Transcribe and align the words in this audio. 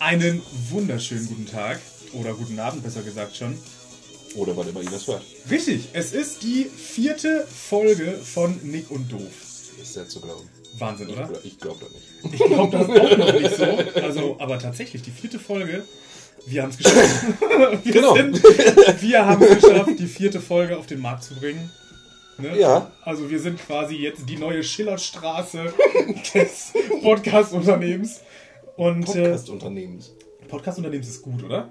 Einen 0.00 0.42
wunderschönen 0.70 1.26
guten 1.28 1.46
Tag 1.46 1.78
oder 2.14 2.32
guten 2.34 2.58
Abend, 2.58 2.82
besser 2.82 3.02
gesagt 3.02 3.36
schon. 3.36 3.56
Oder 4.34 4.56
wann 4.56 4.68
immer 4.68 4.80
ihr 4.82 4.90
das 4.90 5.06
hört. 5.06 5.22
Richtig, 5.50 5.88
es 5.92 6.12
ist 6.12 6.42
die 6.42 6.64
vierte 6.64 7.46
Folge 7.46 8.12
von 8.12 8.58
Nick 8.62 8.90
und 8.90 9.10
Doof. 9.12 9.30
Ist 9.80 9.94
sehr 9.94 10.08
zu 10.08 10.20
glauben. 10.20 10.48
Wahnsinn, 10.78 11.08
oder? 11.10 11.28
Ich 11.42 11.58
glaube 11.58 11.80
das 11.80 11.90
nicht. 11.92 12.34
Ich 12.40 12.46
glaube 12.46 12.78
das 12.78 12.88
auch 12.88 13.18
noch 13.18 13.32
nicht 13.40 13.56
so. 13.56 14.00
Also, 14.02 14.36
aber 14.38 14.58
tatsächlich, 14.58 15.02
die 15.02 15.10
vierte 15.10 15.38
Folge, 15.38 15.84
wir 16.46 16.62
haben 16.62 16.70
es 16.70 16.78
geschafft. 16.78 17.24
Wir, 17.84 17.92
Genau. 17.92 18.14
sind, 18.14 18.42
wir 19.02 19.26
haben 19.26 19.42
es 19.42 19.60
geschafft, 19.62 19.98
die 19.98 20.06
vierte 20.06 20.40
Folge 20.40 20.78
auf 20.78 20.86
den 20.86 21.00
Markt 21.00 21.24
zu 21.24 21.34
bringen. 21.34 21.70
Ne? 22.38 22.58
Ja. 22.58 22.90
Also 23.02 23.28
wir 23.28 23.38
sind 23.38 23.58
quasi 23.60 23.96
jetzt 23.96 24.22
die 24.28 24.36
neue 24.36 24.62
Schillerstraße 24.64 25.74
des 26.34 26.72
Podcast-Unternehmens. 27.02 28.20
Und 28.76 29.02
äh, 29.02 29.22
Podcast-Unternehmens. 29.22 30.14
Podcast-Unternehmens 30.48 31.08
ist 31.08 31.22
gut, 31.22 31.42
oder? 31.44 31.70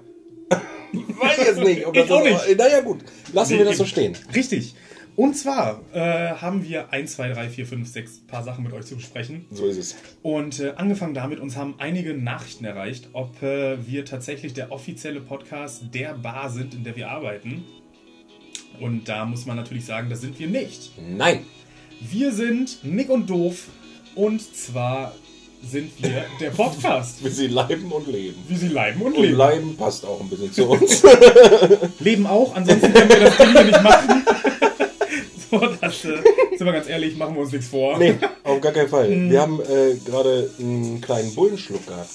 Weiß 0.92 1.36
jetzt 1.38 1.60
nicht. 1.60 1.86
Ob 1.86 1.94
Ich 1.96 2.02
das 2.02 2.10
auch 2.10 2.22
so- 2.22 2.28
nicht. 2.28 2.58
Naja, 2.58 2.80
gut. 2.80 3.00
Lassen 3.32 3.58
wir 3.58 3.64
das 3.64 3.76
so 3.78 3.84
stehen. 3.84 4.16
Richtig. 4.34 4.74
Und 5.16 5.34
zwar 5.36 5.82
äh, 5.92 5.98
haben 6.34 6.64
wir 6.66 6.92
1, 6.92 7.12
2, 7.14 7.32
3, 7.32 7.48
4, 7.50 7.66
5, 7.66 7.88
6 7.88 8.20
paar 8.26 8.42
Sachen 8.42 8.64
mit 8.64 8.72
euch 8.72 8.86
zu 8.86 8.94
besprechen. 8.96 9.44
So 9.50 9.66
ist 9.66 9.76
es. 9.76 9.96
Und 10.22 10.60
äh, 10.60 10.72
angefangen 10.76 11.14
damit, 11.14 11.40
uns 11.40 11.56
haben 11.56 11.74
einige 11.78 12.14
Nachrichten 12.14 12.64
erreicht, 12.64 13.08
ob 13.12 13.42
äh, 13.42 13.86
wir 13.86 14.04
tatsächlich 14.04 14.54
der 14.54 14.72
offizielle 14.72 15.20
Podcast 15.20 15.82
der 15.92 16.14
Bar 16.14 16.48
sind, 16.50 16.74
in 16.74 16.84
der 16.84 16.96
wir 16.96 17.10
arbeiten. 17.10 17.64
Und 18.80 19.08
da 19.08 19.24
muss 19.26 19.46
man 19.46 19.56
natürlich 19.56 19.84
sagen, 19.84 20.08
das 20.08 20.20
sind 20.22 20.38
wir 20.38 20.46
nicht. 20.48 20.92
Nein. 20.98 21.44
Wir 22.00 22.32
sind 22.32 22.78
Nick 22.82 23.10
und 23.10 23.28
Doof. 23.28 23.66
Und 24.14 24.40
zwar 24.56 25.14
sind 25.62 25.92
wir 26.02 26.24
der 26.40 26.50
Podcast. 26.50 27.22
Wir 27.22 27.30
sie 27.30 27.46
leiben 27.48 27.92
und 27.92 28.06
leben. 28.08 28.36
Wie 28.48 28.56
sie 28.56 28.68
leiden 28.68 29.02
und 29.02 29.14
Und 29.16 29.22
leben. 29.22 29.36
leiben 29.36 29.76
passt 29.76 30.04
auch 30.04 30.20
ein 30.20 30.28
bisschen 30.28 30.52
zu 30.52 30.66
uns. 30.68 31.02
Leben 32.00 32.26
auch, 32.26 32.54
ansonsten 32.54 32.92
können 32.92 33.08
wir 33.08 33.20
das 33.20 33.36
Ding 33.36 33.52
hier 33.52 33.64
nicht 33.64 33.82
machen. 33.82 34.24
so, 35.50 35.58
das, 35.80 36.04
äh, 36.04 36.18
sind 36.56 36.66
wir 36.66 36.72
ganz 36.72 36.88
ehrlich, 36.88 37.16
machen 37.16 37.34
wir 37.34 37.42
uns 37.42 37.52
nichts 37.52 37.68
vor. 37.68 37.98
nee, 37.98 38.14
auf 38.44 38.60
gar 38.60 38.72
keinen 38.72 38.88
Fall. 38.88 39.08
Mhm. 39.08 39.30
Wir 39.30 39.40
haben 39.40 39.60
äh, 39.60 39.94
gerade 40.04 40.50
einen 40.58 41.00
kleinen 41.00 41.34
Bullenschluck 41.34 41.86
gehabt. 41.86 42.08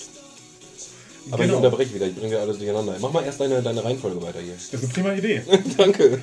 Aber 1.31 1.41
Genau. 1.43 1.53
ich 1.53 1.57
unterbreche 1.57 1.93
wieder, 1.95 2.05
ich 2.07 2.13
bringe 2.15 2.29
wieder 2.31 2.41
alles 2.41 2.57
durcheinander. 2.57 2.95
Mach 3.01 3.11
mal 3.11 3.23
erst 3.23 3.39
deine, 3.39 3.61
deine 3.61 3.83
Reihenfolge 3.83 4.21
weiter 4.21 4.39
hier. 4.39 4.53
Das 4.53 4.81
ist 4.81 4.83
eine 4.83 4.93
prima 4.93 5.13
Idee. 5.13 5.41
Danke. 5.77 6.17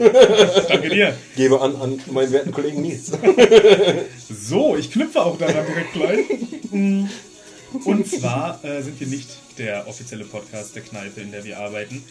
Danke 0.69 0.89
dir. 0.91 1.15
Gebe 1.37 1.61
an 1.61 1.75
an 1.77 2.01
meinen 2.11 2.33
werten 2.33 2.53
Kollegen 2.53 2.83
Nils. 2.83 3.11
So, 4.45 4.77
ich 4.77 4.91
knüpfe 4.91 5.23
auch 5.23 5.39
daran 5.39 5.67
direkt 5.67 5.93
gleich. 5.93 6.27
Mm. 6.71 7.05
Und 7.85 8.07
zwar 8.07 8.63
äh, 8.65 8.83
sind 8.83 8.99
wir 9.01 9.07
nicht 9.07 9.29
der 9.59 9.87
offizielle 9.89 10.25
Podcast 10.25 10.75
der 10.75 10.83
Kneipe, 10.83 11.21
in 11.21 11.33
der 11.33 11.45
wir 11.45 11.59
arbeiten. 11.59 12.03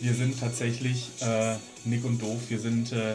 Wir 0.00 0.14
sind 0.14 0.38
tatsächlich 0.38 1.08
äh, 1.20 1.54
Nick 1.84 2.04
und 2.04 2.20
Doof. 2.22 2.38
Wir 2.48 2.58
sind 2.60 2.92
äh, 2.92 3.14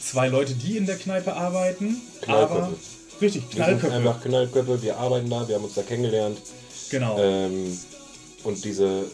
zwei 0.00 0.28
Leute, 0.28 0.54
die 0.54 0.76
in 0.76 0.86
der 0.86 0.96
Kneipe 0.96 1.34
arbeiten. 1.34 2.00
Knallköpfe. 2.22 2.54
Aber 2.54 2.72
richtig, 3.20 3.42
Wir 3.42 3.64
sind 3.64 3.80
Knallköpfe. 3.80 3.92
einfach 3.94 4.22
Knallköpfe, 4.22 4.82
wir 4.82 4.96
arbeiten 4.98 5.30
da, 5.30 5.48
wir 5.48 5.54
haben 5.56 5.64
uns 5.64 5.74
da 5.74 5.82
kennengelernt. 5.82 6.38
Genau. 6.90 7.18
Ähm, 7.18 7.78
und 8.44 8.64
diese, 8.64 9.04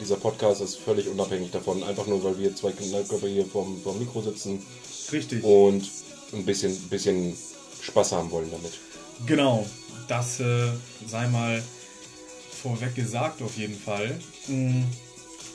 dieser 0.00 0.16
Podcast 0.16 0.60
ist 0.60 0.76
völlig 0.76 1.08
unabhängig 1.08 1.50
davon, 1.50 1.82
einfach 1.82 2.06
nur 2.06 2.22
weil 2.24 2.38
wir 2.38 2.54
zwei 2.54 2.72
Knallköpfe 2.72 3.28
hier 3.28 3.46
vorm, 3.46 3.80
vorm 3.82 3.98
Mikro 3.98 4.22
sitzen 4.22 4.62
richtig. 5.12 5.42
und 5.44 5.88
ein 6.32 6.44
bisschen, 6.44 6.76
bisschen 6.88 7.36
Spaß 7.82 8.12
haben 8.12 8.30
wollen 8.30 8.50
damit. 8.50 8.72
Genau, 9.26 9.66
das 10.08 10.40
äh, 10.40 10.68
sei 11.06 11.26
mal 11.28 11.62
vorweg 12.62 12.94
gesagt 12.94 13.42
auf 13.42 13.56
jeden 13.56 13.78
Fall. 13.78 14.18
Mm. 14.48 14.82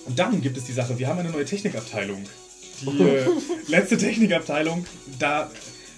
Und 0.05 0.17
dann 0.17 0.41
gibt 0.41 0.57
es 0.57 0.63
die 0.63 0.71
Sache, 0.71 0.97
wir 0.97 1.07
haben 1.07 1.19
eine 1.19 1.29
neue 1.29 1.45
Technikabteilung. 1.45 2.23
Die 2.81 2.87
äh, 3.03 3.27
letzte 3.67 3.97
Technikabteilung, 3.97 4.85
da 5.19 5.51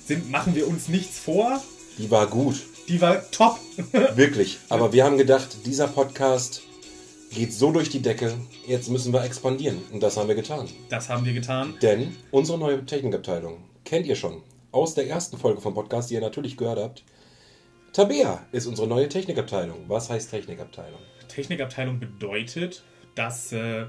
sind, 0.05 0.29
machen 0.29 0.55
wir 0.55 0.67
uns 0.67 0.89
nichts 0.89 1.19
vor. 1.19 1.63
Die 1.97 2.09
war 2.11 2.27
gut, 2.27 2.61
Die 2.89 2.99
war 2.99 3.29
top. 3.31 3.59
wirklich. 4.15 4.59
Aber 4.69 4.91
wir 4.91 5.05
haben 5.05 5.17
gedacht, 5.17 5.57
dieser 5.65 5.87
Podcast 5.87 6.63
geht 7.33 7.53
so 7.53 7.71
durch 7.71 7.89
die 7.89 8.01
Decke, 8.01 8.33
jetzt 8.67 8.89
müssen 8.89 9.11
wir 9.13 9.23
expandieren. 9.23 9.81
Und 9.91 10.01
das 10.01 10.17
haben 10.17 10.27
wir 10.27 10.35
getan. 10.35 10.67
Das 10.89 11.09
haben 11.09 11.25
wir 11.25 11.33
getan. 11.33 11.75
Denn 11.81 12.15
unsere 12.31 12.57
neue 12.57 12.85
Technikabteilung 12.85 13.63
kennt 13.85 14.05
ihr 14.05 14.15
schon 14.15 14.41
aus 14.71 14.95
der 14.95 15.07
ersten 15.07 15.37
Folge 15.37 15.61
vom 15.61 15.73
Podcast, 15.73 16.09
die 16.09 16.15
ihr 16.15 16.21
natürlich 16.21 16.57
gehört 16.57 16.79
habt. 16.79 17.03
Tabea 17.91 18.45
ist 18.51 18.65
unsere 18.65 18.87
neue 18.87 19.07
Technikabteilung. 19.07 19.85
Was 19.87 20.09
heißt 20.09 20.31
Technikabteilung? 20.31 20.99
Technikabteilung 21.27 21.99
bedeutet, 21.99 22.83
dass 23.15 23.51
äh, 23.51 23.85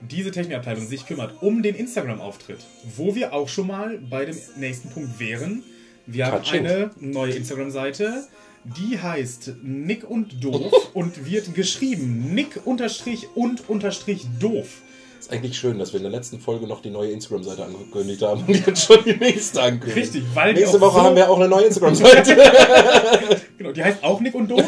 diese 0.00 0.30
Technikabteilung 0.30 0.86
sich 0.86 1.06
kümmert 1.06 1.42
um 1.42 1.62
den 1.62 1.74
Instagram-Auftritt, 1.74 2.58
wo 2.96 3.14
wir 3.14 3.32
auch 3.32 3.48
schon 3.48 3.66
mal 3.66 3.98
bei 3.98 4.26
dem 4.26 4.36
nächsten 4.56 4.90
Punkt 4.90 5.18
wären. 5.18 5.62
Wir 6.06 6.26
haben 6.26 6.38
Katsching. 6.38 6.66
eine 6.66 6.90
neue 7.00 7.32
Instagram-Seite, 7.32 8.26
die 8.64 8.98
heißt 9.00 9.52
Nick 9.62 10.08
und 10.08 10.42
Doof 10.44 10.90
und 10.94 11.26
wird 11.30 11.54
geschrieben 11.54 12.34
Nick 12.34 12.60
unterstrich 12.64 13.28
und 13.34 13.68
unterstrich 13.68 14.26
doof. 14.38 14.66
Ist 15.18 15.30
eigentlich 15.30 15.58
schön, 15.58 15.78
dass 15.78 15.92
wir 15.92 15.98
in 15.98 16.04
der 16.04 16.12
letzten 16.12 16.40
Folge 16.40 16.66
noch 16.66 16.80
die 16.80 16.88
neue 16.88 17.10
Instagram-Seite 17.10 17.64
angekündigt 17.66 18.22
haben 18.22 18.42
und 18.46 18.66
jetzt 18.66 18.84
schon 18.86 19.04
die 19.04 19.16
nächste 19.16 19.60
ankündigen. 19.60 20.02
Richtig, 20.02 20.22
weil 20.32 20.54
die 20.54 20.60
Nächste 20.60 20.78
auch 20.78 20.80
Woche 20.80 20.94
so- 20.98 21.02
haben 21.02 21.16
wir 21.16 21.28
auch 21.28 21.38
eine 21.38 21.48
neue 21.48 21.64
Instagram-Seite. 21.66 22.36
Genau, 23.58 23.72
die 23.72 23.84
heißt 23.84 24.02
auch 24.02 24.18
Nick 24.20 24.34
und 24.34 24.50
Doof, 24.50 24.64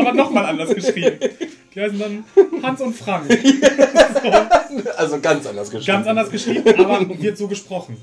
aber 0.00 0.12
nochmal 0.12 0.46
anders 0.46 0.74
geschrieben. 0.74 1.18
Die 1.72 1.80
heißen 1.80 1.96
dann 2.00 2.24
Hans 2.60 2.80
und 2.80 2.94
Frank. 2.96 3.26
also 4.96 5.20
ganz 5.20 5.46
anders 5.46 5.70
geschrieben. 5.70 5.86
Ganz 5.86 6.06
anders 6.08 6.30
geschrieben, 6.30 6.64
aber 6.80 7.06
wird 7.22 7.38
so 7.38 7.46
gesprochen. 7.46 7.96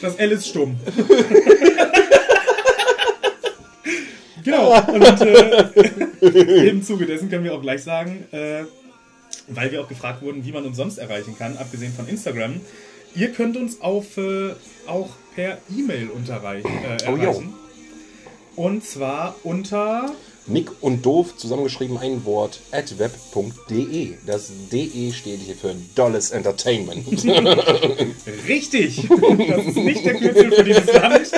Das 0.00 0.16
L 0.16 0.32
ist 0.32 0.48
stumm. 0.48 0.76
Genau, 4.42 4.74
und 4.74 5.20
äh, 5.20 6.68
im 6.68 6.82
Zuge 6.82 7.06
dessen 7.06 7.28
können 7.28 7.44
wir 7.44 7.54
auch 7.54 7.60
gleich 7.60 7.82
sagen, 7.82 8.24
äh, 8.32 8.64
weil 9.48 9.70
wir 9.70 9.82
auch 9.82 9.88
gefragt 9.88 10.22
wurden, 10.22 10.44
wie 10.44 10.52
man 10.52 10.64
uns 10.64 10.76
sonst 10.76 10.98
erreichen 10.98 11.36
kann, 11.38 11.56
abgesehen 11.56 11.92
von 11.92 12.08
Instagram, 12.08 12.60
ihr 13.14 13.32
könnt 13.32 13.56
uns 13.56 13.80
auf, 13.80 14.16
äh, 14.16 14.52
auch 14.86 15.10
per 15.34 15.58
E-Mail 15.76 16.04
äh, 16.04 16.10
Oh, 17.06 17.16
erreichen. 17.16 17.54
Und 18.56 18.84
zwar 18.84 19.36
unter 19.42 20.12
Nick 20.50 20.70
und 20.80 21.06
doof 21.06 21.36
zusammengeschrieben 21.36 21.96
ein 21.98 22.24
Wort 22.24 22.60
at 22.72 22.98
web.de. 22.98 24.14
Das 24.26 24.50
DE 24.72 25.12
steht 25.12 25.40
hier 25.40 25.54
für 25.54 25.74
Dolles 25.94 26.30
Entertainment. 26.32 27.06
Richtig! 28.48 29.08
Das 29.08 29.66
ist 29.66 29.76
nicht 29.76 30.04
der 30.04 30.14
Kürzel 30.14 30.52
für 30.52 30.64
dieses 30.64 30.92
Land, 30.92 31.30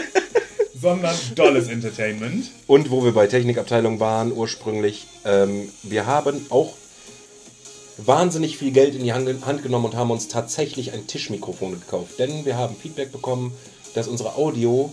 sondern 0.80 1.14
Dolles 1.34 1.68
Entertainment. 1.68 2.50
Und 2.66 2.90
wo 2.90 3.04
wir 3.04 3.12
bei 3.12 3.26
Technikabteilung 3.26 4.00
waren 4.00 4.32
ursprünglich, 4.32 5.06
ähm, 5.24 5.68
wir 5.82 6.06
haben 6.06 6.46
auch 6.48 6.74
wahnsinnig 7.98 8.56
viel 8.56 8.72
Geld 8.72 8.94
in 8.94 9.04
die 9.04 9.12
Hand, 9.12 9.44
Hand 9.44 9.62
genommen 9.62 9.84
und 9.84 9.96
haben 9.96 10.10
uns 10.10 10.28
tatsächlich 10.28 10.92
ein 10.92 11.06
Tischmikrofon 11.06 11.72
gekauft. 11.72 12.18
Denn 12.18 12.44
wir 12.44 12.56
haben 12.56 12.74
Feedback 12.74 13.12
bekommen, 13.12 13.52
dass 13.94 14.08
unsere 14.08 14.36
Audio 14.36 14.92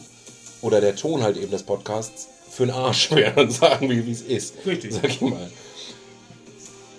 oder 0.62 0.82
der 0.82 0.96
Ton 0.96 1.24
halt 1.24 1.38
eben 1.38 1.52
des 1.52 1.64
Podcasts 1.64 2.28
für 2.50 2.66
den 2.66 2.76
Arsch 2.76 3.12
wäre, 3.16 3.50
sagen 3.50 3.90
wir, 3.90 4.06
wie 4.06 4.12
es 4.12 4.22
ist. 4.22 4.56
Richtig. 4.66 4.94
Sag 4.94 5.10
ich 5.10 5.22
mal. 5.22 5.50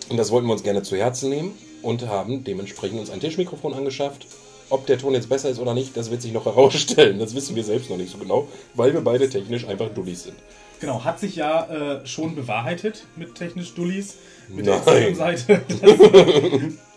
Und 0.09 0.16
das 0.16 0.31
wollten 0.31 0.47
wir 0.47 0.53
uns 0.53 0.62
gerne 0.62 0.83
zu 0.83 0.97
Herzen 0.97 1.31
nehmen 1.31 1.53
und 1.83 2.09
haben 2.09 2.44
dementsprechend 2.44 2.99
uns 2.99 3.11
ein 3.11 3.21
Tischmikrofon 3.21 3.75
angeschafft. 3.75 4.27
Ob 4.69 4.87
der 4.87 4.99
Ton 4.99 5.15
jetzt 5.15 5.28
besser 5.28 5.50
ist 5.50 5.59
oder 5.59 5.75
nicht, 5.75 5.97
das 5.97 6.11
wird 6.11 6.22
sich 6.22 6.33
noch 6.33 6.44
herausstellen. 6.47 7.19
Das 7.19 7.34
wissen 7.34 7.56
wir 7.56 7.65
selbst 7.65 7.91
noch 7.91 7.97
nicht 7.97 8.11
so 8.11 8.19
genau, 8.19 8.49
weil 8.75 8.93
wir 8.93 9.00
beide 9.00 9.28
technisch 9.28 9.66
einfach 9.66 9.88
Dullis 9.88 10.25
sind. 10.25 10.37
Genau, 10.81 11.05
hat 11.05 11.20
sich 11.20 11.37
ja 11.37 11.99
äh, 12.00 12.06
schon 12.06 12.35
bewahrheitet 12.35 13.05
mit 13.17 13.35
technisch 13.35 13.75
Dullis, 13.75 14.17
mit 14.55 14.67
der 14.67 14.81
Nein. 14.85 15.02
Instagram-Seite. 15.08 15.61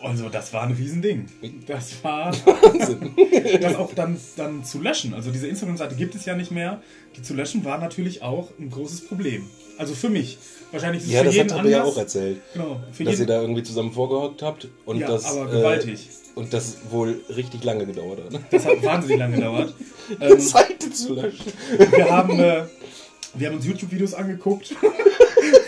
Das- 0.04 0.10
Also, 0.10 0.28
das 0.28 0.52
war 0.52 0.64
ein 0.64 0.74
Riesending. 0.74 1.28
Das 1.66 2.04
war. 2.04 2.32
das 3.62 3.76
auch 3.76 3.94
dann, 3.96 4.18
dann 4.36 4.64
zu 4.66 4.82
löschen. 4.82 5.14
Also, 5.14 5.32
diese 5.32 5.48
Instagram-Seite 5.48 5.96
gibt 5.96 6.14
es 6.16 6.26
ja 6.26 6.36
nicht 6.36 6.52
mehr. 6.52 6.82
Die 7.16 7.22
zu 7.22 7.34
löschen 7.34 7.64
war 7.64 7.78
natürlich 7.78 8.22
auch 8.22 8.50
ein 8.60 8.70
großes 8.70 9.08
Problem. 9.08 9.46
Also 9.78 9.94
für 9.96 10.10
mich. 10.10 10.38
Wahrscheinlich 10.72 11.04
ist 11.04 11.08
es 11.08 11.14
Ja, 11.14 11.20
für 11.20 11.26
das 11.28 11.36
jeden 11.36 11.52
hat 11.52 11.58
Tabea 11.60 11.80
anders. 11.80 11.94
auch 11.96 11.98
erzählt. 12.00 12.38
Genau, 12.54 12.80
für 12.92 13.04
Dass 13.06 13.14
ihr 13.14 13.20
jeden. 13.20 13.28
da 13.28 13.42
irgendwie 13.42 13.64
zusammen 13.64 13.92
vorgehockt 13.94 14.42
habt 14.42 14.68
und 14.86 15.00
Ja, 15.00 15.08
das. 15.08 15.26
aber 15.26 15.50
äh, 15.54 15.56
gewaltig. 15.58 16.10
und 16.36 16.54
das 16.54 16.78
wohl 16.90 17.22
richtig 17.36 17.64
lange 17.64 17.86
gedauert 17.86 18.20
hat. 18.26 18.42
Das 18.52 18.66
hat 18.66 18.84
wahnsinnig 18.84 19.18
lange 19.20 19.36
gedauert. 19.38 19.74
Ähm, 20.20 20.38
Seite 20.38 20.92
zu 20.92 21.14
löschen. 21.14 21.46
Wir 21.78 22.10
haben, 22.12 22.38
äh, 22.38 22.64
wir 23.36 23.48
haben 23.48 23.56
uns 23.56 23.66
YouTube-Videos 23.66 24.14
angeguckt. 24.14 24.76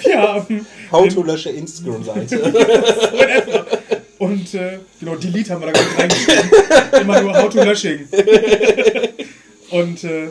Wir 0.04 0.22
haben 0.22 0.66
How 0.92 1.14
to 1.14 1.24
lösche 1.24 1.50
Instagram-Seite. 1.50 2.40
und 4.20 4.54
äh, 4.54 4.80
genau 5.00 5.16
Delete 5.16 5.52
haben 5.52 5.62
wir 5.62 5.72
da 5.72 5.80
nicht 5.80 6.00
reingeschrieben. 6.00 7.02
Immer 7.02 7.22
nur 7.22 7.36
How 7.36 7.50
to 7.50 7.64
Lösching. 7.64 8.08
Und 9.72 10.04
äh, 10.04 10.30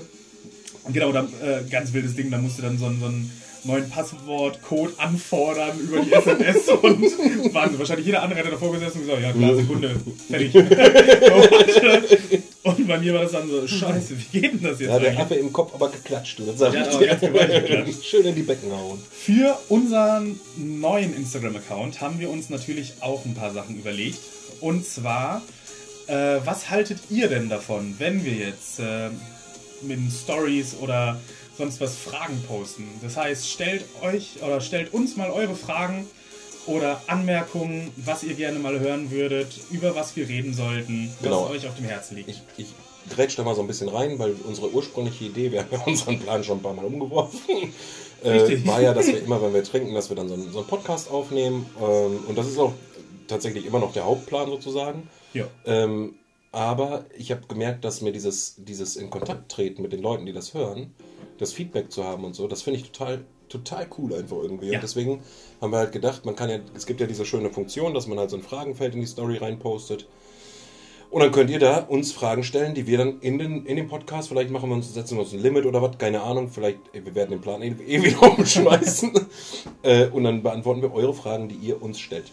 genau, 0.93 1.13
dann, 1.13 1.29
äh, 1.43 1.69
ganz 1.69 1.93
wildes 1.93 2.15
Ding. 2.15 2.31
Da 2.31 2.39
musste 2.39 2.63
dann 2.63 2.79
so 2.79 2.87
ein, 2.87 2.99
so 3.01 3.07
ein 3.07 3.31
neuen 3.65 3.89
Passwortcode 3.89 4.99
anfordern 4.99 5.79
über 5.79 6.01
die 6.01 6.13
SMS 6.13 6.69
und 6.69 7.03
Wahnsinn. 7.55 7.79
Wahrscheinlich 7.79 8.07
jeder 8.07 8.23
andere 8.23 8.41
hätte 8.41 8.51
davor 8.51 8.73
gesessen 8.73 9.01
und 9.01 9.07
gesagt, 9.07 9.23
ja 9.23 9.33
klar, 9.33 9.57
Sekunde, 9.57 9.97
fertig. 10.29 10.55
und 12.63 12.89
bei 12.89 12.99
mir 12.99 13.15
war 13.15 13.23
das 13.23 13.33
dann 13.33 13.49
so, 13.49 13.67
scheiße, 13.67 14.15
wie 14.19 14.41
geht 14.41 14.53
denn 14.55 14.63
das 14.63 14.81
jetzt 14.81 14.91
hat 14.91 15.03
der? 15.03 15.19
Affe 15.19 15.35
im 15.35 15.53
Kopf 15.53 15.75
aber 15.75 15.91
geklatscht. 15.91 16.39
Hat 16.41 16.59
sagt 16.59 16.77
aber 16.77 17.07
ganz 17.07 17.53
geklatscht. 17.53 18.05
Schön 18.05 18.25
in 18.27 18.35
die 18.35 18.43
Becken 18.43 18.71
hauen. 18.73 19.03
Für 19.11 19.59
unseren 19.69 20.39
neuen 20.57 21.15
Instagram-Account 21.17 22.01
haben 22.01 22.21
wir 22.21 22.31
uns 22.31 22.51
natürlich 22.51 22.95
auch 23.01 23.25
ein 23.25 23.35
paar 23.35 23.53
Sachen 23.53 23.77
überlegt. 23.79 24.19
Und 24.61 24.87
zwar, 24.87 25.43
äh, 26.07 26.37
was 26.45 26.71
haltet 26.71 26.99
ihr 27.11 27.29
denn 27.29 27.49
davon, 27.49 27.95
wenn 27.99 28.25
wir 28.25 28.33
jetzt 28.33 28.79
äh, 28.81 29.11
mit 29.83 29.99
Stories 30.13 30.77
oder 30.81 31.21
sonst 31.56 31.81
was 31.81 31.97
Fragen 31.97 32.43
posten? 32.47 32.89
Das 33.03 33.17
heißt, 33.17 33.49
stellt 33.49 33.85
euch 34.03 34.43
oder 34.43 34.61
stellt 34.61 34.93
uns 34.93 35.17
mal 35.17 35.31
eure 35.31 35.55
Fragen 35.55 36.06
oder 36.67 37.03
Anmerkungen, 37.06 37.93
was 37.97 38.23
ihr 38.23 38.35
gerne 38.35 38.59
mal 38.59 38.81
hören 38.81 39.11
würdet, 39.11 39.49
über 39.71 39.95
was 39.95 40.17
wir 40.17 40.29
reden 40.29 40.55
sollten, 40.55 41.11
Genau. 41.23 41.45
was 41.45 41.51
euch 41.51 41.69
auf 41.69 41.77
dem 41.77 41.85
Herzen 41.85 42.17
liegt. 42.17 42.31
Ich, 42.31 42.43
ich 42.56 42.67
grätsch 43.11 43.37
da 43.39 43.43
mal 43.43 43.55
so 43.55 43.61
ein 43.61 43.67
bisschen 43.67 43.89
rein, 43.89 44.19
weil 44.19 44.35
unsere 44.45 44.71
ursprüngliche 44.73 45.25
Idee, 45.25 45.53
wir 45.53 45.61
haben 45.61 45.69
ja 45.73 45.83
unseren 45.87 46.19
Plan 46.21 46.43
schon 46.43 46.59
ein 46.59 46.62
paar 46.62 46.73
Mal 46.75 46.87
umgeworfen, 46.87 47.41
äh, 48.23 48.67
war 48.67 48.81
ja, 48.81 48.95
dass 48.95 49.06
wir 49.09 49.23
immer, 49.23 49.43
wenn 49.43 49.53
wir 49.53 49.62
trinken, 49.62 49.95
dass 49.95 50.09
wir 50.09 50.17
dann 50.17 50.29
so 50.29 50.35
einen, 50.35 50.51
so 50.51 50.61
einen 50.61 50.67
Podcast 50.69 51.11
aufnehmen. 51.11 51.67
Ähm, 51.79 52.21
und 52.27 52.39
das 52.39 52.47
ist 52.47 52.59
auch 52.59 52.73
tatsächlich 53.29 53.67
immer 53.67 53.79
noch 53.79 53.93
der 53.93 54.05
Hauptplan 54.06 54.49
sozusagen. 54.49 55.09
Ja. 55.35 55.47
Ähm, 55.67 56.15
aber 56.53 57.05
ich 57.19 57.31
habe 57.33 57.43
gemerkt, 57.49 57.85
dass 57.85 58.01
mir 58.01 58.12
dieses, 58.12 58.55
dieses 58.59 58.97
in 58.97 59.11
Kontakt 59.11 59.51
treten 59.51 59.83
mit 59.83 59.93
den 59.93 60.01
Leuten, 60.01 60.25
die 60.25 60.33
das 60.33 60.55
hören, 60.55 60.95
das 61.39 61.53
Feedback 61.53 61.91
zu 61.93 62.05
haben 62.05 62.25
und 62.25 62.35
so, 62.35 62.49
das 62.49 62.63
finde 62.63 62.81
ich 62.81 62.91
total, 62.91 63.25
total 63.49 63.87
cool 63.99 64.15
einfach 64.15 64.37
irgendwie. 64.37 64.69
Ja. 64.69 64.75
Und 64.75 64.83
deswegen 64.83 65.21
haben 65.61 65.73
wir 65.73 65.79
halt 65.79 65.93
gedacht, 65.93 66.25
man 66.25 66.37
kann 66.37 66.51
ja, 66.51 66.59
es 66.75 66.87
gibt 66.87 67.01
ja 67.01 67.07
diese 67.07 67.25
schöne 67.25 67.51
Funktion, 67.51 67.95
dass 67.95 68.07
man 68.07 68.19
halt 68.19 68.31
so 68.31 68.37
ein 68.37 68.43
Fragenfeld 68.43 68.95
in 68.95 69.01
die 69.01 69.07
Story 69.07 69.37
reinpostet. 69.37 70.07
Und 71.11 71.21
dann 71.21 71.31
könnt 71.31 71.51
ihr 71.51 71.61
da 71.61 71.79
uns 71.79 72.11
Fragen 72.11 72.43
stellen, 72.43 72.75
die 72.75 72.89
wir 72.89 72.99
dann 72.99 73.21
in 73.21 73.39
den, 73.39 73.67
in 73.67 73.77
den 73.77 73.87
Podcast, 73.87 74.29
vielleicht 74.29 74.51
machen 74.51 74.69
wir 74.69 74.75
uns, 74.75 74.93
setzen 74.93 75.17
wir 75.17 75.23
uns 75.23 75.33
ein 75.33 75.39
Limit 75.39 75.65
oder 75.65 75.81
was, 75.81 75.97
keine 75.97 76.23
Ahnung, 76.23 76.49
vielleicht, 76.49 76.79
wir 76.93 77.15
werden 77.15 77.31
den 77.31 77.41
Plan 77.41 77.63
eh, 77.63 77.69
eh 77.69 78.03
wieder 78.03 78.37
umschmeißen. 78.37 79.13
äh, 79.83 80.07
und 80.09 80.25
dann 80.25 80.43
beantworten 80.43 80.83
wir 80.83 80.93
eure 80.93 81.15
Fragen, 81.15 81.49
die 81.49 81.55
ihr 81.55 81.81
uns 81.81 82.01
stellt. 82.01 82.33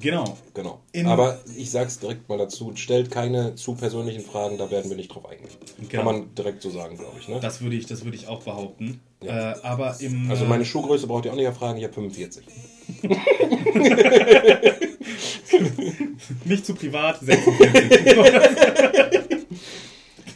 Genau. 0.00 0.36
Genau. 0.54 0.80
In- 0.92 1.06
Aber 1.06 1.38
ich 1.56 1.70
sag's 1.70 1.98
direkt 1.98 2.28
mal 2.28 2.38
dazu, 2.38 2.72
stellt 2.74 3.10
keine 3.10 3.54
zu 3.54 3.74
persönlichen 3.74 4.24
Fragen, 4.24 4.58
da 4.58 4.70
werden 4.70 4.90
wir 4.90 4.96
nicht 4.96 5.14
drauf 5.14 5.26
eingehen. 5.28 5.48
Genau. 5.78 5.88
Kann 5.90 6.04
man 6.04 6.34
direkt 6.34 6.62
so 6.62 6.70
sagen, 6.70 6.96
glaube 6.96 7.16
ich. 7.20 7.28
Ne? 7.28 7.38
Das 7.40 7.60
würde 7.60 7.76
ich, 7.76 7.86
das 7.86 8.04
würde 8.04 8.16
ich 8.16 8.26
auch 8.28 8.42
behaupten. 8.42 9.00
Ja. 9.22 9.52
Äh, 9.52 9.56
aber 9.62 9.96
im 10.00 10.30
Also 10.30 10.44
äh, 10.44 10.48
meine 10.48 10.64
Schuhgröße 10.64 11.06
braucht 11.06 11.24
ihr 11.24 11.32
auch 11.32 11.36
nicht 11.36 11.44
erfragen, 11.46 11.78
ich 11.78 11.84
habe 11.84 11.94
45. 11.94 12.44
nicht 16.44 16.66
zu 16.66 16.74
privat 16.74 17.20
46. 17.20 18.16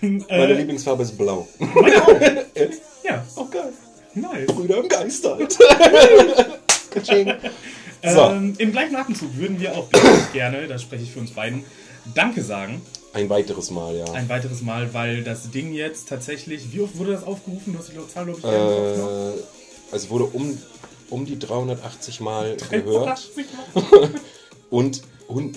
Meine 0.02 0.26
äh, 0.28 0.52
Lieblingsfarbe 0.54 1.02
ist 1.02 1.18
blau. 1.18 1.46
ja, 3.04 3.22
Auch 3.36 3.50
geil. 3.50 3.72
nice. 4.14 4.46
Brüder 4.46 4.78
im 4.78 4.88
Geist 4.88 5.26
halt. 5.28 5.58
So, 8.02 8.20
Ähm, 8.20 8.54
Im 8.58 8.72
gleichen 8.72 8.96
Atemzug 8.96 9.36
würden 9.36 9.60
wir 9.60 9.76
auch 9.76 9.88
gerne, 10.32 10.66
da 10.66 10.78
spreche 10.78 11.04
ich 11.04 11.10
für 11.10 11.20
uns 11.20 11.32
beiden, 11.32 11.64
Danke 12.14 12.42
sagen. 12.42 12.80
ein 13.12 13.28
weiteres 13.28 13.70
Mal, 13.70 13.94
ja. 13.96 14.10
Ein 14.12 14.28
weiteres 14.28 14.62
Mal, 14.62 14.94
weil 14.94 15.22
das 15.22 15.50
Ding 15.50 15.74
jetzt 15.74 16.08
tatsächlich, 16.08 16.72
wie 16.72 16.80
oft 16.80 16.96
wurde 16.96 17.12
das 17.12 17.24
aufgerufen? 17.24 17.72
Du 17.74 17.78
hast 17.78 17.90
die 17.90 18.12
Zahl, 18.12 18.24
glaube 18.24 18.38
ich. 18.38 18.44
Äh, 18.44 19.96
es 19.96 20.08
wurde 20.08 20.24
um, 20.24 20.56
um 21.10 21.26
die 21.26 21.38
380 21.38 22.20
Mal 22.20 22.56
gehört 22.70 23.08
80 23.08 23.46
Mal. 23.74 24.10
und 24.70 25.02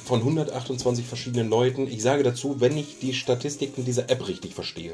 von 0.06 0.20
128 0.20 1.06
verschiedenen 1.06 1.50
Leuten. 1.50 1.88
Ich 1.88 2.02
sage 2.02 2.24
dazu, 2.24 2.60
wenn 2.60 2.78
ich 2.78 3.00
die 3.00 3.14
Statistiken 3.14 3.86
dieser 3.86 4.10
App 4.10 4.28
richtig 4.28 4.54
verstehe, 4.54 4.94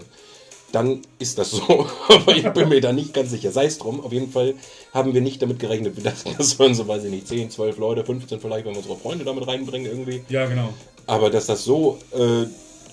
dann 0.72 1.02
ist 1.20 1.38
das 1.38 1.52
so. 1.52 1.88
Aber 2.10 2.36
ich 2.36 2.48
bin 2.50 2.70
mir 2.70 2.82
da 2.82 2.94
nicht 2.94 3.14
ganz 3.14 3.32
sicher. 3.32 3.52
Sei 3.52 3.66
es 3.66 3.78
drum, 3.78 4.00
auf 4.02 4.12
jeden 4.14 4.32
Fall 4.32 4.54
haben 4.94 5.14
wir 5.14 5.22
nicht 5.22 5.42
damit 5.42 5.60
gerechnet. 5.60 5.96
Wir 5.98 6.04
dachten, 6.04 6.36
das 6.38 6.58
hören 6.60 6.74
so, 6.76 6.88
weiß 6.88 7.04
ich 7.06 7.12
nicht, 7.12 7.28
10, 7.28 7.50
12 7.52 7.78
Leute, 7.78 8.04
15 8.06 8.40
vielleicht, 8.40 8.66
wenn 8.66 8.74
wir 8.74 8.78
unsere 8.80 8.98
Freunde 8.98 9.26
damit 9.26 9.48
reinbringen 9.48 9.90
irgendwie. 9.90 10.24
Ja, 10.30 10.46
genau. 10.46 10.70
Aber 11.08 11.30
dass 11.30 11.48
das 11.48 11.64
so, 11.64 11.98
äh, 12.12 12.46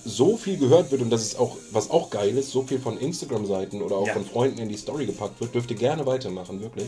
so 0.05 0.37
viel 0.37 0.57
gehört 0.57 0.89
wird 0.91 1.01
und 1.01 1.09
dass 1.09 1.21
es 1.21 1.35
auch, 1.37 1.57
was 1.71 1.89
auch 1.91 2.09
geil 2.09 2.37
ist, 2.37 2.51
so 2.51 2.63
viel 2.63 2.79
von 2.79 2.97
Instagram-Seiten 2.97 3.81
oder 3.81 3.97
auch 3.97 4.07
Ja. 4.07 4.13
von 4.13 4.25
Freunden 4.25 4.59
in 4.59 4.69
die 4.69 4.77
Story 4.77 5.05
gepackt 5.05 5.39
wird, 5.41 5.53
dürft 5.53 5.69
ihr 5.71 5.77
gerne 5.77 6.05
weitermachen, 6.05 6.61
wirklich. 6.61 6.87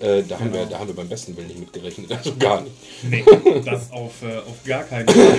Äh, 0.00 0.22
da, 0.28 0.38
haben 0.38 0.50
Genau. 0.52 0.64
wir, 0.64 0.66
da 0.66 0.78
haben 0.80 0.88
wir 0.88 0.94
beim 0.96 1.08
besten 1.08 1.36
Willen 1.36 1.46
nicht 1.48 1.60
mitgerechnet, 1.60 2.12
also 2.16 2.34
gar 2.38 2.60
nicht. 2.60 2.74
Nee, 3.08 3.24
das 3.64 3.90
auf, 3.92 4.22
äh, 4.22 4.38
auf 4.38 4.62
gar 4.66 4.82
keinen 4.84 5.08
Fall. 5.08 5.38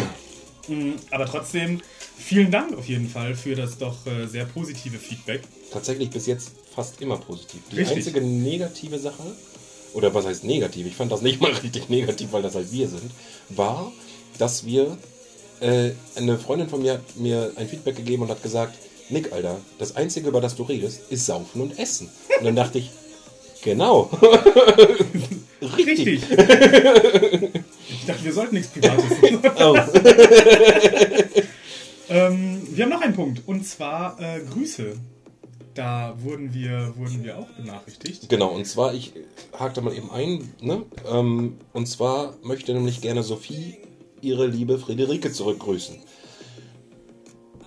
Mm, 0.67 0.93
Aber 1.11 1.25
trotzdem, 1.27 1.79
vielen 2.17 2.51
Dank 2.51 2.77
auf 2.77 2.87
jeden 2.87 3.09
Fall 3.09 3.35
für 3.35 3.55
das 3.55 3.77
doch 3.77 4.05
äh, 4.05 4.27
sehr 4.27 4.45
positive 4.45 4.97
Feedback. 4.97 5.41
Tatsächlich 5.71 6.09
bis 6.09 6.25
jetzt 6.25 6.51
fast 6.73 7.01
immer 7.01 7.17
positiv. 7.17 7.61
Die 7.71 7.77
Richtig. 7.77 7.97
einzige 7.97 8.21
negative 8.21 8.99
Sache, 8.99 9.23
oder 9.93 10.13
was 10.13 10.25
heißt 10.25 10.43
negativ, 10.43 10.85
ich 10.87 10.95
fand 10.95 11.11
das 11.11 11.21
nicht 11.21 11.41
mal 11.41 11.51
richtig 11.63 11.89
negativ, 11.89 12.31
weil 12.31 12.41
das 12.41 12.55
halt 12.55 12.71
wir 12.71 12.87
sind, 12.87 13.11
war, 13.49 13.91
dass 14.37 14.65
wir, 14.65 14.97
äh, 15.61 15.91
eine 16.15 16.37
Freundin 16.37 16.69
von 16.69 16.81
mir 16.81 16.93
hat 16.93 17.15
mir 17.15 17.51
ein 17.55 17.67
Feedback 17.67 17.95
gegeben 17.95 18.23
und 18.23 18.29
hat 18.29 18.43
gesagt, 18.43 18.75
Nick, 19.09 19.31
Alter, 19.31 19.61
das 19.77 19.95
Einzige, 19.95 20.29
über 20.29 20.41
das 20.41 20.55
du 20.55 20.63
redest, 20.63 21.01
ist 21.11 21.25
Saufen 21.27 21.61
und 21.61 21.77
Essen. 21.77 22.09
Und 22.39 22.45
dann 22.45 22.55
dachte 22.55 22.79
ich, 22.79 22.89
genau. 23.63 24.09
Richtig. 25.77 26.23
ich 26.29 28.05
dachte, 28.07 28.23
wir 28.23 28.33
sollten 28.33 28.55
nichts 28.55 28.71
Privates. 28.71 29.03
Oh. 29.59 29.77
Ähm, 32.09 32.61
wir 32.71 32.85
haben 32.85 32.91
noch 32.91 33.01
einen 33.01 33.15
Punkt 33.15 33.41
und 33.47 33.65
zwar 33.65 34.19
äh, 34.19 34.41
Grüße. 34.41 34.97
Da 35.73 36.15
wurden 36.19 36.53
wir, 36.53 36.93
wurden 36.95 37.23
wir 37.23 37.37
auch 37.37 37.49
benachrichtigt. 37.49 38.29
Genau, 38.29 38.47
und 38.55 38.65
zwar, 38.65 38.93
ich 38.93 39.11
hake 39.59 39.73
da 39.73 39.81
mal 39.81 39.93
eben 39.93 40.09
ein, 40.09 40.53
ne? 40.61 40.83
Ähm, 41.11 41.57
und 41.73 41.87
zwar 41.87 42.35
möchte 42.43 42.73
nämlich 42.73 43.01
gerne 43.01 43.23
Sophie 43.23 43.77
ihre 44.21 44.47
liebe 44.47 44.79
Friederike 44.79 45.33
zurückgrüßen. 45.33 45.97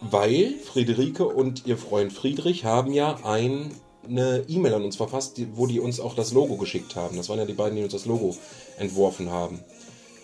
Weil 0.01 0.55
Friederike 0.65 1.27
und 1.27 1.67
ihr 1.67 1.77
Freund 1.77 2.13
Friedrich 2.13 2.65
haben 2.65 2.95
ja 2.95 3.19
ein, 3.25 3.73
eine 4.07 4.45
E-Mail 4.49 4.75
an 4.75 4.85
uns 4.85 4.97
verfasst, 4.97 5.39
wo 5.55 5.67
die 5.67 5.81
uns 5.81 6.01
auch 6.01 6.15
das 6.15 6.33
Logo 6.33 6.57
geschickt 6.57 6.97
haben. 6.97 7.17
Das 7.19 7.29
waren 7.29 7.39
ja 7.39 7.45
die 7.45 7.53
beiden, 7.53 7.77
die 7.77 7.83
uns 7.83 7.93
das 7.93 8.07
Logo 8.07 8.35
entworfen 8.79 9.31
haben. 9.31 9.61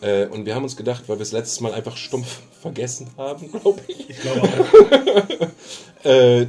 Äh, 0.00 0.26
und 0.26 0.46
wir 0.46 0.54
haben 0.54 0.64
uns 0.64 0.76
gedacht, 0.76 1.04
weil 1.06 1.18
wir 1.18 1.22
es 1.22 1.32
letztes 1.32 1.60
Mal 1.60 1.72
einfach 1.72 1.96
stumpf 1.96 2.40
vergessen 2.62 3.08
haben, 3.16 3.50
glaube 3.50 3.80
ich, 3.88 4.10
Ich 4.10 4.20
glaube 4.20 4.42
auch. 4.42 6.04
äh, 6.04 6.46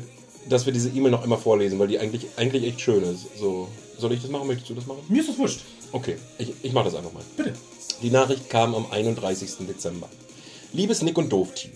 dass 0.48 0.66
wir 0.66 0.74
diese 0.74 0.90
E-Mail 0.90 1.12
noch 1.12 1.24
einmal 1.24 1.40
vorlesen, 1.40 1.80
weil 1.80 1.88
die 1.88 2.00
eigentlich, 2.00 2.28
eigentlich 2.38 2.66
echt 2.66 2.82
schön 2.82 3.04
ist. 3.04 3.38
So, 3.40 3.68
soll 3.98 4.14
ich 4.14 4.22
das 4.22 4.30
machen? 4.30 4.48
Möchtest 4.48 4.70
du 4.70 4.75
das 4.75 4.86
machen? 4.86 5.00
Mir 5.10 5.22
ist 5.22 5.30
das 5.30 5.38
wurscht. 5.38 5.62
Okay, 5.92 6.18
ich, 6.38 6.54
ich 6.62 6.74
mache 6.74 6.86
das 6.86 6.96
einfach 6.96 7.14
mal. 7.14 7.24
Bitte. 7.36 7.54
Die 8.02 8.12
Nachricht 8.12 8.50
kam 8.50 8.75
am 8.75 8.86
31. 8.92 9.68
Dezember. 9.68 10.10
Liebes 10.74 11.02
Nick 11.02 11.18
und 11.18 11.32
Doof-Team, 11.32 11.72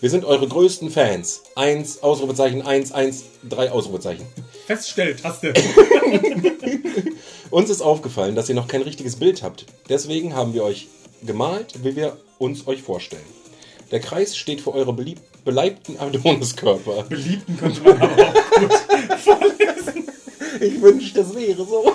wir 0.00 0.10
sind 0.10 0.24
eure 0.24 0.46
größten 0.46 0.90
Fans. 0.90 1.42
Eins, 1.56 2.04
Ausrufezeichen, 2.04 2.62
eins, 2.62 2.92
eins, 2.92 3.24
drei 3.48 3.72
Ausrufezeichen. 3.72 4.24
Feststelltaste. 4.66 5.52
Uns 7.50 7.68
ist 7.68 7.80
aufgefallen, 7.80 8.36
dass 8.36 8.48
ihr 8.48 8.54
noch 8.54 8.68
kein 8.68 8.82
richtiges 8.82 9.16
Bild 9.16 9.42
habt. 9.42 9.66
Deswegen 9.88 10.36
haben 10.36 10.54
wir 10.54 10.62
euch 10.62 10.86
gemalt, 11.22 11.84
wie 11.84 11.96
wir 11.96 12.16
uns 12.38 12.66
euch 12.66 12.82
vorstellen. 12.82 13.22
Der 13.90 14.00
Kreis 14.00 14.36
steht 14.36 14.60
für 14.60 14.74
eure 14.74 14.92
belieb 14.92 15.18
beleibten 15.44 15.98
Adoniskörper. 15.98 17.04
Beliebten 17.04 17.56
könnte 17.56 17.80
man 17.82 18.02
aber 18.02 18.28
auch 18.28 18.34
gut 18.60 18.72
vorlesen. 19.18 20.08
Ich 20.60 20.82
wünschte, 20.82 21.20
das 21.20 21.34
wäre 21.34 21.64
so. 21.64 21.90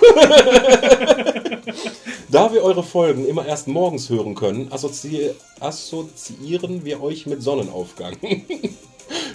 da 2.30 2.52
wir 2.52 2.64
eure 2.64 2.82
Folgen 2.82 3.28
immer 3.28 3.46
erst 3.46 3.68
morgens 3.68 4.10
hören 4.10 4.34
können, 4.34 4.72
assozi 4.72 5.30
assoziieren 5.60 6.84
wir 6.84 7.00
euch 7.02 7.26
mit 7.26 7.42
Sonnenaufgang. 7.42 8.16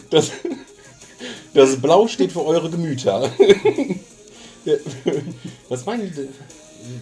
Das, 0.09 0.31
das 1.53 1.79
Blau 1.79 2.07
steht 2.07 2.31
für 2.31 2.43
eure 2.43 2.71
Gemüter. 2.71 3.31
Was 5.69 5.85
meinen 5.85 6.11
Sie? 6.11 6.27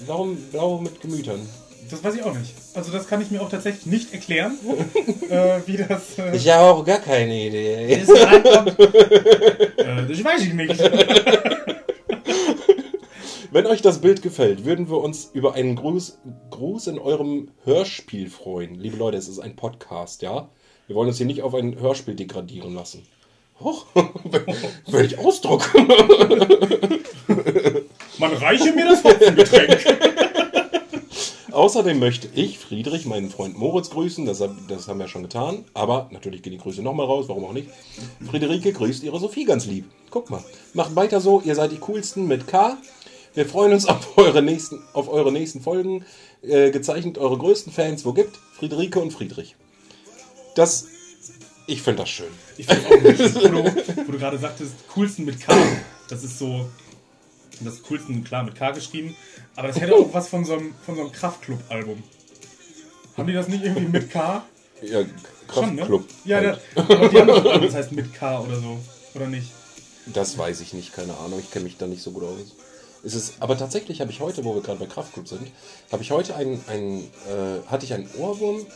Warum 0.06 0.36
Blau 0.51 0.79
mit 0.79 1.00
Gemütern? 1.00 1.48
Das 1.89 2.03
weiß 2.03 2.15
ich 2.15 2.24
auch 2.24 2.34
nicht. 2.38 2.53
Also 2.74 2.91
das 2.91 3.08
kann 3.08 3.22
ich 3.22 3.32
mir 3.32 3.41
auch 3.41 3.50
tatsächlich 3.50 3.86
nicht 3.86 4.12
erklären, 4.13 4.58
äh, 5.29 5.60
wie 5.65 5.77
das... 5.77 6.17
Äh, 6.20 6.36
Ich 6.36 6.50
habe 6.50 6.63
auch 6.72 6.84
gar 6.86 7.00
keine 7.00 7.34
Idee. 7.34 8.03
reinkommt. 8.08 8.77
äh, 8.79 10.08
das 10.08 10.24
weiß 10.24 10.41
ich 10.41 10.53
nicht. 10.53 10.77
Wenn 13.51 13.65
euch 13.65 13.82
das 13.82 14.01
Bild 14.01 14.22
gefällt, 14.22 14.65
würden 14.65 14.89
wir 14.89 14.98
uns 14.98 15.29
über 15.34 15.53
einen 15.56 15.77
Gruß, 15.77 16.20
Gruß 16.50 16.88
in 16.88 17.00
eurem 17.00 17.51
Hörspiel 17.63 18.29
freuen. 18.29 18.75
Liebe 18.75 18.98
Leute, 18.98 19.15
es 19.17 19.29
ist 19.29 19.39
ein 19.39 19.56
Podcast, 19.56 20.22
ja? 20.22 20.50
Wir 20.88 20.96
wollen 20.96 21.08
uns 21.08 21.17
hier 21.17 21.25
nicht 21.25 21.41
auf 21.41 21.56
ein 21.56 21.79
Hörspiel 21.79 22.15
degradieren 22.15 22.75
lassen. 22.75 23.03
Hoch, 23.62 23.86
welch 24.88 25.17
Ausdruck. 25.17 25.67
Man 28.20 28.34
reiche 28.34 28.72
mir 28.74 28.86
das 28.86 29.03
Hopfengetränk. 29.03 30.16
Außerdem 31.57 31.97
möchte 31.97 32.29
ich, 32.35 32.59
Friedrich, 32.59 33.07
meinen 33.07 33.31
Freund 33.31 33.57
Moritz 33.57 33.89
grüßen. 33.89 34.27
Das, 34.27 34.43
das 34.67 34.87
haben 34.87 34.99
wir 34.99 35.07
schon 35.07 35.23
getan. 35.23 35.65
Aber 35.73 36.07
natürlich 36.11 36.43
gehen 36.43 36.51
die 36.51 36.59
Grüße 36.59 36.83
nochmal 36.83 37.07
raus. 37.07 37.25
Warum 37.29 37.45
auch 37.45 37.51
nicht? 37.51 37.71
Friederike 38.29 38.71
grüßt 38.71 39.01
ihre 39.01 39.19
Sophie 39.19 39.43
ganz 39.43 39.65
lieb. 39.65 39.85
Guck 40.11 40.29
mal. 40.29 40.43
Macht 40.75 40.95
weiter 40.95 41.19
so. 41.19 41.41
Ihr 41.41 41.55
seid 41.55 41.71
die 41.71 41.79
coolsten 41.79 42.27
mit 42.27 42.45
K. 42.45 42.77
Wir 43.33 43.47
freuen 43.47 43.73
uns 43.73 43.85
auf 43.87 44.19
eure 44.19 44.43
nächsten, 44.43 44.83
auf 44.93 45.09
eure 45.09 45.31
nächsten 45.31 45.59
Folgen. 45.59 46.05
Äh, 46.43 46.69
gezeichnet 46.69 47.17
eure 47.17 47.39
größten 47.39 47.73
Fans, 47.73 48.05
wo 48.05 48.13
gibt. 48.13 48.37
Friederike 48.53 48.99
und 48.99 49.09
Friedrich. 49.09 49.55
Das, 50.53 50.85
ich 51.65 51.81
finde 51.81 52.03
das 52.03 52.09
schön. 52.11 52.27
Ich 52.57 52.67
finde 52.67 52.87
auch 52.87 53.01
nicht, 53.01 53.35
wo 53.35 53.47
du, 53.47 53.63
wo 54.05 54.11
du 54.11 54.19
gerade 54.19 54.37
sagtest, 54.37 54.73
coolsten 54.93 55.25
mit 55.25 55.39
K. 55.39 55.57
Das 56.07 56.23
ist 56.23 56.37
so, 56.37 56.67
das 57.61 57.81
coolsten, 57.81 58.23
klar, 58.23 58.43
mit 58.43 58.53
K 58.53 58.69
geschrieben. 58.69 59.15
Aber 59.57 59.67
das 59.69 59.81
hätte 59.81 59.95
auch 59.95 60.13
was 60.13 60.29
von 60.29 60.45
so 60.45 60.53
einem, 60.53 60.75
von 60.85 60.95
so 60.95 61.01
einem 61.01 61.11
Kraftclub-Album. 61.11 62.03
Haben 63.17 63.27
die 63.27 63.33
das 63.33 63.47
nicht 63.47 63.63
irgendwie 63.63 63.87
mit 63.87 64.09
K? 64.09 64.45
Ja, 64.83 64.99
ne? 64.99 65.09
Kraftclub. 65.47 66.05
Ja, 66.23 66.37
halt. 66.37 66.59
aber 66.75 67.09
die 67.09 67.17
haben 67.19 67.27
doch 67.27 67.61
das 67.61 67.73
heißt 67.73 67.91
mit 67.91 68.13
K 68.13 68.41
oder 68.41 68.59
so. 68.59 68.77
Oder 69.15 69.25
nicht? 69.25 69.47
Das 70.05 70.37
weiß 70.37 70.61
ich 70.61 70.73
nicht, 70.73 70.93
keine 70.93 71.17
Ahnung. 71.17 71.39
Ich 71.39 71.49
kenne 71.49 71.63
mich 71.63 71.77
da 71.77 71.87
nicht 71.87 72.03
so 72.03 72.11
gut 72.11 72.21
aus. 72.21 72.37
Es 73.03 73.15
ist, 73.15 73.33
aber 73.39 73.57
tatsächlich 73.57 74.01
habe 74.01 74.11
ich 74.11 74.19
heute, 74.19 74.43
wo 74.43 74.53
wir 74.53 74.61
gerade 74.61 74.77
bei 74.77 74.85
Kraftclub 74.85 75.27
sind, 75.27 75.47
habe 75.91 76.03
ich 76.03 76.11
heute 76.11 76.35
einen, 76.35 76.63
einen 76.67 76.99
äh, 77.27 77.65
hatte 77.65 77.85
ich 77.85 77.93
einen 77.95 78.07
Ohrwurm. 78.19 78.67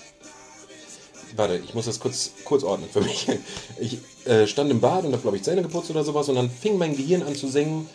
Warte, 1.36 1.58
ich 1.64 1.76
muss 1.76 1.86
das 1.86 2.00
kurz, 2.00 2.32
kurz 2.44 2.64
ordnen 2.64 2.90
für 2.92 3.02
mich. 3.02 3.28
Ich 3.80 4.00
äh, 4.26 4.48
stand 4.48 4.72
im 4.72 4.82
Bad 4.82 5.06
und 5.06 5.12
habe, 5.12 5.22
glaube 5.22 5.38
ich, 5.38 5.44
Zähne 5.44 5.62
geputzt 5.62 5.92
oder 5.92 6.04
sowas 6.04 6.30
und 6.30 6.36
dann 6.36 6.50
fing 6.50 6.80
mein 6.80 6.98
Gehirn 6.98 7.22
an 7.22 7.36
zu 7.36 7.48
singen, 7.48 7.88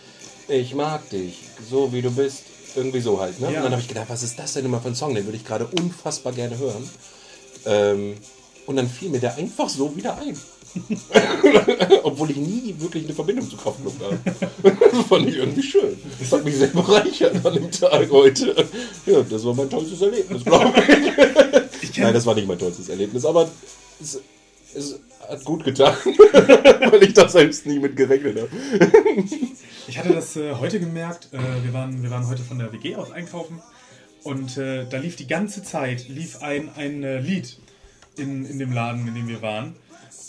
ich 0.46 0.76
mag 0.76 1.10
dich, 1.10 1.40
so 1.68 1.92
wie 1.92 2.02
du 2.02 2.12
bist. 2.12 2.44
Irgendwie 2.76 3.00
so 3.00 3.20
halt. 3.20 3.40
Ne? 3.40 3.52
Ja. 3.52 3.58
Und 3.58 3.64
dann 3.64 3.72
habe 3.72 3.82
ich 3.82 3.88
gedacht, 3.88 4.06
was 4.08 4.22
ist 4.22 4.38
das 4.38 4.52
denn 4.52 4.64
immer 4.64 4.80
für 4.80 4.88
ein 4.88 4.94
Song? 4.94 5.14
Den 5.14 5.24
würde 5.24 5.36
ich 5.36 5.44
gerade 5.44 5.66
unfassbar 5.66 6.32
gerne 6.32 6.58
hören. 6.58 6.88
Ähm, 7.64 8.14
und 8.66 8.76
dann 8.76 8.88
fiel 8.88 9.10
mir 9.10 9.20
der 9.20 9.36
einfach 9.36 9.68
so 9.68 9.94
wieder 9.96 10.18
ein. 10.18 10.36
Obwohl 12.02 12.30
ich 12.30 12.36
nie 12.36 12.74
wirklich 12.78 13.04
eine 13.04 13.14
Verbindung 13.14 13.48
zu 13.48 13.56
Kraftclub 13.56 13.94
habe. 14.02 14.18
Das 14.62 15.06
fand 15.06 15.28
ich 15.28 15.36
irgendwie 15.36 15.62
schön. 15.62 15.98
Das 16.18 16.32
hat 16.32 16.44
mich 16.44 16.56
sehr 16.56 16.68
bereichert 16.68 17.46
an 17.46 17.54
dem 17.54 17.70
Tag 17.70 18.10
heute. 18.10 18.54
Ja, 19.06 19.22
das 19.22 19.44
war 19.44 19.54
mein 19.54 19.70
tollstes 19.70 20.02
Erlebnis, 20.02 20.44
glaube 20.44 20.74
ich. 21.80 21.90
Ich 21.90 21.98
Nein, 21.98 22.12
das 22.12 22.26
war 22.26 22.34
nicht 22.34 22.46
mein 22.46 22.58
tollstes 22.58 22.88
Erlebnis, 22.90 23.24
aber 23.24 23.48
es, 24.02 24.20
es 24.74 24.98
hat 25.28 25.44
gut 25.44 25.64
getan, 25.64 25.94
weil 26.90 27.02
ich 27.02 27.14
da 27.14 27.28
selbst 27.28 27.64
nie 27.66 27.78
mit 27.78 27.96
gerechnet 27.96 28.38
habe. 28.38 28.50
Ich 29.88 29.98
hatte 29.98 30.12
das 30.12 30.36
äh, 30.36 30.54
heute 30.54 30.80
gemerkt. 30.80 31.28
Äh, 31.32 31.38
wir, 31.64 31.72
waren, 31.72 32.02
wir 32.02 32.10
waren 32.10 32.26
heute 32.26 32.42
von 32.42 32.58
der 32.58 32.72
WG 32.72 32.96
aus 32.96 33.10
einkaufen. 33.12 33.60
Und 34.24 34.56
äh, 34.56 34.86
da 34.88 34.98
lief 34.98 35.16
die 35.16 35.28
ganze 35.28 35.62
Zeit 35.62 36.08
lief 36.08 36.42
ein, 36.42 36.70
ein 36.74 37.04
äh, 37.04 37.20
Lied 37.20 37.58
in, 38.16 38.44
in 38.44 38.58
dem 38.58 38.72
Laden, 38.72 39.06
in 39.06 39.14
dem 39.14 39.28
wir 39.28 39.42
waren. 39.42 39.76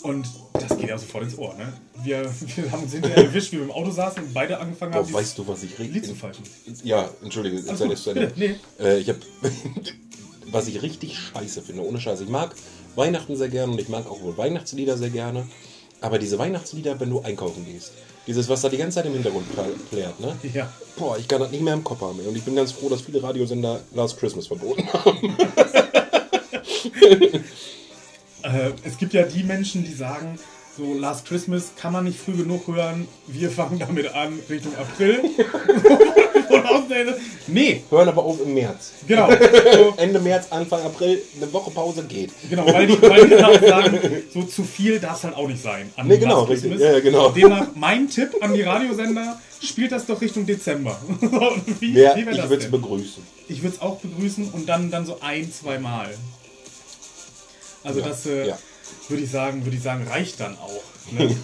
Und 0.02 0.28
das 0.52 0.78
geht 0.78 0.88
ja 0.88 0.96
sofort 0.96 1.24
ins 1.24 1.36
Ohr. 1.36 1.54
Ne? 1.54 1.72
Wir, 2.04 2.22
wir 2.56 2.70
haben 2.70 2.84
uns 2.84 2.92
hinterher 2.92 3.24
erwischt, 3.24 3.50
wie 3.52 3.56
wir 3.56 3.64
im 3.64 3.72
Auto 3.72 3.90
saßen 3.90 4.22
und 4.22 4.34
beide 4.34 4.60
angefangen 4.60 4.94
haben, 4.94 5.10
Boah, 5.10 5.18
weißt 5.18 5.38
du, 5.38 5.48
was 5.48 5.64
ich 5.64 5.76
Lied 5.78 6.04
zu 6.04 6.12
richtig... 6.12 6.16
pfeifen. 6.16 6.44
Ja, 6.84 7.10
entschuldige, 7.22 7.64
zu 7.64 8.10
Ende. 8.10 8.28
bitte, 8.28 8.32
nee. 8.36 8.54
Äh, 8.78 8.98
ich 8.98 9.08
habe, 9.08 9.18
was 10.52 10.68
ich 10.68 10.80
richtig 10.82 11.18
scheiße 11.18 11.62
finde, 11.62 11.84
ohne 11.84 12.00
Scheiß. 12.00 12.20
Ich 12.20 12.28
mag 12.28 12.54
Weihnachten 12.94 13.34
sehr 13.34 13.48
gerne 13.48 13.72
und 13.72 13.80
ich 13.80 13.88
mag 13.88 14.06
auch 14.06 14.22
wohl 14.22 14.36
Weihnachtslieder 14.38 14.96
sehr 14.96 15.10
gerne. 15.10 15.46
Aber 16.00 16.20
diese 16.20 16.38
Weihnachtslieder, 16.38 17.00
wenn 17.00 17.10
du 17.10 17.20
einkaufen 17.20 17.64
gehst, 17.64 17.92
dieses, 18.28 18.48
was 18.48 18.60
da 18.60 18.68
die 18.68 18.76
ganze 18.76 18.96
Zeit 18.96 19.06
im 19.06 19.14
Hintergrund 19.14 19.46
plärt, 19.90 20.20
ne? 20.20 20.36
Ja. 20.52 20.70
Boah, 20.96 21.16
ich 21.16 21.26
kann 21.26 21.40
das 21.40 21.50
nicht 21.50 21.62
mehr 21.62 21.72
im 21.72 21.82
Kopf 21.82 22.02
haben. 22.02 22.20
Und 22.20 22.36
ich 22.36 22.44
bin 22.44 22.54
ganz 22.54 22.72
froh, 22.72 22.90
dass 22.90 23.00
viele 23.00 23.22
Radiosender 23.22 23.80
Last 23.94 24.18
Christmas 24.18 24.46
verboten 24.46 24.86
haben. 24.92 25.36
Äh, 28.40 28.70
es 28.84 28.96
gibt 28.96 29.14
ja 29.14 29.24
die 29.24 29.42
Menschen, 29.42 29.84
die 29.84 29.92
sagen, 29.92 30.38
so 30.78 30.94
Last 30.94 31.26
Christmas 31.26 31.72
kann 31.76 31.92
man 31.92 32.04
nicht 32.04 32.18
früh 32.18 32.36
genug 32.36 32.66
hören. 32.68 33.08
Wir 33.26 33.50
fangen 33.50 33.78
damit 33.80 34.14
an 34.14 34.38
Richtung 34.48 34.74
April. 34.76 35.20
Nee, 37.46 37.82
Hören 37.90 38.08
aber 38.08 38.24
auf 38.24 38.40
im 38.40 38.54
März. 38.54 38.92
genau. 39.06 39.30
So, 39.30 39.94
Ende 39.96 40.20
März, 40.20 40.48
Anfang 40.50 40.82
April, 40.82 41.22
eine 41.36 41.52
Woche 41.52 41.70
Pause 41.70 42.04
geht. 42.04 42.30
Genau, 42.48 42.66
weil 42.66 42.86
die, 42.86 43.00
weil 43.00 43.26
die 43.26 43.42
auch 43.42 43.60
sagen, 43.60 43.98
so 44.32 44.42
zu 44.42 44.64
viel 44.64 45.00
darf 45.00 45.16
es 45.18 45.24
halt 45.24 45.34
auch 45.34 45.48
nicht 45.48 45.62
sein. 45.62 45.90
An 45.96 46.06
Nee, 46.08 46.18
genau, 46.18 46.42
richtig. 46.42 46.70
Christmas. 46.72 46.92
Ja, 46.92 47.00
genau. 47.00 47.30
Demnach 47.30 47.68
mein 47.74 48.08
Tipp 48.08 48.34
an 48.40 48.52
die 48.54 48.62
Radiosender, 48.62 49.40
spielt 49.62 49.92
das 49.92 50.06
doch 50.06 50.20
Richtung 50.20 50.44
Dezember. 50.46 50.98
wie 51.80 51.94
Wer, 51.94 52.16
wie 52.16 52.20
ich 52.20 52.26
würde 52.48 52.64
es 52.64 52.70
begrüßen. 52.70 53.22
Ich 53.48 53.62
würde 53.62 53.76
es 53.76 53.82
auch 53.82 53.98
begrüßen 53.98 54.50
und 54.50 54.68
dann, 54.68 54.90
dann 54.90 55.06
so 55.06 55.18
ein, 55.20 55.50
zwei 55.50 55.78
Mal. 55.78 56.10
Also 57.82 58.00
Ja, 58.00 58.08
das 58.08 58.26
äh, 58.26 58.48
ja. 58.48 58.58
Würde 59.08 59.22
ich 59.22 59.30
sagen, 59.30 59.64
würde 59.64 59.76
ich 59.76 59.82
sagen, 59.82 60.06
reicht 60.06 60.40
dann 60.40 60.56
auch. 60.58 60.82
Ne? 61.12 61.34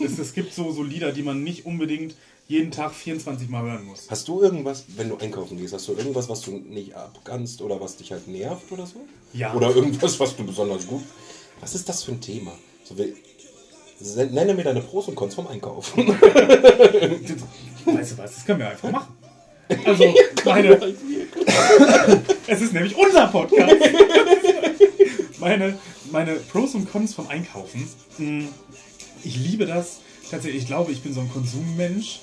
es, 0.04 0.18
es 0.18 0.34
gibt 0.34 0.54
so, 0.54 0.72
so 0.72 0.82
Lieder, 0.82 1.12
die 1.12 1.22
man 1.22 1.42
nicht 1.42 1.66
unbedingt 1.66 2.14
jeden 2.46 2.70
Tag 2.70 2.92
24 2.92 3.48
Mal 3.48 3.62
hören 3.62 3.84
muss. 3.84 4.06
Hast 4.10 4.28
du 4.28 4.42
irgendwas, 4.42 4.84
wenn 4.96 5.08
du 5.08 5.16
einkaufen 5.16 5.56
gehst, 5.56 5.72
hast 5.72 5.88
du 5.88 5.92
irgendwas, 5.92 6.28
was 6.28 6.42
du 6.42 6.50
nicht 6.52 6.94
abkannst 6.94 7.62
oder 7.62 7.80
was 7.80 7.96
dich 7.96 8.12
halt 8.12 8.28
nervt 8.28 8.70
oder 8.70 8.86
so? 8.86 9.00
Ja. 9.32 9.54
Oder 9.54 9.74
irgendwas, 9.74 10.20
was 10.20 10.36
du 10.36 10.44
besonders 10.44 10.86
gut. 10.86 11.02
Was 11.60 11.74
ist 11.74 11.88
das 11.88 12.02
für 12.02 12.12
ein 12.12 12.20
Thema? 12.20 12.52
So, 12.84 12.94
nenne 14.24 14.54
mir 14.54 14.64
deine 14.64 14.82
Pros 14.82 15.08
und 15.08 15.14
Cons 15.14 15.34
vom 15.34 15.46
Einkaufen. 15.46 16.08
Weißt 17.84 18.12
du 18.12 18.18
was, 18.18 18.34
das 18.34 18.44
können 18.44 18.58
wir 18.58 18.70
einfach 18.70 18.90
machen. 18.90 19.16
Also, 19.86 20.04
meine, 20.44 20.78
es 22.46 22.60
ist 22.60 22.74
nämlich 22.74 22.94
unser 22.94 23.28
Podcast. 23.28 23.74
Meine, 25.38 25.78
meine 26.10 26.34
Pros 26.34 26.74
und 26.74 26.90
Cons 26.90 27.14
vom 27.14 27.28
Einkaufen. 27.28 27.88
Mm, 28.18 28.44
Ich 29.24 29.36
liebe 29.36 29.66
das. 29.66 29.98
Tatsächlich, 30.30 30.62
ich 30.62 30.66
glaube, 30.68 30.92
ich 30.92 31.02
bin 31.02 31.12
so 31.14 31.20
ein 31.20 31.30
Konsummensch. 31.30 32.20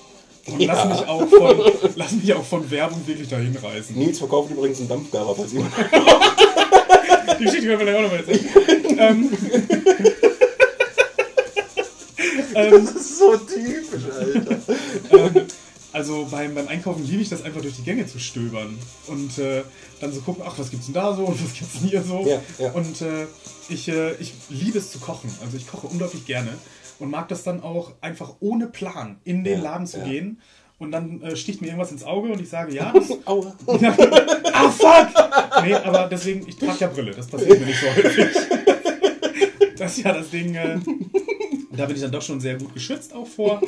Und 0.47 0.59
lass, 0.65 0.79
Ja. 0.79 0.85
mich 0.85 1.07
auch 1.07 1.27
von, 1.29 1.61
lass 1.95 2.11
mich 2.13 2.33
auch 2.33 2.43
von 2.43 2.69
Werbung 2.71 3.05
wirklich 3.05 3.27
dahin 3.29 3.55
reißen. 3.55 3.95
Nils 3.95 4.17
verkauft 4.17 4.49
übrigens 4.51 4.79
einen 4.79 4.89
Dampfgarer, 4.89 5.35
falls 5.35 5.51
jemand. 5.53 5.71
Die 7.39 7.43
Geschichte 7.45 7.67
können 7.67 7.79
wir 7.79 7.85
gleich 7.85 7.95
auch 7.97 8.01
noch 8.01 8.11
mal 8.11 8.17
erzählen. 8.17 8.49
ähm, 8.97 9.29
Das 12.53 12.83
ist 12.95 13.17
so 13.17 13.37
typisch, 13.37 14.03
Alter. 14.13 14.57
ähm, 15.11 15.47
also 15.93 16.27
beim, 16.31 16.55
beim 16.55 16.67
Einkaufen 16.67 17.05
liebe 17.05 17.21
ich 17.21 17.29
das 17.29 17.43
einfach 17.43 17.61
durch 17.61 17.75
die 17.75 17.83
Gänge 17.83 18.07
zu 18.07 18.19
stöbern 18.19 18.77
und 19.07 19.37
äh, 19.37 19.63
dann 19.99 20.13
so 20.13 20.21
gucken, 20.21 20.43
ach, 20.47 20.57
was 20.57 20.69
gibt's 20.69 20.85
denn 20.85 20.95
da 20.95 21.15
so 21.15 21.25
und 21.25 21.43
was 21.43 21.53
gibt's 21.53 21.79
denn 21.79 21.89
hier 21.89 22.01
so. 22.01 22.25
Ja, 22.25 22.41
ja. 22.57 22.71
Und 22.71 23.01
äh, 23.01 23.25
ich, 23.69 23.87
äh, 23.89 24.13
ich 24.15 24.33
liebe 24.49 24.77
es 24.77 24.91
zu 24.91 24.99
kochen. 24.99 25.29
Also 25.43 25.57
ich 25.57 25.67
koche 25.67 25.87
unglaublich 25.87 26.25
gerne 26.25 26.49
und 26.99 27.09
mag 27.09 27.27
das 27.27 27.43
dann 27.43 27.61
auch 27.61 27.93
einfach 28.01 28.35
ohne 28.39 28.67
Plan 28.67 29.17
in 29.23 29.43
den 29.43 29.57
Ja, 29.57 29.63
Laden 29.63 29.87
zu 29.87 29.99
gehen. 30.01 30.39
Und 30.79 30.91
dann 30.91 31.21
äh, 31.21 31.35
sticht 31.35 31.61
mir 31.61 31.67
irgendwas 31.67 31.91
ins 31.91 32.03
Auge 32.03 32.31
und 32.31 32.41
ich 32.41 32.49
sage, 32.49 32.73
ja, 32.73 32.91
das, 32.91 33.11
Aua. 33.25 33.55
ah 33.67 34.69
fuck! 34.69 35.63
Nee, 35.63 35.75
aber 35.75 36.07
deswegen, 36.09 36.47
ich 36.47 36.57
trage 36.57 36.79
ja 36.79 36.87
Brille, 36.87 37.11
das 37.11 37.27
passiert 37.27 37.59
mir 37.59 37.65
nicht 37.67 37.79
so 37.79 37.87
häufig. 37.87 38.27
Das 39.77 39.97
ist 39.97 40.03
ja 40.03 40.13
das 40.13 40.29
Ding, 40.29 40.53
äh, 40.53 40.77
da 41.75 41.87
bin 41.87 41.95
ich 41.95 42.03
dann 42.03 42.11
doch 42.11 42.21
schon 42.21 42.39
sehr 42.39 42.55
gut 42.55 42.71
geschützt 42.71 43.15
auch 43.15 43.25
vor. 43.25 43.59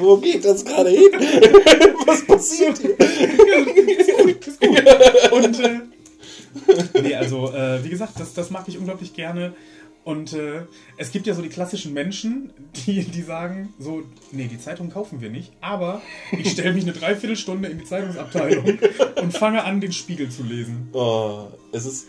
Wo 0.00 0.16
geht 0.16 0.44
das 0.44 0.64
gerade 0.64 0.90
hin? 0.90 1.10
Was 2.06 2.24
passiert 2.26 2.78
hier? 2.78 2.98
ist 2.98 4.18
gut, 4.18 4.46
ist 4.46 4.60
gut. 4.60 5.32
Und 5.32 5.60
äh, 5.60 7.00
nee, 7.02 7.14
also 7.14 7.52
äh, 7.52 7.82
wie 7.84 7.90
gesagt, 7.90 8.18
das, 8.18 8.34
das 8.34 8.50
mag 8.50 8.64
ich 8.68 8.78
unglaublich 8.78 9.14
gerne. 9.14 9.54
Und 10.02 10.32
äh, 10.32 10.62
es 10.96 11.12
gibt 11.12 11.26
ja 11.26 11.34
so 11.34 11.42
die 11.42 11.50
klassischen 11.50 11.92
Menschen, 11.92 12.52
die, 12.86 13.04
die 13.04 13.22
sagen, 13.22 13.74
so, 13.78 14.02
nee, 14.32 14.48
die 14.48 14.58
Zeitung 14.58 14.90
kaufen 14.90 15.20
wir 15.20 15.28
nicht, 15.28 15.52
aber 15.60 16.00
ich 16.32 16.50
stelle 16.52 16.72
mich 16.72 16.84
eine 16.84 16.94
Dreiviertelstunde 16.94 17.68
in 17.68 17.78
die 17.78 17.84
Zeitungsabteilung 17.84 18.78
und 19.20 19.36
fange 19.36 19.62
an, 19.62 19.80
den 19.80 19.92
Spiegel 19.92 20.30
zu 20.30 20.42
lesen. 20.42 20.88
Oh, 20.92 21.48
es 21.72 21.84
ist. 21.84 22.08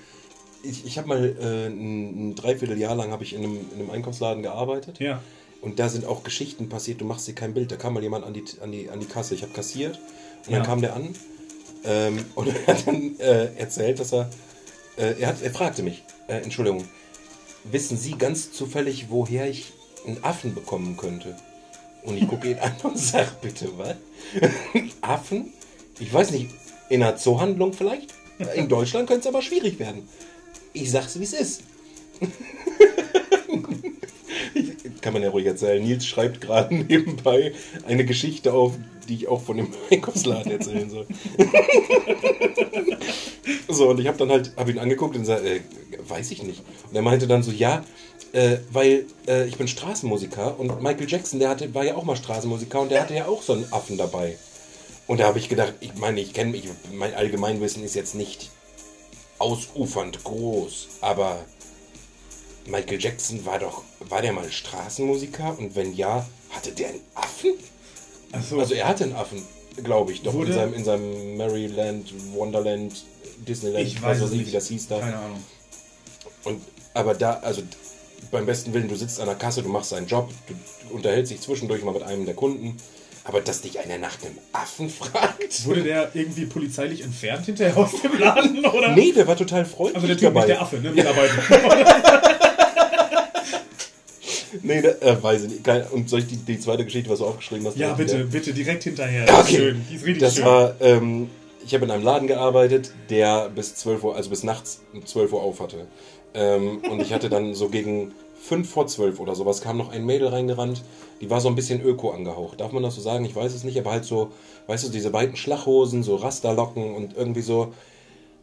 Ich, 0.63 0.86
ich 0.86 0.98
habe 1.00 1.08
mal 1.08 1.36
äh, 1.42 1.68
ein, 1.68 2.30
ein 2.30 2.36
Dreivierteljahr 2.36 2.96
lang 2.96 3.12
habe 3.12 3.24
ich 3.24 3.34
in 3.34 3.44
einem, 3.44 3.58
in 3.74 3.80
einem 3.80 3.90
Einkaufsladen 3.90 4.44
gearbeitet. 4.44 5.00
Ja. 5.00 5.22
Und 5.62 5.80
da 5.80 5.89
sind 5.89 6.06
auch 6.06 6.24
Geschichten 6.24 6.70
passiert, 6.70 7.01
du 7.01 7.06
machst 7.06 7.27
dir 7.27 7.34
kein 7.36 7.53
Bild. 7.53 7.72
Da 7.72 7.75
kam 7.75 7.94
mal 7.94 8.01
jemand 8.03 8.25
an 8.25 8.34
die, 8.34 8.44
an 8.62 8.72
die, 8.72 8.89
an 8.89 9.00
die 9.00 9.06
Kasse. 9.06 9.36
Ich 9.36 9.44
habe 9.44 9.53
kassiert 9.53 10.00
und 10.46 10.51
Ja. 10.53 10.58
dann 10.60 10.65
kam 10.68 10.82
der 10.82 10.96
an 10.96 11.13
ähm, 11.84 12.25
und 12.36 12.48
er 12.48 12.68
hat 12.68 12.88
dann 12.88 13.20
äh, 13.20 13.53
erzählt, 13.56 14.00
dass 14.00 14.12
er. 14.13 14.30
Äh, 14.98 15.20
er, 15.22 15.30
hat, 15.30 15.41
er 15.41 15.51
fragte 15.51 15.84
mich, 15.84 16.03
äh, 16.27 16.41
Entschuldigung, 16.41 16.84
wissen 17.63 17.98
Sie 17.98 18.12
ganz 18.18 18.51
zufällig, 18.51 19.08
woher 19.10 19.50
ich 19.50 19.72
einen 20.06 20.24
Affen 20.24 20.53
bekommen 20.53 20.98
könnte? 20.98 21.36
Und 22.03 22.18
ich 22.18 22.27
gucke 22.27 22.50
ihn 22.50 22.58
an 22.60 22.74
und 22.84 22.98
sage, 23.00 23.30
bitte, 23.41 23.70
was? 23.77 23.96
Affen? 25.01 25.53
Ich 26.00 26.12
weiß 26.12 26.32
nicht, 26.32 26.50
in 26.89 27.03
einer 27.03 27.15
Zoohandlung 27.18 27.74
vielleicht? 27.74 28.13
In 28.56 28.68
Deutschland 28.68 29.08
könnte 29.08 29.22
es 29.22 29.34
aber 29.34 29.44
schwierig 29.44 29.77
werden. 29.77 30.10
Ich 30.74 30.89
sag's, 30.89 31.20
wie 31.20 31.24
es 31.24 31.34
ist. 31.34 31.62
Kann 35.01 35.13
man 35.13 35.24
ja 35.24 35.29
ruhig 35.29 35.46
erzählen. 35.46 35.84
Nils 35.84 36.05
schreibt 36.05 36.41
gerade 36.41 36.74
nebenbei 36.89 37.53
eine 37.88 38.05
Geschichte 38.05 38.53
auf, 38.53 38.74
die 39.08 39.15
ich 39.15 39.27
auch 39.27 39.41
von 39.41 39.58
dem 39.58 39.67
Einkaufsladen 39.91 40.51
erzählen 40.51 40.89
soll. 40.89 41.05
so, 43.67 43.89
und 43.89 44.00
ich 44.00 44.08
habe 44.08 44.17
dann 44.17 44.29
halt, 44.29 44.53
habe 44.58 44.72
ihn 44.72 44.79
angeguckt 44.79 45.15
und 45.15 45.22
gesagt, 45.22 45.46
äh, 45.46 45.62
weiß 46.08 46.31
ich 46.31 46.43
nicht. 46.43 46.63
Und 46.89 46.96
er 46.96 47.01
meinte 47.01 47.27
dann 47.27 47.43
so, 47.43 47.51
ja, 47.51 47.84
äh, 48.34 48.58
weil 48.72 49.05
äh, 49.27 49.48
ich 49.48 49.58
bin 49.58 49.67
Straßenmusiker 49.67 50.60
und 50.60 50.81
Michael 50.81 51.10
Jackson, 51.10 51.39
der 51.39 51.50
hatte, 51.50 51.74
war 51.74 51.84
ja 51.84 51.96
auch 51.96 52.03
mal 52.03 52.15
Straßenmusiker 52.15 52.79
und 52.81 52.91
der 52.91 53.01
hatte 53.01 53.15
ja 53.15 53.27
auch 53.27 53.41
so 53.41 53.53
einen 53.53 53.72
Affen 53.72 53.98
dabei. 53.98 54.38
Und 55.08 55.20
da 55.20 55.25
habe 55.25 55.39
ich 55.39 55.50
gedacht, 55.50 55.74
ich 55.81 55.96
meine, 55.96 56.22
ich 56.22 56.34
kenne 56.34 56.51
mich, 56.51 56.63
mein 56.93 57.13
Allgemeinwissen 57.13 57.84
ist 57.84 57.96
jetzt 57.96 58.15
nicht 58.15 58.50
ausufernd 59.39 60.24
groß, 60.24 60.88
aber 61.01 61.43
Michael 62.68 63.00
Jackson 63.01 63.46
war 63.46 63.60
doch, 63.60 63.84
war 64.00 64.22
der 64.22 64.34
mal 64.34 64.51
Straßenmusiker? 64.51 65.58
Und 65.58 65.75
wenn 65.75 65.94
ja, 65.96 66.25
hatte 66.51 66.72
der 66.72 66.89
einen 66.89 67.01
Affen? 67.15 67.51
So. 68.50 68.60
Also 68.60 68.74
er 68.75 68.88
hatte 68.88 69.03
einen 69.06 69.15
Affen, 69.15 69.41
glaube 69.84 70.12
ich, 70.13 70.22
doch 70.22 70.34
Wurde- 70.34 70.51
in 70.51 70.58
seinem, 70.58 70.74
in 70.74 70.84
seinem 70.86 71.38
Maryland, 71.38 72.13
Wonderland, 72.34 73.03
Disneyland, 73.48 73.86
ich 73.88 74.01
weiß 74.01 74.22
was 74.22 74.32
nicht. 74.32 74.48
wie 74.48 74.51
das 74.51 74.68
hieß 74.68 74.88
da. 74.88 75.00
Keine 75.00 75.18
Ahnung. 75.18 75.44
Und, 76.44 76.62
aber 76.94 77.13
da, 77.13 77.34
also 77.41 77.62
beim 78.32 78.46
besten 78.46 78.74
Willen, 78.74 78.88
du 78.88 78.96
sitzt 78.96 79.20
an 79.20 79.25
der 79.25 79.36
Kasse, 79.36 79.63
du 79.63 79.70
machst 79.70 79.91
deinen 79.91 80.08
Job, 80.08 80.30
du, 80.48 80.53
du 80.88 80.96
unterhältst 80.96 81.32
dich 81.32 81.41
zwischendurch 81.41 81.84
mal 81.84 81.94
mit 81.94 82.03
einem 82.03 82.25
der 82.25 82.36
Kunden, 82.36 82.77
aber 83.24 83.41
dass 83.41 83.62
dich 83.62 83.80
einer 83.80 83.98
nach 83.98 84.18
einem 84.24 84.38
Affen 84.53 84.89
fragt? 84.91 85.65
Wurde 85.65 85.84
der 85.84 86.12
irgendwie 86.13 86.46
polizeilich 86.46 87.01
entfernt 87.03 87.46
hinterher 87.48 87.75
aus 87.77 87.91
dem 88.01 88.18
Laden, 88.18 88.63
oder? 88.65 88.96
Nee, 88.96 89.12
der 89.12 89.27
war 89.27 89.36
total 89.36 89.65
freundlich 89.65 89.96
Also 89.96 90.08
der 90.08 90.18
Typ, 90.18 90.25
dabei. 90.25 90.39
nicht 90.41 90.50
der 90.50 90.62
Affe, 90.62 90.77
ne? 90.77 90.91
Mitarbeiter. 90.91 92.22
Nee, 94.63 94.82
der, 94.82 95.01
äh, 95.01 95.22
weiß 95.22 95.44
ich 95.44 95.50
nicht. 95.50 95.63
Kein, 95.63 95.84
und 95.88 96.10
soll 96.10 96.20
ich 96.20 96.27
die, 96.27 96.38
die 96.38 96.60
zweite 96.60 96.84
Geschichte, 96.86 97.10
was 97.10 97.20
du 97.20 97.25
aufgeschrieben 97.25 97.65
hast? 97.68 97.77
ja, 97.77 97.94
bitte, 97.94 98.25
bitte, 98.25 98.53
direkt 98.53 98.84
hinterher. 98.84 99.25
Das 99.25 99.39
Okay. 99.41 99.51
ist 99.51 99.58
schön. 99.58 99.86
Die 99.89 99.96
ist 99.96 100.06
richtig 100.06 100.22
Das 100.22 100.36
schön. 100.36 100.46
war, 100.46 100.75
ähm, 100.82 101.30
ich 101.65 101.74
habe 101.74 101.86
in 101.86 101.91
einem 101.91 102.03
Laden 102.03 102.27
gearbeitet, 102.27 102.91
der 103.10 103.50
bis 103.50 103.75
12 103.75 104.03
Uhr, 104.03 104.15
also 104.15 104.30
bis 104.30 104.44
nachts 104.44 104.82
um 104.94 105.06
12 105.06 105.34
Uhr 105.34 105.41
auf 105.41 105.60
hatte. 105.60 105.88
Ähm, 106.34 106.82
und 106.89 107.01
ich 107.01 107.13
hatte 107.13 107.30
dann 107.30 107.53
so 107.53 107.70
gegen 107.70 108.13
5 108.41 108.70
vor 108.70 108.88
12 108.88 109.20
oder 109.20 109.36
sowas, 109.36 109.62
kam 109.62 109.77
noch 109.77 109.91
ein 109.91 110.06
Mädel 110.06 110.30
reingerannt, 110.30 110.84
die 111.22 111.30
war 111.30 111.41
so 111.41 111.48
ein 111.50 111.56
bisschen 111.56 111.82
öko 111.82 112.10
angehaucht. 112.12 112.60
Darf 112.60 112.72
man 112.72 112.82
das 112.82 112.96
so 112.96 113.01
sagen? 113.01 113.24
Ich 113.25 113.36
weiß 113.36 113.53
es 113.53 113.63
nicht, 113.63 113.77
aber 113.77 113.91
halt 113.91 114.06
so, 114.06 114.32
weißt 114.68 114.86
du, 114.86 114.89
diese 114.89 115.13
weiten 115.13 115.36
Schlachhosen, 115.36 116.01
so 116.01 116.15
Rasterlocken 116.15 116.96
und 116.96 117.15
irgendwie 117.15 117.41
so, 117.41 117.74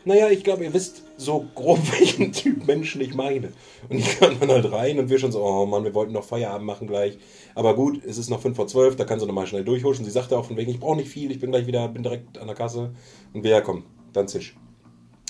naja, 0.08 0.28
ich 0.30 0.42
glaube, 0.42 0.64
ihr 0.64 0.74
wisst 0.74 1.02
so 1.16 1.46
grob, 1.54 1.78
welchen 1.98 2.32
Typ 2.32 2.66
Menschen 2.66 3.00
ich 3.00 3.14
meine. 3.14 3.52
Und 3.88 3.98
ich 3.98 4.18
kam 4.18 4.38
dann 4.40 4.50
halt 4.50 4.72
rein 4.72 4.98
und 4.98 5.10
wir 5.10 5.18
schon 5.18 5.32
so, 5.32 5.42
oh 5.42 5.66
Mann, 5.66 5.84
wir 5.84 5.94
wollten 5.94 6.12
noch 6.12 6.24
Feierabend 6.24 6.66
machen 6.66 6.88
gleich. 6.88 7.18
Aber 7.54 7.74
gut, 7.74 8.02
es 8.04 8.18
ist 8.18 8.30
noch 8.30 8.40
5 8.40 8.56
vor 8.56 8.66
12, 8.66 8.96
da 8.96 9.04
kann 9.04 9.20
sie 9.20 9.26
nochmal 9.26 9.46
schnell 9.46 9.64
durchhuschen. 9.64 10.04
Sie 10.04 10.10
sagte 10.10 10.36
auch 10.36 10.44
von 10.44 10.56
wegen, 10.56 10.70
ich 10.70 10.80
brauche 10.80 10.96
nicht 10.96 11.10
viel, 11.10 11.30
ich 11.30 11.40
bin 11.40 11.50
gleich 11.50 11.66
wieder, 11.66 11.86
bin 11.88 12.02
direkt 12.02 12.38
an 12.38 12.46
der 12.46 12.56
Kasse. 12.56 12.90
Und 13.32 13.44
wir, 13.44 13.50
ja 13.50 13.60
komm, 13.60 13.84
dann 14.12 14.26
zisch. 14.26 14.56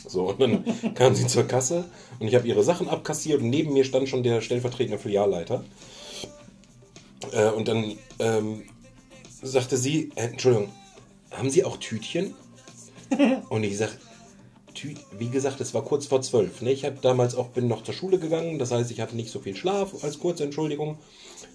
So, 0.06 0.30
und 0.30 0.40
dann 0.40 0.64
kam 0.94 1.14
sie 1.14 1.26
zur 1.26 1.44
Kasse 1.44 1.84
und 2.18 2.28
ich 2.28 2.34
habe 2.34 2.46
ihre 2.48 2.62
Sachen 2.62 2.88
abkassiert 2.88 3.42
und 3.42 3.50
neben 3.50 3.72
mir 3.72 3.84
stand 3.84 4.08
schon 4.08 4.22
der 4.22 4.40
stellvertretende 4.40 4.98
Filialleiter. 4.98 5.64
Äh, 7.32 7.50
und 7.50 7.68
dann 7.68 7.96
ähm, 8.18 8.62
sagte 9.42 9.76
sie, 9.76 10.10
äh, 10.14 10.28
Entschuldigung, 10.28 10.70
haben 11.30 11.50
Sie 11.50 11.64
auch 11.64 11.76
Tütchen? 11.76 12.34
Und 13.48 13.64
ich 13.64 13.76
sag, 13.76 13.90
Wie 15.18 15.28
gesagt, 15.28 15.60
es 15.60 15.74
war 15.74 15.82
kurz 15.82 16.06
vor 16.06 16.22
zwölf. 16.22 16.62
Ne? 16.62 16.72
Ich 16.72 16.84
habe 16.84 16.98
damals 17.00 17.34
auch 17.34 17.48
bin 17.48 17.68
noch 17.68 17.82
zur 17.82 17.94
Schule 17.94 18.18
gegangen, 18.18 18.58
das 18.58 18.70
heißt, 18.70 18.90
ich 18.90 19.00
hatte 19.00 19.16
nicht 19.16 19.30
so 19.30 19.40
viel 19.40 19.56
Schlaf 19.56 20.02
als 20.02 20.18
kurze 20.18 20.44
Entschuldigung. 20.44 20.98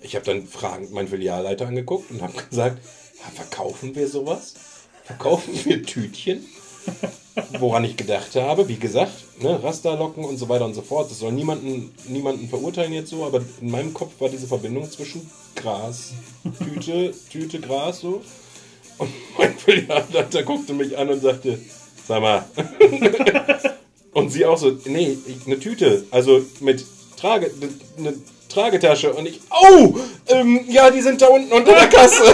Ich 0.01 0.15
habe 0.15 0.25
dann 0.25 0.45
fragend 0.45 0.91
meinen 0.91 1.07
Filialleiter 1.07 1.67
angeguckt 1.67 2.11
und 2.11 2.21
habe 2.21 2.33
gesagt, 2.49 2.79
"Ja, 3.19 3.31
verkaufen 3.33 3.95
wir 3.95 4.07
sowas? 4.07 4.53
Verkaufen 5.03 5.53
wir 5.65 5.83
Tütchen? 5.83 6.45
Woran 7.59 7.83
ich 7.83 7.97
gedacht 7.97 8.35
habe, 8.35 8.67
wie 8.67 8.75
gesagt, 8.75 9.41
ne, 9.41 9.61
Rasterlocken 9.63 10.23
und 10.23 10.37
so 10.37 10.49
weiter 10.49 10.65
und 10.65 10.73
so 10.73 10.81
fort. 10.81 11.09
Das 11.09 11.19
soll 11.19 11.31
niemanden, 11.31 11.93
niemanden 12.07 12.47
verurteilen 12.47 12.93
jetzt 12.93 13.09
so, 13.09 13.25
aber 13.25 13.41
in 13.61 13.71
meinem 13.71 13.93
Kopf 13.93 14.19
war 14.19 14.29
diese 14.29 14.47
Verbindung 14.47 14.89
zwischen 14.89 15.29
Gras, 15.55 16.13
Tüte, 16.59 17.13
Tüte, 17.31 17.59
Gras 17.59 18.01
so. 18.01 18.21
Und 18.97 19.09
mein 19.37 19.57
Filialleiter 19.57 20.43
guckte 20.43 20.73
mich 20.73 20.97
an 20.97 21.09
und 21.09 21.21
sagte, 21.21 21.57
sag 22.07 22.21
mal. 22.21 22.45
und 24.13 24.29
sie 24.31 24.45
auch 24.45 24.57
so, 24.57 24.77
nee, 24.85 25.17
eine 25.45 25.59
Tüte, 25.59 26.05
also 26.11 26.41
mit 26.59 26.85
Trage, 27.17 27.51
eine 27.97 28.13
Tragetasche. 28.49 29.13
Und 29.13 29.27
ich, 29.27 29.39
oh, 29.49 29.95
ähm, 30.27 30.61
ja, 30.69 30.89
die 30.91 31.01
sind 31.01 31.21
da 31.21 31.27
unten 31.27 31.51
unter 31.51 31.73
der 31.73 31.87
Kasse. 31.87 32.23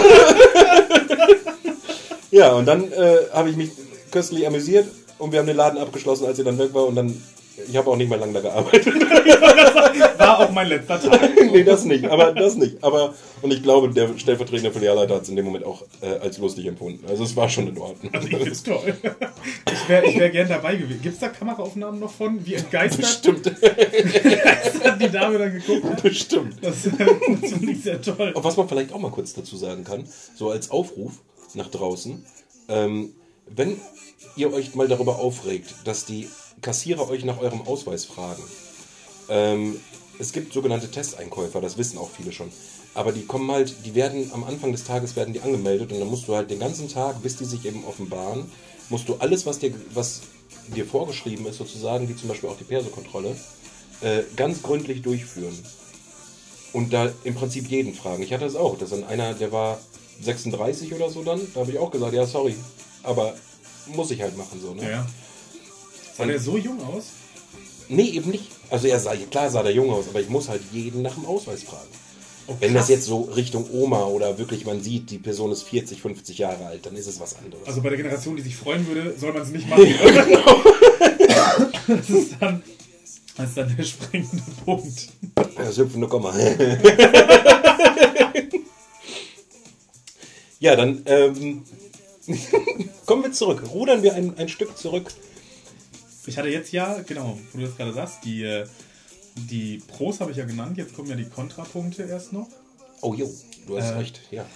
ja, 2.30 2.52
und 2.52 2.66
dann 2.66 2.92
äh, 2.92 3.18
habe 3.32 3.50
ich 3.50 3.56
mich 3.56 3.70
köstlich 4.10 4.46
amüsiert 4.46 4.86
und 5.18 5.32
wir 5.32 5.38
haben 5.38 5.46
den 5.46 5.56
Laden 5.56 5.78
abgeschlossen, 5.78 6.26
als 6.26 6.36
sie 6.36 6.44
dann 6.44 6.58
weg 6.58 6.74
war. 6.74 6.86
Und 6.86 6.96
dann, 6.96 7.22
ich 7.68 7.76
habe 7.76 7.90
auch 7.90 7.96
nicht 7.96 8.08
mehr 8.08 8.18
lange 8.18 8.32
da 8.32 8.40
gearbeitet. 8.40 8.94
War 10.18 10.40
auch 10.40 10.50
mein 10.50 10.68
letzter 10.68 11.00
Tag. 11.00 11.20
nee, 11.50 11.64
das 11.64 11.84
nicht, 11.84 12.04
aber 12.06 12.32
das 12.32 12.56
nicht. 12.56 12.82
Aber, 12.82 13.14
und 13.42 13.52
ich 13.52 13.62
glaube, 13.62 13.88
der 13.90 14.16
stellvertretende 14.18 14.72
Filialleiter 14.72 15.16
hat 15.16 15.22
es 15.22 15.28
in 15.28 15.36
dem 15.36 15.44
Moment 15.44 15.64
auch 15.64 15.82
äh, 16.00 16.18
als 16.18 16.38
lustig 16.38 16.66
empfunden. 16.66 17.04
Also 17.08 17.24
es 17.24 17.34
war 17.36 17.48
schon 17.48 17.68
in 17.68 17.78
Ordnung. 17.78 18.12
Also 18.12 18.28
ich 18.28 18.36
find's 18.36 18.62
toll. 18.62 18.94
Ich 19.72 19.88
wäre 19.88 20.06
ich 20.06 20.18
wär 20.18 20.30
gern 20.30 20.48
dabei 20.48 20.76
gewesen. 20.76 21.00
Gibt's 21.02 21.20
da 21.20 21.28
Kameraaufnahmen 21.28 22.00
noch 22.00 22.12
von? 22.12 22.44
Wie 22.44 22.54
entgeistert 22.54 23.00
Bestimmt, 23.00 23.46
hat 24.84 25.00
die 25.00 25.10
Dame 25.10 25.38
dann 25.38 25.52
geguckt 25.52 25.84
hat? 25.84 26.02
bestimmt. 26.02 26.56
Das, 26.62 26.82
das 26.82 27.52
finde 27.52 27.72
ich 27.72 27.82
sehr 27.82 28.00
toll. 28.02 28.32
Und 28.34 28.44
was 28.44 28.56
man 28.56 28.68
vielleicht 28.68 28.92
auch 28.92 29.00
mal 29.00 29.10
kurz 29.10 29.32
dazu 29.34 29.56
sagen 29.56 29.84
kann, 29.84 30.04
so 30.36 30.50
als 30.50 30.70
Aufruf 30.70 31.12
nach 31.54 31.68
draußen, 31.68 32.24
ähm, 32.68 33.12
wenn 33.46 33.80
ihr 34.36 34.52
euch 34.52 34.74
mal 34.74 34.88
darüber 34.88 35.18
aufregt, 35.18 35.74
dass 35.84 36.04
die 36.04 36.28
Kassierer 36.60 37.08
euch 37.08 37.24
nach 37.24 37.38
eurem 37.38 37.62
Ausweis 37.62 38.04
fragen. 38.04 38.42
Ähm, 39.28 39.80
es 40.18 40.32
gibt 40.32 40.52
sogenannte 40.52 40.90
Testeinkäufer, 40.90 41.60
das 41.60 41.78
wissen 41.78 41.98
auch 41.98 42.10
viele 42.10 42.32
schon. 42.32 42.50
Aber 42.94 43.12
die 43.12 43.24
kommen 43.24 43.50
halt, 43.50 43.74
die 43.86 43.94
werden 43.94 44.30
am 44.32 44.44
Anfang 44.44 44.72
des 44.72 44.84
Tages 44.84 45.16
werden 45.16 45.32
die 45.32 45.40
angemeldet 45.40 45.92
und 45.92 46.00
dann 46.00 46.08
musst 46.08 46.28
du 46.28 46.34
halt 46.34 46.50
den 46.50 46.58
ganzen 46.58 46.88
Tag, 46.88 47.22
bis 47.22 47.36
die 47.36 47.44
sich 47.44 47.64
eben 47.64 47.84
offenbaren, 47.84 48.50
musst 48.90 49.08
du 49.08 49.14
alles, 49.16 49.46
was 49.46 49.60
dir, 49.60 49.72
was 49.94 50.22
dir 50.74 50.84
vorgeschrieben 50.84 51.46
ist, 51.46 51.58
sozusagen, 51.58 52.08
wie 52.08 52.16
zum 52.16 52.28
Beispiel 52.28 52.48
auch 52.48 52.58
die 52.58 52.64
Persokontrolle, 52.64 53.36
äh, 54.02 54.22
ganz 54.36 54.62
gründlich 54.62 55.02
durchführen. 55.02 55.56
Und 56.72 56.92
da 56.92 57.10
im 57.24 57.34
Prinzip 57.34 57.68
jeden 57.68 57.94
fragen. 57.94 58.22
Ich 58.22 58.32
hatte 58.32 58.44
es 58.44 58.54
auch. 58.54 58.78
Das 58.78 58.92
ist 58.92 59.02
einer, 59.04 59.34
der 59.34 59.50
war 59.50 59.80
36 60.22 60.94
oder 60.94 61.10
so 61.10 61.22
dann. 61.22 61.40
Da 61.54 61.60
habe 61.60 61.72
ich 61.72 61.78
auch 61.78 61.90
gesagt, 61.90 62.14
ja, 62.14 62.26
sorry. 62.26 62.54
Aber 63.02 63.34
muss 63.86 64.10
ich 64.10 64.20
halt 64.22 64.36
machen 64.36 64.60
so, 64.60 64.74
ne? 64.74 64.88
Ja. 64.88 65.06
Sah 66.16 66.26
der 66.26 66.40
so 66.40 66.56
jung 66.56 66.82
aus? 66.82 67.04
Nee, 67.88 68.10
eben 68.10 68.30
nicht. 68.30 68.46
Also 68.70 68.86
er 68.86 69.00
sah, 69.00 69.14
klar 69.16 69.50
sah 69.50 69.62
der 69.62 69.72
jung 69.72 69.90
aus, 69.90 70.08
aber 70.08 70.20
ich 70.20 70.28
muss 70.28 70.48
halt 70.48 70.62
jeden 70.72 71.02
nach 71.02 71.14
dem 71.14 71.26
Ausweis 71.26 71.62
fragen. 71.64 71.88
Oh, 72.46 72.54
Wenn 72.60 72.74
das 72.74 72.88
jetzt 72.88 73.04
so 73.04 73.22
Richtung 73.22 73.68
Oma 73.72 74.04
oder 74.04 74.38
wirklich 74.38 74.64
man 74.64 74.80
sieht, 74.80 75.10
die 75.10 75.18
Person 75.18 75.52
ist 75.52 75.64
40, 75.64 76.00
50 76.00 76.38
Jahre 76.38 76.66
alt, 76.66 76.86
dann 76.86 76.96
ist 76.96 77.06
es 77.06 77.20
was 77.20 77.36
anderes. 77.36 77.66
Also 77.66 77.82
bei 77.82 77.90
der 77.90 77.98
Generation, 77.98 78.36
die 78.36 78.42
sich 78.42 78.56
freuen 78.56 78.86
würde, 78.86 79.14
soll 79.18 79.32
man 79.32 79.42
es 79.42 79.50
nicht 79.50 79.68
machen. 79.70 79.86
Das 81.86 82.10
ist 82.10 82.36
dann, 82.40 82.62
das 83.36 83.48
ist 83.48 83.56
dann 83.56 83.76
der 83.76 83.84
springende 83.84 84.42
Punkt. 84.64 85.08
Das 85.56 85.76
hüpfende 85.78 86.08
Komma. 86.08 86.34
ja, 90.60 90.76
dann 90.76 91.02
ähm, 91.06 91.62
kommen 93.06 93.24
wir 93.24 93.32
zurück. 93.32 93.62
Rudern 93.72 94.02
wir 94.02 94.14
ein, 94.14 94.36
ein 94.38 94.48
Stück 94.48 94.76
zurück. 94.78 95.12
Ich 96.30 96.38
hatte 96.38 96.48
jetzt 96.48 96.70
ja, 96.72 97.00
genau, 97.06 97.38
wo 97.52 97.58
du 97.58 97.66
das 97.66 97.76
gerade 97.76 97.92
sagst, 97.92 98.18
die, 98.24 98.44
äh, 98.44 98.64
die 99.34 99.82
Pros 99.88 100.20
habe 100.20 100.30
ich 100.30 100.36
ja 100.36 100.44
genannt, 100.44 100.76
jetzt 100.78 100.94
kommen 100.94 101.08
ja 101.08 101.16
die 101.16 101.24
Kontrapunkte 101.28 102.04
erst 102.04 102.32
noch. 102.32 102.46
Oh 103.00 103.14
jo, 103.14 103.28
du 103.66 103.76
hast 103.78 103.90
Äh, 103.90 103.94
recht. 103.94 104.20
Ja. 104.30 104.46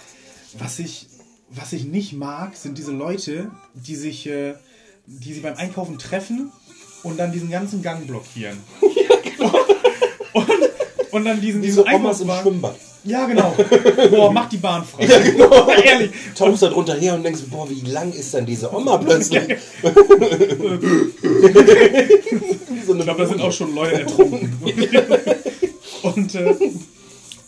Was 0.58 0.78
ich, 0.78 1.08
was 1.50 1.72
ich 1.72 1.84
nicht 1.84 2.12
mag, 2.12 2.54
sind 2.56 2.78
diese 2.78 2.92
Leute, 2.92 3.50
die 3.74 3.96
sich, 3.96 4.26
äh, 4.28 4.54
die 5.06 5.32
sich 5.32 5.42
beim 5.42 5.56
Einkaufen 5.56 5.98
treffen 5.98 6.52
und 7.02 7.18
dann 7.18 7.32
diesen 7.32 7.50
ganzen 7.50 7.82
Gang 7.82 8.06
blockieren. 8.06 8.58
und, 10.32 10.48
und 11.10 11.24
dann 11.24 11.40
diesen, 11.40 11.60
Diese 11.62 11.82
diesen 11.82 11.88
Einkaufswagen- 11.88 12.42
Schwimmbad. 12.42 12.76
Ja, 13.04 13.26
genau. 13.26 13.54
Boah, 14.10 14.32
mach 14.32 14.48
die 14.48 14.56
Bahn 14.56 14.84
frei. 14.84 15.04
Ja, 15.08 15.18
genau. 15.18 15.70
Ehrlich. 15.84 16.10
Tauchst 16.34 16.62
da 16.62 16.68
drunter 16.68 16.94
her 16.94 17.14
und 17.14 17.22
denkst, 17.22 17.42
boah, 17.50 17.68
wie 17.68 17.82
lang 17.82 18.12
ist 18.12 18.32
denn 18.32 18.46
diese 18.46 18.74
Oma 18.74 18.96
plötzlich? 18.98 19.42
so 22.86 22.94
Ich 22.96 23.02
glaube, 23.04 23.22
da 23.22 23.26
sind 23.26 23.40
auch 23.40 23.52
schon 23.52 23.74
Leute 23.74 24.00
ertrunken. 24.00 24.58
und, 26.02 26.34
äh, 26.34 26.54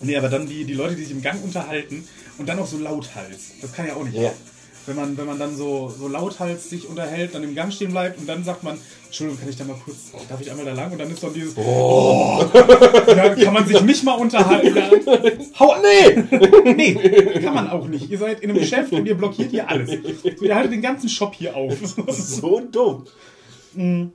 nee, 0.00 0.16
aber 0.16 0.28
dann 0.28 0.46
die, 0.46 0.64
die 0.64 0.74
Leute, 0.74 0.94
die 0.96 1.04
sich 1.04 1.12
im 1.12 1.22
Gang 1.22 1.42
unterhalten 1.42 2.06
und 2.38 2.48
dann 2.48 2.58
auch 2.58 2.66
so 2.66 2.76
lauthals. 2.78 3.52
Das 3.62 3.72
kann 3.72 3.86
ja 3.86 3.96
auch 3.96 4.04
nicht. 4.04 4.16
Ja. 4.16 4.32
Wenn 4.86 4.96
man, 4.96 5.16
wenn 5.18 5.26
man 5.26 5.38
dann 5.38 5.56
so, 5.56 5.88
so 5.88 6.08
lauthals 6.08 6.70
sich 6.70 6.88
unterhält, 6.88 7.34
dann 7.34 7.42
im 7.42 7.54
Gang 7.54 7.72
stehen 7.72 7.90
bleibt 7.90 8.18
und 8.18 8.28
dann 8.28 8.44
sagt 8.44 8.62
man, 8.62 8.78
Entschuldigung, 9.06 9.40
kann 9.40 9.48
ich 9.48 9.56
da 9.56 9.64
mal 9.64 9.76
kurz, 9.84 10.12
darf 10.28 10.40
ich 10.40 10.50
einmal 10.50 10.64
da 10.64 10.72
lang? 10.72 10.92
Und 10.92 10.98
dann 10.98 11.10
ist 11.10 11.22
dann 11.22 11.34
dieses, 11.34 11.56
oh, 11.56 12.44
ja, 13.08 13.34
kann 13.34 13.54
man 13.54 13.66
sich 13.66 13.80
nicht 13.82 14.04
mal 14.04 14.14
unterhalten. 14.14 14.74
Hau, 15.58 15.74
nee! 15.82 16.24
nee, 16.74 17.40
kann 17.40 17.54
man 17.54 17.70
auch 17.70 17.86
nicht. 17.88 18.10
Ihr 18.10 18.18
seid 18.18 18.40
in 18.40 18.50
einem 18.50 18.60
Geschäft 18.60 18.92
und 18.92 19.06
ihr 19.06 19.16
blockiert 19.16 19.50
hier 19.50 19.68
alles. 19.68 19.90
So, 19.90 20.44
ihr 20.44 20.54
haltet 20.54 20.72
den 20.72 20.82
ganzen 20.82 21.08
Shop 21.08 21.34
hier 21.34 21.56
auf. 21.56 21.74
So 22.08 22.60
dumm. 22.60 23.06
Und 23.74 24.12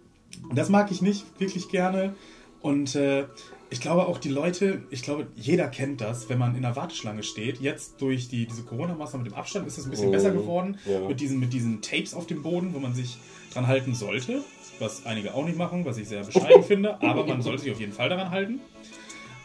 das 0.54 0.70
mag 0.70 0.92
ich 0.92 1.02
nicht 1.02 1.26
wirklich 1.40 1.70
gerne. 1.70 2.16
Und 2.62 2.96
äh, 2.96 3.26
ich 3.72 3.80
glaube 3.82 4.06
auch 4.06 4.18
die 4.20 4.30
Leute, 4.30 4.84
ich 4.92 5.02
glaube, 5.02 5.28
jeder 5.36 5.68
kennt 5.68 6.02
das, 6.02 6.28
wenn 6.30 6.38
man 6.38 6.56
in 6.56 6.62
der 6.62 6.76
Warteschlange 6.76 7.24
steht. 7.24 7.60
Jetzt 7.62 8.02
durch 8.02 8.28
die, 8.28 8.46
diese 8.46 8.64
Corona-Maßnahmen 8.64 9.24
mit 9.24 9.34
dem 9.34 9.38
Abstand 9.40 9.66
ist 9.66 9.78
es 9.78 9.86
ein 9.86 9.90
bisschen 9.92 10.10
Mhm. 10.10 10.12
besser 10.12 10.32
geworden. 10.32 10.78
Ja. 10.86 11.00
Mit, 11.08 11.20
diesen, 11.22 11.40
mit 11.40 11.54
diesen 11.54 11.82
Tapes 11.82 12.14
auf 12.14 12.28
dem 12.28 12.44
Boden, 12.44 12.74
wo 12.74 12.80
man 12.80 12.94
sich 12.94 13.18
dran 13.54 13.68
halten 13.68 13.96
sollte. 13.96 14.44
Was 14.80 15.06
einige 15.06 15.34
auch 15.34 15.46
nicht 15.46 15.58
machen, 15.58 15.86
was 15.86 15.98
ich 15.98 16.08
sehr 16.10 16.24
bescheiden 16.24 16.64
finde. 16.68 17.02
Aber 17.02 17.26
man 17.26 17.42
sollte 17.42 17.64
sich 17.64 17.72
auf 17.72 17.80
jeden 17.80 17.94
Fall 17.94 18.10
daran 18.10 18.30
halten. 18.30 18.60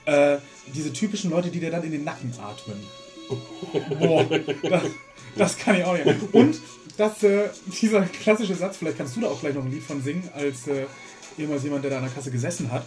Äh, 0.07 0.39
diese 0.75 0.93
typischen 0.93 1.31
Leute, 1.31 1.51
die 1.51 1.61
dir 1.61 1.71
dann 1.71 1.85
in 1.85 1.93
den 1.93 2.05
Nacken 2.05 2.33
atmen. 2.43 2.79
Boah, 3.99 4.25
das, 4.69 4.83
das 5.37 5.59
kann 5.59 5.77
ich 5.77 5.85
auch 5.85 5.95
nicht. 5.97 6.07
Und 6.33 6.61
das, 6.97 7.23
äh, 7.23 7.49
dieser 7.81 8.03
klassische 8.03 8.55
Satz, 8.55 8.77
vielleicht 8.79 8.99
kannst 8.99 9.17
du 9.17 9.21
da 9.21 9.29
auch 9.29 9.41
gleich 9.41 9.55
noch 9.55 9.65
ein 9.65 9.71
Lied 9.71 9.83
von 9.83 10.01
singen, 10.03 10.29
als 10.35 10.67
äh, 10.69 10.87
jemals 11.37 11.63
jemand, 11.65 11.85
der 11.85 11.91
da 11.93 11.99
an 11.99 12.05
der 12.05 12.13
Kasse 12.13 12.31
gesessen 12.31 12.71
hat. 12.73 12.85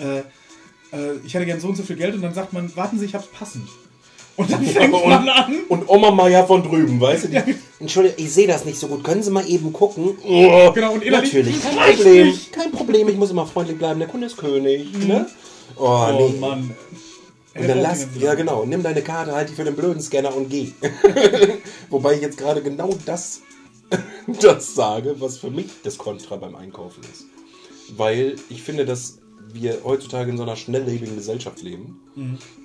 Äh, 0.00 0.18
äh, 0.96 1.16
ich 1.24 1.34
hätte 1.34 1.46
gern 1.46 1.60
so 1.60 1.68
und 1.68 1.76
so 1.76 1.82
viel 1.82 1.96
Geld 1.96 2.14
und 2.14 2.22
dann 2.22 2.34
sagt 2.34 2.52
man, 2.52 2.74
warten 2.76 2.98
Sie, 2.98 3.04
ich 3.06 3.14
hab's 3.14 3.28
passend. 3.28 3.68
Und 4.36 4.50
dann 4.50 4.64
fängt 4.66 4.92
man 4.92 5.28
an. 5.28 5.54
Und 5.68 5.88
Oma 5.88 6.10
Maya 6.10 6.46
von 6.46 6.62
drüben, 6.62 7.00
weißt 7.00 7.24
du? 7.24 7.28
Die, 7.28 7.34
Ja. 7.34 7.44
Entschuldigung, 7.78 8.16
ich 8.24 8.32
sehe 8.32 8.46
das 8.46 8.64
nicht 8.64 8.78
so 8.78 8.88
gut. 8.88 9.04
Können 9.04 9.22
Sie 9.22 9.30
mal 9.30 9.48
eben 9.48 9.72
gucken? 9.72 10.16
Oh, 10.24 10.72
Genau, 10.72 10.92
und 10.94 11.02
innerlich, 11.02 11.32
Natürlich, 11.32 11.62
kein 11.62 11.94
Problem. 11.96 12.26
nicht. 12.28 12.52
Kein 12.52 12.72
Problem, 12.72 13.08
ich 13.08 13.16
muss 13.16 13.30
immer 13.30 13.46
freundlich 13.46 13.78
bleiben. 13.78 13.98
Der 14.00 14.08
Kunde 14.08 14.26
ist 14.26 14.36
König. 14.36 14.92
Ne? 15.06 15.26
Oh, 15.76 15.84
Oh 16.10 16.30
nee. 16.32 16.38
Mann. 16.38 16.74
Und 17.54 17.68
dann 17.68 17.80
lass, 17.80 18.06
ja 18.18 18.34
genau, 18.34 18.64
nimm 18.64 18.82
deine 18.82 19.02
Karte, 19.02 19.32
halt 19.32 19.50
die 19.50 19.54
für 19.54 19.64
den 19.64 19.74
blöden 19.74 20.00
Scanner 20.00 20.34
und 20.34 20.48
geh. 20.50 20.68
Wobei 21.90 22.14
ich 22.14 22.20
jetzt 22.22 22.38
gerade 22.38 22.62
genau 22.62 22.90
das, 23.06 23.40
das 24.40 24.74
sage, 24.74 25.16
was 25.18 25.38
für 25.38 25.50
mich 25.50 25.66
das 25.82 25.98
Kontra 25.98 26.36
beim 26.36 26.54
Einkaufen 26.54 27.00
ist. 27.12 27.24
Weil 27.96 28.36
ich 28.50 28.62
finde, 28.62 28.84
dass 28.86 29.18
wir 29.54 29.80
heutzutage 29.84 30.30
in 30.30 30.36
so 30.36 30.42
einer 30.42 30.56
schnelllebigen 30.56 31.16
Gesellschaft 31.16 31.62
leben. 31.62 32.00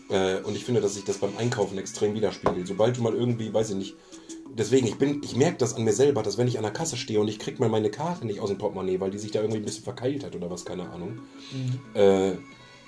Äh, 0.10 0.42
und 0.42 0.56
ich 0.56 0.66
finde, 0.66 0.82
dass 0.82 0.96
sich 0.96 1.04
das 1.04 1.18
beim 1.18 1.38
Einkaufen 1.38 1.78
extrem 1.78 2.14
widerspiegelt. 2.14 2.68
Sobald 2.68 2.98
du 2.98 3.02
mal 3.02 3.14
irgendwie, 3.14 3.54
weiß 3.54 3.72
ich 3.72 3.76
nicht, 3.76 3.96
deswegen, 4.56 4.88
ich 4.88 4.98
bin, 4.98 5.22
ich 5.24 5.36
merke 5.36 5.58
das 5.58 5.76
an 5.76 5.84
mir 5.84 5.94
selber, 5.94 6.24
dass 6.24 6.38
wenn 6.38 6.48
ich 6.48 6.58
an 6.58 6.64
der 6.64 6.74
Kasse 6.74 6.98
stehe 6.98 7.20
und 7.20 7.28
ich 7.28 7.40
krieg 7.40 7.60
mal 7.60 7.70
meine 7.70 7.90
Karte 7.90 8.26
nicht 8.26 8.40
aus 8.40 8.50
dem 8.50 8.58
Portemonnaie, 8.58 9.00
weil 9.00 9.12
die 9.12 9.18
sich 9.18 9.32
da 9.32 9.40
irgendwie 9.40 9.60
ein 9.60 9.66
bisschen 9.66 9.84
verkeilt 9.84 10.24
hat 10.24 10.36
oder 10.36 10.50
was, 10.50 10.66
keine 10.66 10.90
Ahnung, 10.90 11.20
äh, 11.94 12.34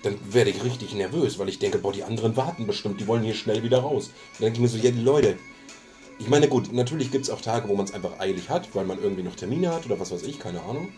dann 0.04 0.16
werde 0.32 0.52
ich 0.52 0.64
richtig 0.64 0.94
nervös, 0.94 1.40
weil 1.40 1.50
ich 1.50 1.60
denke, 1.60 1.80
boah, 1.80 1.92
die 1.92 2.04
anderen 2.04 2.38
warten 2.38 2.68
bestimmt, 2.68 3.02
die 3.02 3.08
wollen 3.08 3.24
hier 3.24 3.34
schnell 3.34 3.64
wieder 3.64 3.80
raus. 3.80 4.12
Dann 4.34 4.46
denke 4.46 4.58
ich 4.58 4.62
mir 4.62 4.68
so, 4.68 4.78
ja, 4.78 4.92
die 4.92 5.02
Leute, 5.02 5.38
ich 6.20 6.30
meine, 6.30 6.48
gut, 6.48 6.72
natürlich 6.72 7.12
gibt 7.12 7.26
es 7.26 7.30
auch 7.30 7.42
Tage, 7.42 7.68
wo 7.68 7.76
man 7.76 7.86
es 7.86 7.94
einfach 7.94 8.20
eilig 8.20 8.50
hat, 8.50 8.74
weil 8.76 8.86
man 8.86 9.02
irgendwie 9.02 9.24
noch 9.24 9.36
Termine 9.36 9.74
hat 9.74 9.86
oder 9.86 10.00
was 10.00 10.12
weiß 10.12 10.24
ich, 10.24 10.40
keine 10.40 10.62
Ahnung. 10.64 10.90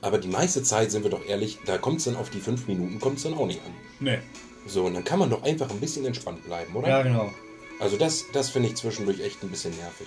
Aber 0.00 0.18
die 0.18 0.28
meiste 0.28 0.62
Zeit, 0.62 0.90
sind 0.90 1.02
wir 1.02 1.10
doch 1.10 1.24
ehrlich, 1.26 1.58
da 1.66 1.76
kommt 1.78 1.98
es 1.98 2.04
dann 2.04 2.16
auf 2.16 2.30
die 2.30 2.40
fünf 2.40 2.68
Minuten, 2.68 3.00
kommt 3.00 3.16
es 3.18 3.24
dann 3.24 3.34
auch 3.34 3.46
nicht 3.46 3.60
an. 3.64 3.72
Nee. 4.00 4.18
So, 4.66 4.84
und 4.84 4.94
dann 4.94 5.04
kann 5.04 5.18
man 5.18 5.30
doch 5.30 5.42
einfach 5.42 5.70
ein 5.70 5.80
bisschen 5.80 6.04
entspannt 6.06 6.44
bleiben, 6.44 6.74
oder? 6.76 6.88
Ja, 6.88 7.02
genau. 7.02 7.32
Also 7.80 7.96
das, 7.96 8.24
das 8.32 8.50
finde 8.50 8.68
ich 8.68 8.76
zwischendurch 8.76 9.20
echt 9.20 9.42
ein 9.42 9.48
bisschen 9.48 9.74
nervig. 9.76 10.06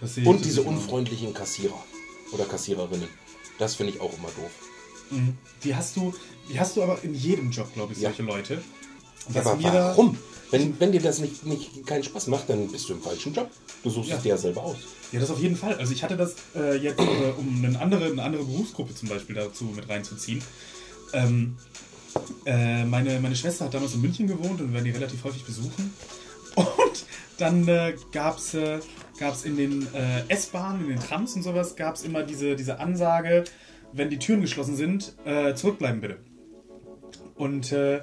Das 0.00 0.14
sehe 0.14 0.22
ich 0.24 0.28
Und 0.28 0.44
diese 0.44 0.62
unfreundlichen 0.62 1.32
Kassierer 1.34 1.82
oder 2.32 2.44
Kassiererinnen. 2.44 3.08
Das 3.58 3.74
finde 3.76 3.92
ich 3.94 4.00
auch 4.00 4.12
immer 4.18 4.28
doof. 4.28 4.50
Mhm. 5.10 5.36
Die 5.64 5.74
hast 5.74 5.96
du, 5.96 6.12
die 6.50 6.58
hast 6.60 6.76
du 6.76 6.82
aber 6.82 6.98
in 7.02 7.14
jedem 7.14 7.50
Job, 7.50 7.72
glaube 7.74 7.92
ich, 7.92 8.00
Ja. 8.00 8.08
solche 8.10 8.22
Leute. 8.24 8.54
Ja, 9.28 9.34
Was 9.36 9.46
aber 9.46 9.56
mir 9.56 9.70
da- 9.70 9.88
warum? 9.90 10.18
Wenn, 10.50 10.78
wenn 10.78 10.92
dir 10.92 11.00
das 11.00 11.18
nicht, 11.18 11.44
nicht 11.44 11.86
keinen 11.86 12.04
Spaß 12.04 12.28
macht, 12.28 12.48
dann 12.48 12.68
bist 12.68 12.88
du 12.88 12.92
im 12.94 13.02
falschen 13.02 13.34
Job. 13.34 13.50
Du 13.82 13.90
suchst 13.90 14.10
Ja. 14.10 14.16
es 14.16 14.22
dir 14.22 14.28
ja 14.30 14.36
selber 14.36 14.62
aus. 14.62 14.76
Ja, 15.12 15.20
das 15.20 15.30
auf 15.30 15.40
jeden 15.40 15.56
Fall. 15.56 15.74
Also 15.76 15.92
ich 15.92 16.02
hatte 16.02 16.16
das 16.16 16.34
äh, 16.54 16.76
jetzt, 16.76 17.00
äh, 17.00 17.04
um 17.36 17.64
eine 17.64 17.78
andere, 17.80 18.06
eine 18.06 18.22
andere 18.22 18.44
Berufsgruppe 18.44 18.94
zum 18.94 19.08
Beispiel 19.08 19.34
dazu 19.34 19.64
mit 19.64 19.88
reinzuziehen. 19.88 20.42
Ähm, 21.12 21.56
äh, 22.44 22.84
meine, 22.84 23.18
meine 23.20 23.36
Schwester 23.36 23.66
hat 23.66 23.74
damals 23.74 23.94
in 23.94 24.00
München 24.02 24.26
gewohnt 24.26 24.60
und 24.60 24.68
wir 24.68 24.74
werden 24.74 24.84
die 24.84 24.90
relativ 24.92 25.22
häufig 25.24 25.44
besuchen. 25.44 25.92
Und 26.54 27.04
dann 27.38 27.66
äh, 27.68 27.94
gab 28.12 28.38
es 28.38 28.54
äh, 28.54 28.78
gab's 29.18 29.44
in 29.44 29.56
den 29.56 29.82
äh, 29.94 30.22
S-Bahnen, 30.28 30.82
in 30.84 30.88
den 30.90 31.00
Trams 31.00 31.34
und 31.34 31.42
sowas, 31.42 31.76
gab 31.76 31.96
es 31.96 32.02
immer 32.04 32.22
diese, 32.22 32.56
diese 32.56 32.78
Ansage, 32.80 33.44
wenn 33.92 34.10
die 34.10 34.18
Türen 34.18 34.40
geschlossen 34.42 34.76
sind, 34.76 35.14
äh, 35.24 35.54
zurückbleiben 35.54 36.00
bitte. 36.00 36.18
Und 37.34 37.72
äh, 37.72 38.00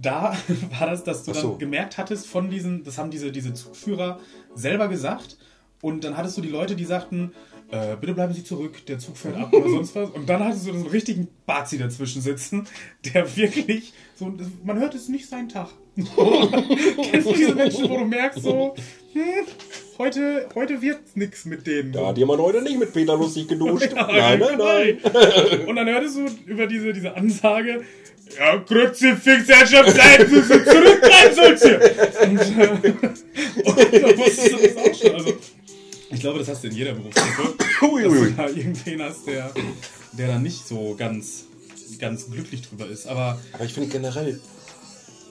da 0.00 0.36
war 0.78 0.86
das, 0.86 1.04
dass 1.04 1.24
du 1.24 1.34
so. 1.34 1.50
dann 1.50 1.58
gemerkt 1.58 1.98
hattest 1.98 2.26
von 2.26 2.48
diesen, 2.48 2.84
das 2.84 2.98
haben 2.98 3.10
diese, 3.10 3.32
diese 3.32 3.52
Zugführer 3.52 4.20
selber 4.54 4.88
gesagt. 4.88 5.36
Und 5.80 6.04
dann 6.04 6.16
hattest 6.16 6.36
du 6.36 6.40
die 6.40 6.48
Leute, 6.48 6.74
die 6.74 6.84
sagten, 6.84 7.32
äh, 7.70 7.96
bitte 8.00 8.14
bleiben 8.14 8.32
Sie 8.32 8.44
zurück, 8.44 8.84
der 8.86 8.98
Zug 8.98 9.16
fährt 9.16 9.36
ab 9.36 9.52
oder 9.52 9.68
sonst 9.68 9.94
was. 9.94 10.10
Und 10.10 10.28
dann 10.28 10.42
hattest 10.42 10.66
du 10.66 10.72
so 10.72 10.78
einen 10.78 10.86
richtigen 10.86 11.28
Bazi 11.44 11.78
dazwischen 11.78 12.22
sitzen, 12.22 12.66
der 13.12 13.36
wirklich, 13.36 13.92
so, 14.14 14.32
man 14.64 14.78
hört 14.78 14.94
es 14.94 15.08
nicht 15.08 15.28
seinen 15.28 15.48
Tag. 15.48 15.68
Kennst 15.96 17.28
du 17.28 17.32
diese 17.34 17.54
Menschen, 17.54 17.90
wo 17.90 17.98
du 17.98 18.04
merkst 18.04 18.42
so, 18.42 18.74
hm, 19.12 19.22
heute, 19.98 20.48
heute 20.54 20.80
wird 20.80 21.16
nichts 21.16 21.44
mit 21.44 21.66
denen. 21.66 21.92
Da 21.92 22.06
hat 22.06 22.18
jemand 22.18 22.40
heute 22.40 22.62
nicht 22.62 22.78
mit 22.78 22.92
Peter 22.92 23.16
lustig 23.16 23.48
geduscht. 23.48 23.90
Nein, 23.94 24.38
nein, 24.38 24.58
nein. 24.58 25.66
Und 25.66 25.76
dann 25.76 25.88
hörtest 25.88 26.16
du 26.16 26.26
über 26.46 26.66
diese, 26.66 26.92
diese 26.92 27.14
Ansage, 27.14 27.84
ja, 28.38 28.58
Kruzifix, 28.58 29.48
Herrschaft, 29.48 29.94
bleiben 29.94 30.30
Sie 30.30 30.42
zurück, 30.42 31.00
bleiben 31.00 31.34
soll's 31.34 31.62
hier. 31.62 31.80
Und, 32.22 32.38
äh, 32.38 32.90
und 33.64 34.02
da 34.02 34.18
wusstest 34.18 34.52
du 34.52 34.56
das 34.56 34.76
auch 34.76 34.94
schon. 34.94 35.14
Also, 35.14 35.34
ich 36.10 36.20
glaube, 36.20 36.38
das 36.38 36.48
hast 36.48 36.64
du 36.64 36.68
in 36.68 36.74
jeder 36.74 36.94
Berufsgruppe. 36.94 37.64
Ui, 37.82 38.02
Dass 38.04 38.12
du 38.12 38.30
da 38.32 38.48
irgendwen 38.48 39.02
hast, 39.02 39.26
der, 39.26 39.52
der 40.12 40.28
da 40.28 40.38
nicht 40.38 40.66
so 40.66 40.94
ganz, 40.96 41.44
ganz 41.98 42.30
glücklich 42.30 42.62
drüber 42.62 42.86
ist. 42.86 43.06
Aber 43.06 43.38
Aber 43.52 43.64
ich 43.64 43.74
finde 43.74 43.88
generell 43.88 44.40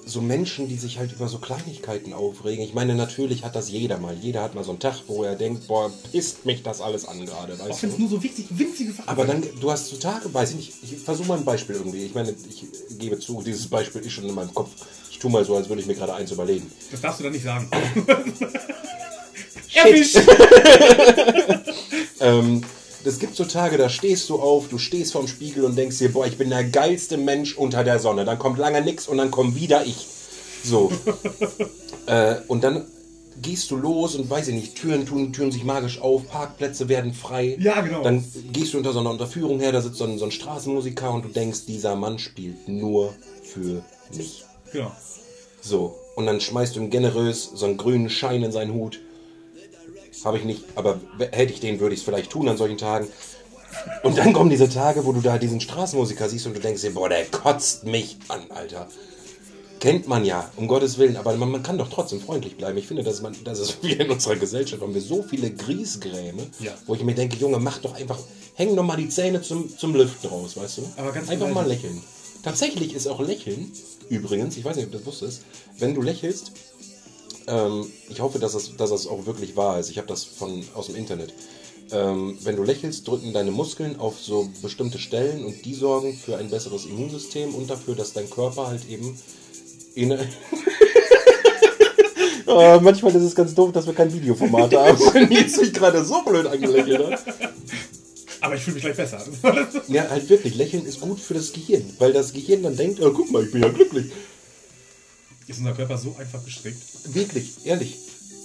so 0.08 0.22
Menschen, 0.22 0.70
die 0.70 0.78
sich 0.78 1.00
halt 1.00 1.12
über 1.12 1.28
so 1.28 1.38
Kleinigkeiten 1.38 2.14
aufregen. 2.14 2.64
Ich 2.64 2.74
meine, 2.74 2.96
natürlich 2.96 3.44
hat 3.44 3.56
das 3.56 3.70
jeder 3.70 3.98
mal. 3.98 4.16
Jeder 4.16 4.42
hat 4.42 4.56
mal 4.56 4.64
so 4.64 4.72
einen 4.72 4.80
Tag, 4.80 5.02
wo 5.08 5.24
er 5.24 5.36
denkt, 5.36 5.68
boah, 5.68 5.92
pisst 6.12 6.46
mich 6.46 6.64
das 6.64 6.80
alles 6.80 7.06
an 7.06 7.26
gerade, 7.26 7.56
auch 7.56 7.68
weißt 7.68 7.84
wenn 7.84 7.90
es 7.90 7.98
nur 7.98 8.10
so 8.10 8.24
wichtig, 8.24 8.46
winzige 8.50 8.94
Sachen 8.94 9.10
Aber 9.10 9.26
dann, 9.26 9.44
du 9.60 9.70
hast 9.70 9.88
so 9.88 9.98
Tage, 9.98 10.34
weiß 10.34 10.52
ich 10.52 10.56
nicht, 10.56 10.74
ich 10.82 10.98
versuche 10.98 11.28
mal 11.28 11.38
ein 11.38 11.46
Beispiel 11.46 11.76
irgendwie. 11.76 12.06
Ich 12.06 12.16
meine, 12.16 12.34
ich 12.50 12.66
gebe 12.98 13.20
zu, 13.20 13.42
dieses 13.42 13.68
Beispiel 13.68 14.02
ist 14.02 14.14
schon 14.14 14.26
in 14.26 14.34
meinem 14.34 14.54
Kopf. 14.54 14.72
Ich 15.12 15.20
tue 15.20 15.30
mal 15.30 15.44
so, 15.44 15.56
als 15.56 15.68
würde 15.68 15.82
ich 15.82 15.88
mir 15.88 15.96
gerade 15.96 16.14
eins 16.14 16.32
überlegen. 16.32 16.72
Das 16.92 17.02
darfst 17.02 17.20
du 17.20 17.24
dann 17.26 17.34
nicht 17.34 17.44
sagen. 17.44 17.70
Erwischt! 19.78 20.18
Ähm, 22.20 22.64
es 23.06 23.20
gibt 23.20 23.36
so 23.36 23.46
Tage, 23.46 23.78
da 23.78 23.90
stehst 23.90 24.30
du 24.30 24.40
auf, 24.40 24.68
du 24.70 24.78
stehst 24.78 25.14
vorm 25.14 25.28
Spiegel 25.28 25.64
und 25.64 25.78
denkst 25.78 26.00
dir, 26.00 26.12
boah, 26.12 26.26
ich 26.26 26.38
bin 26.38 26.50
der 26.50 26.64
geilste 26.64 27.18
Mensch 27.18 27.56
unter 27.56 27.84
der 27.84 28.00
Sonne. 28.00 28.26
Dann 28.26 28.40
kommt 28.40 28.58
lange 28.58 28.82
nix 28.82 29.08
und 29.08 29.18
dann 29.18 29.32
kommt 29.32 29.56
wieder 29.56 29.86
ich. 29.86 30.08
So. 30.64 30.92
äh, 32.08 32.36
und 32.48 32.64
dann 32.64 32.86
gehst 33.42 33.72
du 33.72 33.78
los 33.78 34.16
und 34.16 34.30
weiß 34.30 34.50
ich 34.50 34.56
nicht, 34.56 34.76
Türen 34.76 35.06
tun, 35.06 35.32
Türen 35.32 35.52
sich 35.52 35.64
magisch 35.64 36.02
auf, 36.02 36.28
Parkplätze 36.28 36.90
werden 36.90 37.14
frei. 37.14 37.56
Ja, 37.60 37.82
genau. 37.82 38.04
Dann 38.04 38.26
gehst 38.52 38.74
du 38.74 38.78
unter 38.78 38.92
so 38.92 39.00
einer 39.00 39.12
Unterführung 39.12 39.60
her, 39.60 39.72
da 39.72 39.82
sitzt 39.82 39.98
so 39.98 40.06
ein, 40.06 40.18
so 40.18 40.26
ein 40.26 40.32
Straßenmusiker 40.32 41.12
und 41.12 41.24
du 41.24 41.30
denkst, 41.30 41.66
dieser 41.68 41.96
Mann 41.96 42.20
spielt 42.20 42.68
nur 42.68 43.14
für 43.44 43.84
mich. 44.14 44.44
Genau. 44.74 44.92
So. 45.62 45.96
Und 46.16 46.26
dann 46.26 46.42
schmeißt 46.42 46.76
du 46.76 46.80
ihm 46.80 46.90
generös 46.90 47.52
so 47.54 47.66
einen 47.68 47.78
grünen 47.78 48.10
Schein 48.10 48.44
in 48.44 48.52
seinen 48.52 48.74
Hut. 48.74 49.00
Habe 50.26 50.38
ich 50.38 50.44
nicht, 50.44 50.64
aber 50.76 51.00
hätte 51.32 51.54
ich 51.54 51.60
den, 51.60 51.80
würde 51.80 51.94
ich 51.94 52.02
es 52.02 52.06
vielleicht 52.06 52.32
tun 52.32 52.48
an 52.50 52.58
solchen 52.58 52.78
Tagen. 52.78 53.08
Und 54.04 54.18
dann 54.18 54.34
kommen 54.34 54.50
diese 54.50 54.70
Tage, 54.70 55.06
wo 55.06 55.12
du 55.12 55.22
da 55.22 55.38
diesen 55.38 55.60
Straßenmusiker 55.62 56.30
siehst 56.30 56.48
und 56.48 56.56
du 56.56 56.60
denkst 56.60 56.82
dir, 56.82 56.94
boah, 56.94 57.10
der 57.10 57.26
kotzt 57.26 57.84
mich 57.86 58.18
an, 58.30 58.42
Alter. 58.50 58.88
Kennt 59.80 60.08
man 60.08 60.26
ja, 60.26 60.50
um 60.56 60.68
Gottes 60.68 60.98
Willen, 60.98 61.18
aber 61.18 61.36
man, 61.36 61.52
man 61.52 61.62
kann 61.62 61.78
doch 61.78 61.90
trotzdem 61.90 62.20
freundlich 62.20 62.58
bleiben. 62.58 62.78
Ich 62.80 62.88
finde, 62.88 63.04
dass 63.04 63.22
man, 63.22 63.36
das 63.44 63.60
ist 63.60 63.78
wie 63.84 63.94
in 63.94 64.10
unserer 64.10 64.36
Gesellschaft, 64.36 64.82
haben 64.82 64.94
wir 64.96 65.02
so 65.02 65.22
viele 65.22 65.52
Griesgräme, 65.52 66.48
Ja. 66.60 66.72
wo 66.88 66.96
ich 66.96 67.04
mir 67.04 67.14
denke, 67.14 67.38
Junge, 67.38 67.60
mach 67.60 67.78
doch 67.80 67.94
einfach, 67.94 68.18
häng 68.56 68.76
doch 68.76 68.84
mal 68.84 68.98
die 68.98 69.10
Zähne 69.10 69.42
zum, 69.42 69.70
zum 69.78 69.94
Lüften 69.94 70.30
raus, 70.30 70.58
weißt 70.58 70.80
du? 70.80 70.90
Aber 70.98 71.12
ganz 71.12 71.30
einfach 71.30 71.50
mal 71.50 71.68
lächeln. 71.68 72.02
Tatsächlich 72.42 72.94
ist 72.96 73.08
auch 73.08 73.20
Lächeln, 73.20 73.72
übrigens, 74.10 74.58
ich 74.58 74.64
weiß 74.66 74.78
nicht, 74.78 74.86
ob 74.86 74.92
du 74.94 74.98
das 75.00 75.06
wusstest, 75.08 75.42
wenn 75.80 75.94
du 75.94 76.02
lächelst, 76.02 76.52
ähm, 77.48 77.92
ich 78.10 78.20
hoffe, 78.22 78.40
dass 78.40 78.54
das, 78.54 78.76
dass 78.76 78.90
das 78.90 79.08
auch 79.08 79.26
wirklich 79.26 79.56
wahr 79.56 79.80
ist. 79.80 79.90
Ich 79.90 79.98
habe 79.98 80.08
das 80.08 80.24
von, 80.24 80.64
aus 80.74 80.88
dem 80.88 80.96
Internet. 80.96 81.34
Ähm, 81.92 82.38
wenn 82.44 82.58
du 82.58 82.64
lächelst, 82.64 83.08
drücken 83.08 83.34
deine 83.34 83.52
Muskeln 83.52 83.98
auf 84.00 84.20
so 84.20 84.50
bestimmte 84.62 85.00
Stellen 85.00 85.46
und 85.46 85.64
die 85.64 85.74
sorgen 85.74 86.14
für 86.14 86.38
ein 86.38 86.50
besseres 86.50 86.86
Immunsystem 86.86 87.56
und 87.56 87.70
dafür, 87.70 87.96
dass 87.96 88.14
dein 88.14 88.30
Körper 88.30 88.68
halt 88.68 88.90
eben 88.90 89.18
in, 89.96 90.12
Äh, 92.48 92.80
manchmal 92.82 93.16
ist 93.16 93.24
es 93.24 93.36
ganz 93.36 93.54
doof, 93.56 93.72
dass 93.72 93.86
wir 93.86 93.94
kein 93.94 94.14
Videoformat 94.14 94.74
haben. 94.76 95.00
Weil 95.00 95.28
Nils 95.28 95.58
mich 95.58 95.74
gerade 95.74 96.04
so 96.04 96.22
blöd 96.24 96.46
angelächelt 96.46 97.12
hat. 97.12 97.24
Aber 98.42 98.56
ich 98.56 98.62
fühle 98.62 98.76
mich 98.76 98.84
gleich 98.84 98.96
besser. 98.98 99.24
Ja, 99.88 100.10
halt 100.10 100.30
wirklich. 100.30 100.56
Lächeln 100.56 100.86
ist 100.86 101.02
gut 101.02 101.20
für 101.20 101.34
das 101.34 101.52
Gehirn. 101.54 101.84
Weil 102.00 102.14
das 102.14 102.34
Gehirn 102.34 102.64
dann 102.64 102.78
denkt, 102.78 103.02
oh, 103.02 103.12
guck 103.12 103.32
mal, 103.32 103.44
ich 103.44 103.52
bin 103.52 103.64
ja 103.64 103.70
glücklich. 103.70 104.12
Ist 105.48 105.60
unser 105.60 105.74
Körper 105.74 105.98
so 105.98 106.16
einfach 106.20 106.44
gestrickt? 106.44 106.82
Wirklich, 107.16 107.66
ehrlich. 107.66 107.98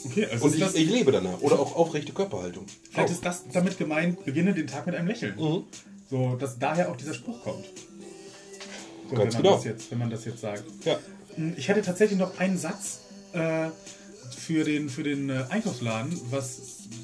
Okay, 0.04 0.26
also 0.26 0.46
Und 0.46 0.54
ich, 0.54 0.60
das, 0.60 0.74
ich 0.74 0.88
lebe 0.90 1.12
danach. 1.12 1.40
Oder 1.40 1.58
auch 1.60 1.74
aufrechte 1.76 2.12
Körperhaltung. 2.12 2.66
vielleicht 2.90 3.08
Auch. 3.08 3.12
ist 3.12 3.24
das 3.24 3.42
damit 3.52 3.78
gemeint, 3.78 4.24
beginne 4.24 4.52
den 4.54 4.66
Tag 4.66 4.86
mit 4.86 4.94
einem 4.94 5.08
Lächeln. 5.08 5.36
Mhm. 5.36 5.64
So, 6.10 6.36
dass 6.36 6.58
daher 6.58 6.90
auch 6.90 6.96
dieser 6.96 7.14
Spruch 7.14 7.42
kommt. 7.42 7.64
So, 9.08 9.16
Ganz 9.16 9.34
wenn 9.34 9.42
man 9.42 9.42
genau. 9.42 9.56
Das 9.56 9.64
jetzt, 9.64 9.90
wenn 9.90 9.98
man 9.98 10.10
das 10.10 10.24
jetzt 10.24 10.40
sagt. 10.40 10.64
Ja. 10.84 10.98
Hm, 11.36 11.54
Ich 11.56 11.68
hätte 11.68 11.82
tatsächlich 11.82 12.18
noch 12.18 12.38
einen 12.38 12.58
Satz 12.58 13.00
äh, 13.32 13.68
für 14.36 14.64
den, 14.64 14.88
für 14.88 15.02
den 15.02 15.30
äh, 15.30 15.44
Einkaufsladen, 15.50 16.20
was 16.30 16.58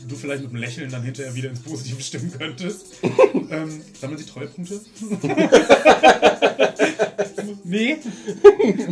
du 0.08 0.16
vielleicht 0.16 0.42
mit 0.42 0.50
einem 0.50 0.60
Lächeln 0.60 0.90
dann 0.90 1.02
hinterher 1.02 1.34
wieder 1.34 1.50
ins 1.50 1.60
Positive 1.60 2.02
stimmen 2.02 2.32
könntest. 2.36 2.86
ähm, 3.50 3.80
sammeln 3.98 4.18
Sie 4.18 4.26
Treuepunkte? 4.26 4.80
nee. 7.64 7.96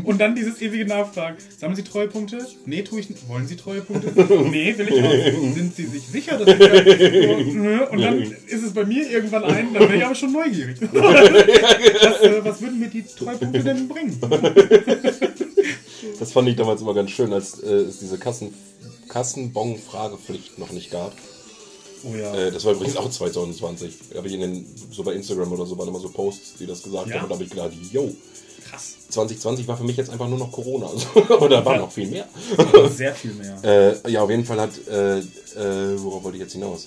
Und 0.05 0.21
dann 0.21 0.35
dieses 0.35 0.61
ewige 0.61 0.87
Nachfragen. 0.87 1.37
Sammeln 1.59 1.77
Sie 1.77 1.85
Treuepunkte? 1.85 2.47
Nee, 2.67 2.83
tue 2.83 3.01
ich 3.01 3.11
nicht. 3.11 3.29
Wollen 3.29 3.47
Sie 3.47 3.57
Treuepunkte? 3.57 4.13
Nee, 4.51 4.77
will 4.77 4.89
ich 4.89 5.03
auch. 5.03 5.55
Sind 5.55 5.75
Sie 5.75 5.87
sich 5.87 6.07
sicher, 6.07 6.39
dass 6.39 6.49
ich. 6.49 6.61
Und 7.91 8.01
dann 8.01 8.23
ist 8.23 8.63
es 8.63 8.73
bei 8.73 8.85
mir 8.85 9.11
irgendwann 9.11 9.45
ein, 9.45 9.75
dann 9.75 9.89
bin 9.89 9.99
ich 9.99 10.05
aber 10.05 10.15
schon 10.15 10.33
neugierig. 10.33 10.77
was, 10.93 12.21
äh, 12.21 12.45
was 12.45 12.61
würden 12.61 12.79
mir 12.79 12.89
die 12.89 13.03
Treuepunkte 13.03 13.63
denn 13.63 13.89
bringen? 13.89 14.19
Das 16.19 16.33
fand 16.33 16.49
ich 16.49 16.57
damals 16.57 16.81
immer 16.81 16.95
ganz 16.95 17.11
schön, 17.11 17.33
als 17.33 17.61
äh, 17.61 17.67
es 17.67 17.99
diese 17.99 18.19
Kassen, 18.19 18.55
Kassenbon-Fragepflicht 19.17 20.59
noch 20.59 20.71
nicht 20.73 20.91
gab. 20.91 21.13
Oh 22.05 22.15
ja. 22.15 22.35
Äh, 22.35 22.51
das 22.53 22.65
war 22.67 22.73
übrigens 22.75 22.97
auch 22.97 23.11
2020. 23.11 23.95
Da 24.11 24.19
habe 24.19 24.29
ich 24.29 24.35
in 24.35 24.41
den, 24.41 24.67
so 24.91 25.03
bei 25.03 25.15
Instagram 25.15 25.51
oder 25.53 25.65
so 25.65 25.79
waren 25.79 25.89
immer 25.89 26.01
so 26.01 26.11
Posts, 26.11 26.55
die 26.61 26.67
das 26.67 26.83
gesagt 26.83 27.09
Ja. 27.09 27.15
haben. 27.17 27.23
Und 27.25 27.31
da 27.31 27.35
habe 27.35 27.45
ich 27.45 27.51
gedacht, 27.51 27.73
yo, 27.91 28.13
Krass. 28.69 28.97
2020 29.09 29.67
war 29.69 29.77
für 29.79 29.85
mich 29.85 29.97
jetzt 29.97 30.11
einfach 30.11 30.29
nur 30.29 30.39
noch 30.39 30.53
Corona. 30.53 30.87
Also, 30.93 31.35
aber 31.35 31.49
da 31.49 31.65
war 31.65 31.79
noch 31.79 31.91
viel 31.91 32.09
mehr. 32.09 32.29
Sehr 32.95 33.15
viel 33.15 33.33
mehr. 33.33 33.57
Äh, 34.05 34.11
ja, 34.11 34.23
auf 34.23 34.29
jeden 34.31 34.45
Fall 34.45 34.61
hat, 34.61 34.73
äh, 34.87 35.19
äh, 35.21 35.25
worauf 36.03 36.25
wollte 36.25 36.37
ich 36.37 36.43
jetzt 36.43 36.53
hinaus? 36.53 36.87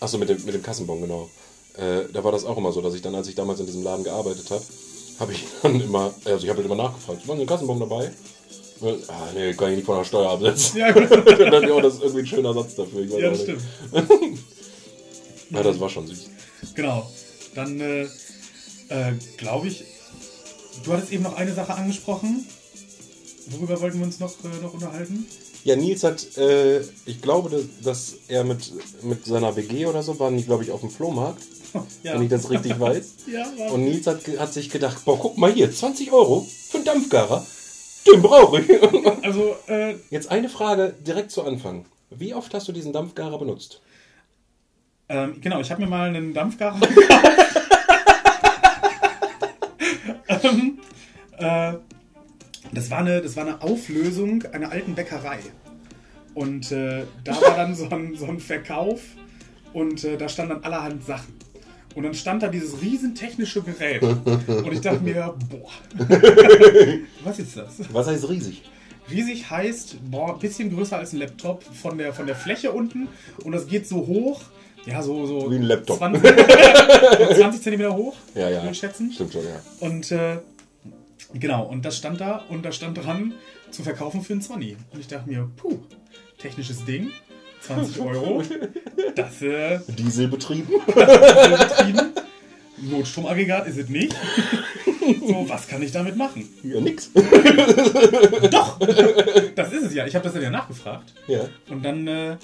Achso, 0.00 0.18
mit 0.18 0.28
dem, 0.28 0.44
mit 0.44 0.54
dem 0.54 0.62
Kassenbon, 0.62 1.02
genau. 1.02 1.30
Äh, 1.76 2.12
da 2.12 2.24
war 2.24 2.32
das 2.32 2.44
auch 2.44 2.56
immer 2.56 2.72
so, 2.72 2.80
dass 2.80 2.94
ich 2.94 3.02
dann, 3.02 3.14
als 3.14 3.28
ich 3.28 3.36
damals 3.36 3.60
in 3.60 3.66
diesem 3.66 3.84
Laden 3.84 4.02
gearbeitet 4.02 4.50
habe, 4.50 4.62
habe 5.20 5.32
ich 5.32 5.44
dann 5.62 5.80
immer, 5.80 6.12
also 6.24 6.42
ich 6.44 6.50
habe 6.50 6.56
halt 6.62 6.66
immer 6.66 6.82
nachgefragt, 6.82 7.28
war 7.28 7.36
ein 7.36 7.46
Kassenbon 7.46 7.78
dabei? 7.78 8.10
Ah, 9.08 9.28
nee, 9.34 9.52
kann 9.54 9.70
ich 9.70 9.76
nicht 9.76 9.86
von 9.86 9.98
der 9.98 10.04
Steuer 10.04 10.30
absetzen. 10.30 10.78
Ja, 10.78 10.90
gut. 10.92 11.10
Dann, 11.26 11.68
ja, 11.68 11.80
das 11.80 11.94
ist 11.94 12.02
irgendwie 12.02 12.20
ein 12.20 12.26
schöner 12.26 12.54
Satz 12.54 12.74
dafür. 12.74 13.04
Ja 13.04 13.28
auch 13.28 13.32
das 13.32 13.42
stimmt. 13.42 13.62
Ja, 15.50 15.62
das 15.62 15.78
war 15.80 15.88
schon 15.88 16.06
süß. 16.06 16.30
Genau. 16.74 17.10
Dann 17.54 17.80
äh, 17.80 18.02
äh, 18.88 19.12
glaube 19.36 19.68
ich, 19.68 19.84
du 20.84 20.92
hattest 20.92 21.12
eben 21.12 21.22
noch 21.22 21.36
eine 21.36 21.54
Sache 21.54 21.74
angesprochen. 21.74 22.46
Worüber 23.46 23.80
wollten 23.80 23.98
wir 23.98 24.06
uns 24.06 24.20
noch, 24.20 24.32
äh, 24.44 24.62
noch 24.62 24.74
unterhalten? 24.74 25.26
Ja, 25.64 25.76
Nils 25.76 26.02
hat, 26.02 26.36
äh, 26.36 26.80
ich 27.06 27.22
glaube, 27.22 27.48
dass- 27.50 27.62
dass 27.82 28.14
er 28.28 28.44
mit, 28.44 28.72
mit 29.02 29.24
seiner 29.24 29.54
WG 29.56 29.86
oder 29.86 30.02
so 30.02 30.18
waren 30.18 30.36
die, 30.36 30.42
glaube 30.44 30.64
ich, 30.64 30.70
auf 30.70 30.80
dem 30.80 30.90
Flohmarkt, 30.90 31.42
Ja, 32.02 32.14
wenn 32.14 32.22
ich 32.22 32.28
das 32.30 32.50
richtig 32.50 32.78
weiß. 32.80 33.04
ja 33.32 33.46
Und 33.70 33.84
Nils 33.84 34.06
hat, 34.06 34.20
hat 34.38 34.52
sich 34.52 34.70
gedacht, 34.70 35.04
boah, 35.04 35.18
guck 35.18 35.38
mal 35.38 35.52
hier, 35.52 35.72
20 35.72 36.12
Euro 36.12 36.46
für 36.70 36.78
einen 36.78 36.84
Dampfgarer. 36.86 37.46
Den 38.06 38.22
brauche 38.22 38.60
ich. 38.60 38.70
also 39.24 39.56
äh, 39.66 39.96
Jetzt 40.10 40.30
eine 40.30 40.48
Frage 40.48 40.94
direkt 41.00 41.30
zu 41.30 41.42
Anfang. 41.42 41.86
Wie 42.10 42.34
oft 42.34 42.52
hast 42.54 42.68
du 42.68 42.72
diesen 42.72 42.92
Dampfgarer 42.92 43.38
benutzt? 43.38 43.80
ähm, 45.08 45.40
genau, 45.40 45.60
ich 45.60 45.70
habe 45.70 45.82
mir 45.82 45.88
mal 45.88 46.08
einen 46.08 46.32
Dampfgarer 46.32 46.80
gekauft. 46.86 47.24
ähm, 50.44 50.78
äh, 51.38 51.74
das, 52.72 52.90
war 52.90 52.98
eine, 52.98 53.20
das 53.20 53.36
war 53.36 53.46
eine 53.46 53.62
Auflösung 53.62 54.44
einer 54.52 54.70
alten 54.70 54.94
Bäckerei. 54.94 55.40
Und 56.34 56.72
äh, 56.72 57.04
da 57.22 57.40
war 57.40 57.56
dann 57.56 57.74
so 57.74 57.88
ein, 57.88 58.16
so 58.16 58.26
ein 58.26 58.40
Verkauf 58.40 59.00
und 59.72 60.02
äh, 60.04 60.16
da 60.16 60.28
stand 60.28 60.50
dann 60.50 60.64
allerhand 60.64 61.04
Sachen. 61.04 61.43
Und 61.94 62.02
dann 62.02 62.14
stand 62.14 62.42
da 62.42 62.48
dieses 62.48 62.80
riesen 62.82 63.14
technische 63.14 63.62
Gerät. 63.62 64.02
Und 64.02 64.72
ich 64.72 64.80
dachte 64.80 65.00
mir, 65.00 65.34
boah, 65.48 65.70
was 67.24 67.38
ist 67.38 67.56
das? 67.56 67.74
Was 67.92 68.06
heißt 68.08 68.28
riesig? 68.28 68.62
Riesig 69.10 69.50
heißt, 69.50 69.96
boah, 70.10 70.38
bisschen 70.38 70.74
größer 70.74 70.96
als 70.98 71.12
ein 71.12 71.18
Laptop 71.18 71.62
von 71.62 71.98
der, 71.98 72.12
von 72.12 72.26
der 72.26 72.34
Fläche 72.34 72.72
unten. 72.72 73.08
Und 73.44 73.52
das 73.52 73.66
geht 73.66 73.86
so 73.86 74.06
hoch, 74.06 74.40
ja, 74.86 75.02
so, 75.02 75.26
so 75.26 75.50
Wie 75.50 75.56
ein 75.56 75.62
Laptop. 75.62 75.98
20, 75.98 76.22
so 77.28 77.34
20 77.34 77.62
Zentimeter 77.62 77.94
hoch, 77.94 78.16
Ja, 78.34 78.48
ja. 78.48 78.62
würde 78.62 78.72
ich 78.72 78.78
schätzen. 78.78 79.12
Stimmt 79.12 79.32
schon, 79.32 79.44
ja. 79.44 79.60
Und 79.80 80.10
äh, 80.10 80.38
genau, 81.34 81.64
und 81.64 81.84
das 81.84 81.96
stand 81.96 82.20
da 82.20 82.42
und 82.48 82.64
da 82.64 82.72
stand 82.72 82.98
dran, 82.98 83.34
zu 83.70 83.82
verkaufen 83.82 84.22
für 84.22 84.32
einen 84.32 84.42
20. 84.42 84.76
Und 84.92 85.00
ich 85.00 85.06
dachte 85.06 85.28
mir, 85.28 85.48
puh, 85.56 85.78
technisches 86.38 86.84
Ding, 86.84 87.10
20 87.66 88.00
Euro, 88.00 88.42
das 89.16 89.42
äh, 89.42 89.80
Dieselbetrieben. 89.88 90.66
betrieben. 90.86 92.12
Notstromaggregat 92.78 93.66
ist 93.68 93.78
es 93.78 93.88
nicht. 93.88 94.14
So, 95.20 95.46
was 95.46 95.68
kann 95.68 95.82
ich 95.82 95.92
damit 95.92 96.16
machen? 96.16 96.48
Ja, 96.62 96.80
nix. 96.80 97.10
Doch! 98.50 98.78
Das 99.54 99.70
ist 99.70 99.82
es 99.84 99.94
ja. 99.94 100.06
Ich 100.06 100.14
habe 100.14 100.24
das 100.24 100.32
dann 100.32 100.42
ja 100.42 100.48
nachgefragt. 100.48 101.12
Ja. 101.26 101.40
Und 101.68 101.84
dann 101.84 102.06
äh, 102.08 102.36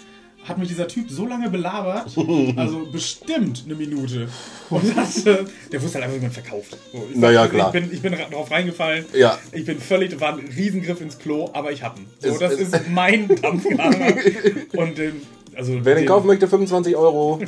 hat 0.44 0.58
mich 0.58 0.68
dieser 0.68 0.88
Typ 0.88 1.10
so 1.10 1.26
lange 1.26 1.50
belabert, 1.50 2.10
also 2.56 2.86
bestimmt 2.90 3.62
eine 3.66 3.74
Minute. 3.74 4.28
Und 4.70 4.96
hat, 4.96 5.26
äh, 5.26 5.44
der 5.70 5.82
wusste 5.82 5.96
halt 5.96 6.04
einfach, 6.06 6.16
wie 6.18 6.22
man 6.22 6.30
verkauft. 6.32 6.76
So, 6.92 7.06
ich 7.10 7.16
Na 7.16 7.30
ja, 7.30 7.42
sag, 7.42 7.50
klar. 7.52 7.74
Ich 7.74 7.80
bin, 7.80 7.92
ich 7.92 8.02
bin 8.02 8.12
drauf 8.30 8.50
reingefallen. 8.50 9.04
Ja. 9.12 9.38
Ich 9.52 9.64
bin 9.64 9.78
völlig, 9.80 10.18
war 10.20 10.32
ein 10.38 10.48
Riesengriff 10.56 11.00
ins 11.00 11.18
Klo, 11.18 11.50
aber 11.52 11.72
ich 11.72 11.82
hab 11.82 11.98
ihn. 11.98 12.06
So, 12.18 12.28
Es- 12.30 12.38
das 12.38 12.52
es- 12.54 12.72
ist 12.72 12.88
mein 12.90 13.28
Dampfgarer. 13.28 14.14
Und 14.76 14.98
ähm, 14.98 15.20
also 15.56 15.78
Wer 15.84 15.94
den 15.96 16.06
kaufen 16.06 16.26
möchte, 16.26 16.48
25 16.48 16.96
Euro. 16.96 17.40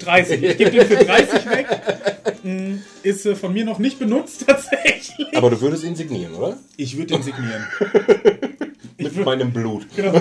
30. 0.00 0.42
Ich 0.42 0.56
gebe 0.58 0.70
den 0.70 0.86
für 0.86 0.96
30 1.04 1.50
weg. 1.50 1.66
Mm, 2.42 2.74
Ist 3.02 3.26
äh, 3.26 3.34
von 3.34 3.52
mir 3.52 3.64
noch 3.64 3.78
nicht 3.78 3.98
benutzt 3.98 4.44
tatsächlich. 4.46 5.36
Aber 5.36 5.50
du 5.50 5.60
würdest 5.60 5.84
ihn 5.84 5.94
signieren, 5.96 6.34
oder? 6.34 6.56
Ich 6.76 6.96
würde 6.96 7.14
den 7.14 7.22
signieren. 7.22 7.66
Mit 8.98 9.12
würd- 9.14 9.24
meinem 9.24 9.52
Blut. 9.52 9.86
Genau. 9.96 10.12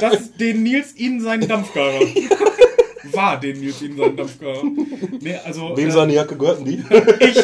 Das 0.00 0.20
ist 0.20 0.40
den 0.40 0.62
Nils 0.62 0.92
in 0.92 1.20
seinen 1.20 1.48
Dampfgarer. 1.48 2.00
War 3.12 3.40
den 3.40 3.60
Nils 3.60 3.80
in 3.82 3.96
seinen 3.96 4.16
Dampfgarer. 4.16 4.62
Nee, 5.20 5.36
also. 5.44 5.74
Wem 5.76 5.88
äh, 5.88 5.92
seine 5.92 6.12
Jacke 6.14 6.36
gehörten 6.36 6.64
die? 6.64 6.82
ich. 7.24 7.38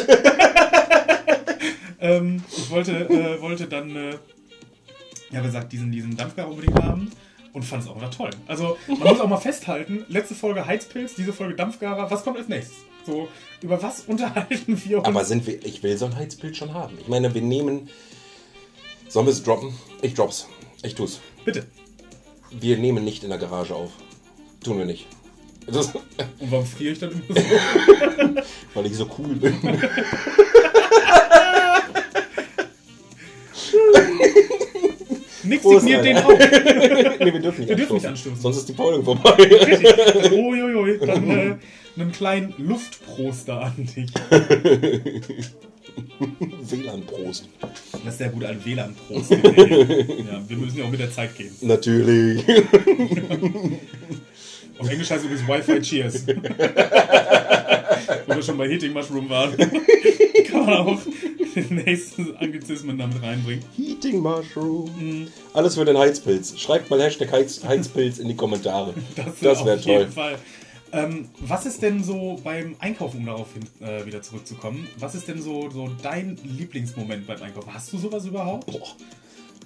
ähm, 2.01 2.43
ich 2.55 2.69
wollte, 2.69 2.91
äh, 3.09 3.41
wollte 3.41 3.65
dann, 3.67 3.95
äh, 3.95 4.11
ja, 5.31 5.41
wie 5.41 5.45
gesagt, 5.45 5.71
diesen, 5.73 5.91
diesen 5.91 6.15
Dampfgarer 6.15 6.49
unbedingt 6.49 6.79
haben 6.81 7.09
und 7.55 7.63
fand 7.63 7.83
es 7.83 7.89
auch 7.89 7.95
immer 7.95 8.11
toll. 8.11 8.29
Also, 8.47 8.77
man 8.87 8.99
muss 8.99 9.19
auch 9.19 9.29
mal 9.29 9.37
festhalten: 9.37 10.05
letzte 10.09 10.35
Folge 10.35 10.67
Heizpilz, 10.67 11.15
diese 11.15 11.33
Folge 11.33 11.55
Dampfgarer. 11.55 12.11
Was 12.11 12.23
kommt 12.23 12.37
als 12.37 12.49
nächstes? 12.49 12.75
So, 13.05 13.29
über 13.61 13.81
was 13.81 14.01
unterhalten 14.07 14.79
wir 14.85 14.99
uns? 14.99 15.07
Aber 15.07 15.25
sind 15.25 15.47
wir. 15.47 15.65
Ich 15.65 15.81
will 15.81 15.97
so 15.97 16.05
ein 16.05 16.15
Heizbild 16.15 16.55
schon 16.57 16.73
haben. 16.73 16.97
Ich 16.99 17.07
meine, 17.07 17.33
wir 17.33 17.41
nehmen. 17.41 17.89
Sollen 19.07 19.25
wir 19.25 19.31
es 19.31 19.41
droppen? 19.41 19.73
Ich 20.01 20.13
drop's. 20.13 20.47
Ich 20.83 20.95
tu's. 20.95 21.21
Bitte. 21.45 21.65
Wir 22.51 22.77
nehmen 22.77 23.03
nicht 23.05 23.23
in 23.23 23.29
der 23.29 23.39
Garage 23.39 23.73
auf. 23.73 23.91
Tun 24.63 24.77
wir 24.77 24.85
nicht. 24.85 25.07
Das, 25.67 25.87
Und 25.95 26.51
warum 26.51 26.65
friere 26.65 26.93
ich 26.93 26.99
dann 26.99 27.11
immer 27.11 27.39
so? 27.39 28.41
weil 28.73 28.85
ich 28.85 28.95
so 28.95 29.09
cool 29.17 29.35
bin. 29.35 29.57
Nix 35.47 35.61
Prost, 35.63 35.81
signiert 35.81 36.05
den 36.05 36.17
auch. 36.23 36.29
nee, 36.29 37.33
wir 37.33 37.39
dürfen 37.39 37.59
nicht 37.61 37.69
Wir 37.69 37.75
dürfen 37.75 37.95
nicht 37.95 38.05
anstoßen. 38.05 38.39
Sonst 38.39 38.57
ist 38.57 38.69
die 38.69 38.73
Folge 38.73 39.03
vorbei. 39.03 39.35
Uiuiui, 40.31 40.99
dann 41.05 41.29
äh, 41.29 41.55
einen 41.97 42.11
kleinen 42.11 42.53
Luftproster 42.57 43.61
an 43.61 43.73
dich. 43.77 44.11
WLAN-Prost. 46.69 47.47
Das 48.03 48.13
ist 48.13 48.17
sehr 48.17 48.29
gut, 48.29 48.43
ein 48.43 48.63
WLAN-Prost. 48.63 49.31
ja, 49.31 49.37
wir 50.47 50.57
müssen 50.57 50.77
ja 50.77 50.83
auch 50.85 50.91
mit 50.91 50.99
der 50.99 51.11
Zeit 51.11 51.35
gehen. 51.37 51.51
Natürlich. 51.61 52.43
Auf 54.77 54.89
Englisch 54.89 55.09
heißt 55.09 55.23
übrigens 55.23 55.47
Wi-Fi 55.47 55.81
Cheers. 55.81 56.25
Wo 58.27 58.35
wir 58.35 58.41
schon 58.43 58.57
bei 58.57 58.67
Hitting 58.67 58.91
Mushroom 58.91 59.29
waren. 59.29 59.53
Man 60.65 60.73
auch 60.75 60.99
den 61.55 61.75
nächsten 61.75 62.35
Anglizismen 62.37 62.97
damit 62.97 63.21
reinbringen. 63.21 63.63
Heating 63.75 64.19
Mushroom. 64.19 65.27
Alles 65.53 65.75
für 65.75 65.85
den 65.85 65.97
Heizpilz. 65.97 66.59
Schreibt 66.59 66.89
mal 66.89 67.01
Hashtag 67.01 67.31
Heiz, 67.31 67.63
Heizpilz 67.63 68.19
in 68.19 68.27
die 68.27 68.35
Kommentare. 68.35 68.93
Das, 69.15 69.25
Das, 69.41 69.65
wäre 69.65 69.77
auf 69.77 69.85
jeden 69.85 70.03
toll. 70.03 70.11
Fall. 70.11 70.39
Ähm, 70.91 71.29
was 71.41 71.65
ist 71.65 71.81
denn 71.81 72.03
so 72.03 72.39
beim 72.43 72.75
Einkaufen, 72.79 73.17
um 73.19 73.25
darauf 73.25 73.47
hin, 73.53 73.63
äh, 73.85 74.05
wieder 74.05 74.21
zurückzukommen, 74.21 74.87
was 74.97 75.13
ist 75.15 75.27
denn 75.27 75.41
so, 75.41 75.69
so 75.69 75.89
dein 76.01 76.37
Lieblingsmoment 76.43 77.27
beim 77.27 77.41
Einkaufen? 77.41 77.73
Hast 77.73 77.91
du 77.91 77.97
sowas 77.97 78.25
überhaupt? 78.25 78.67
Boah. 78.67 78.87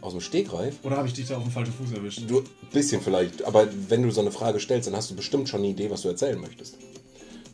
Aus 0.01 0.13
dem 0.13 0.21
Stegreif? 0.21 0.75
Oder 0.83 0.95
habe 0.97 1.07
ich 1.07 1.13
dich 1.13 1.27
da 1.27 1.37
auf 1.37 1.43
den 1.43 1.51
falschen 1.51 1.73
Fuß 1.73 1.91
erwischt? 1.91 2.21
Du, 2.27 2.43
bisschen 2.71 3.01
vielleicht. 3.01 3.43
Aber 3.43 3.67
wenn 3.89 4.01
du 4.01 4.11
so 4.11 4.21
eine 4.21 4.31
Frage 4.31 4.59
stellst, 4.59 4.87
dann 4.87 4.95
hast 4.95 5.11
du 5.11 5.15
bestimmt 5.15 5.49
schon 5.49 5.59
eine 5.59 5.69
Idee, 5.69 5.91
was 5.91 6.03
du 6.03 6.07
erzählen 6.07 6.39
möchtest. 6.39 6.77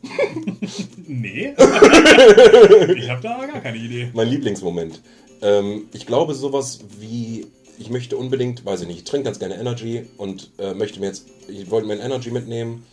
Nee. 1.08 1.54
ich 1.56 3.08
habe 3.08 3.22
da 3.22 3.46
gar 3.46 3.60
keine 3.60 3.78
Idee. 3.78 4.10
Mein 4.12 4.28
Lieblingsmoment. 4.28 5.00
Ähm, 5.40 5.88
ich 5.92 6.04
glaube, 6.06 6.34
sowas 6.34 6.80
wie, 6.98 7.46
ich 7.78 7.90
möchte 7.90 8.16
unbedingt, 8.16 8.64
weiß 8.64 8.82
ich 8.82 8.88
nicht, 8.88 8.98
ich 8.98 9.04
trinke 9.04 9.26
ganz 9.26 9.38
gerne 9.38 9.56
Energy 9.56 10.06
und 10.16 10.50
äh, 10.58 10.74
möchte 10.74 10.98
mir 10.98 11.06
jetzt, 11.06 11.26
ich 11.48 11.70
wollte 11.70 11.86
mir 11.86 11.94
ein 11.94 12.00
Energy 12.00 12.30
mitnehmen 12.30 12.84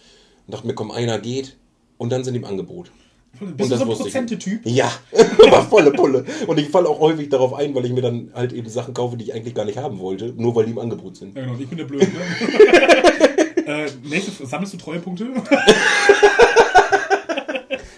und 0.45 0.53
dachte 0.53 0.67
mir, 0.67 0.75
komm, 0.75 0.91
einer 0.91 1.19
geht 1.19 1.55
und 1.97 2.11
dann 2.11 2.23
sind 2.23 2.35
die 2.35 2.39
im 2.39 2.45
Angebot. 2.45 2.91
Bist 3.39 3.71
du 3.71 3.77
so 3.77 3.83
ein. 3.83 3.89
Prozente-Typ? 3.89 4.61
Ja, 4.65 4.91
aber 5.47 5.63
volle 5.63 5.91
Pulle. 5.91 6.23
Und 6.45 6.59
ich 6.59 6.69
falle 6.69 6.87
auch 6.87 6.99
häufig 6.99 7.29
darauf 7.29 7.53
ein, 7.55 7.73
weil 7.73 7.85
ich 7.85 7.91
mir 7.91 8.01
dann 8.01 8.29
halt 8.35 8.53
eben 8.53 8.69
Sachen 8.69 8.93
kaufe, 8.93 9.17
die 9.17 9.25
ich 9.25 9.33
eigentlich 9.33 9.55
gar 9.55 9.65
nicht 9.65 9.77
haben 9.77 9.99
wollte, 9.99 10.33
nur 10.37 10.55
weil 10.55 10.65
die 10.65 10.71
im 10.71 10.79
Angebot 10.79 11.17
sind. 11.17 11.35
Ja, 11.35 11.43
genau, 11.43 11.57
ich 11.59 11.67
bin 11.67 11.77
der 11.79 11.85
Blöde. 11.85 12.05
Ne? 12.05 13.65
äh, 13.85 13.89
nächste, 14.03 14.45
sammelst 14.45 14.73
du 14.73 14.77
Treuepunkte? 14.77 15.29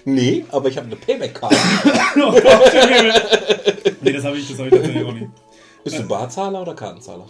Nee, 0.05 0.45
aber 0.51 0.69
ich 0.69 0.77
habe 0.77 0.87
eine 0.87 0.95
Payback-Karte. 0.95 1.55
oh 2.17 2.31
Gott, 2.31 3.95
nee, 4.01 4.13
das 4.13 4.23
habe 4.23 4.37
ich, 4.37 4.47
das 4.47 4.59
hab 4.59 4.67
ich 4.67 4.71
tatsächlich 4.71 5.03
auch 5.03 5.13
nicht. 5.13 5.29
Bist 5.83 5.99
du 5.99 6.07
Barzahler 6.07 6.61
oder 6.61 6.75
Kartenzahler? 6.75 7.25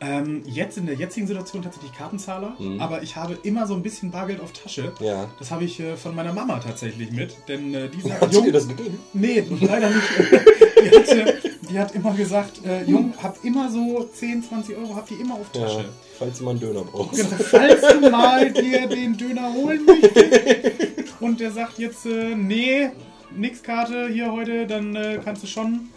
Ähm, 0.00 0.42
jetzt 0.44 0.76
in 0.76 0.84
der 0.84 0.94
jetzigen 0.94 1.26
Situation 1.26 1.62
tatsächlich 1.62 1.92
Kartenzahler, 1.92 2.54
aber 2.78 3.02
ich 3.02 3.16
habe 3.16 3.38
immer 3.44 3.66
so 3.66 3.74
ein 3.74 3.82
bisschen 3.82 4.10
Bargeld 4.10 4.40
auf 4.40 4.52
Tasche. 4.52 4.92
Mhm. 5.00 5.06
Ja. 5.06 5.26
Das 5.38 5.50
habe 5.50 5.64
ich 5.64 5.80
äh, 5.80 5.96
von 5.96 6.14
meiner 6.14 6.34
Mama 6.34 6.58
tatsächlich 6.58 7.10
mit, 7.12 7.34
denn 7.48 7.72
äh, 7.72 7.88
die 7.88 8.02
sagt, 8.02 8.20
Hat 8.20 8.32
sie 8.32 8.42
dir 8.42 8.52
das 8.52 8.68
gegeben? 8.68 8.98
Nee, 9.14 9.42
leider 9.60 9.88
nicht. 9.88 10.02
die, 10.82 10.90
hat, 10.90 11.08
äh, 11.08 11.34
die 11.70 11.78
hat 11.78 11.94
immer 11.94 12.12
gesagt, 12.14 12.64
äh, 12.64 12.84
Jung, 12.84 13.14
hab 13.22 13.42
immer 13.44 13.70
so 13.70 14.08
10, 14.14 14.44
20 14.44 14.76
Euro, 14.76 14.96
habt 14.96 15.10
ihr 15.10 15.20
immer 15.20 15.34
auf 15.34 15.46
Ja. 15.54 15.62
Tasche. 15.62 15.84
Falls 16.18 16.38
du 16.38 16.44
mal 16.44 16.50
einen 16.52 16.60
Döner 16.60 16.82
brauchst. 16.82 17.16
Genau, 17.16 17.36
Falls 17.50 17.80
du 17.82 18.10
mal 18.10 18.50
dir 18.50 18.86
den 18.86 19.16
Döner 19.16 19.52
holen 19.52 19.84
möchtest 19.84 21.14
und 21.20 21.40
der 21.40 21.50
sagt 21.50 21.78
jetzt, 21.78 22.06
äh, 22.06 22.34
nee, 22.34 22.90
nix 23.36 23.62
Karte 23.62 24.08
hier 24.08 24.32
heute, 24.32 24.66
dann 24.66 24.96
äh, 24.96 25.20
kannst 25.22 25.42
du 25.42 25.46
schon 25.46 25.88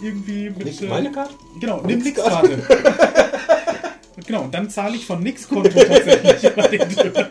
irgendwie 0.00 0.50
mit... 0.50 0.64
Nicht 0.64 0.82
äh, 0.82 0.86
meine 0.86 1.12
Karte? 1.12 1.34
Genau, 1.60 1.82
nimm 1.84 2.00
Nix 2.00 2.20
Karte. 2.22 2.58
genau, 4.26 4.42
und 4.42 4.54
dann 4.54 4.68
zahle 4.70 4.96
ich 4.96 5.06
von 5.06 5.22
nix 5.22 5.48
Konto 5.48 5.70
tatsächlich 5.70 6.44
immer 6.56 6.68
den 6.68 6.88
Döner. 6.88 7.30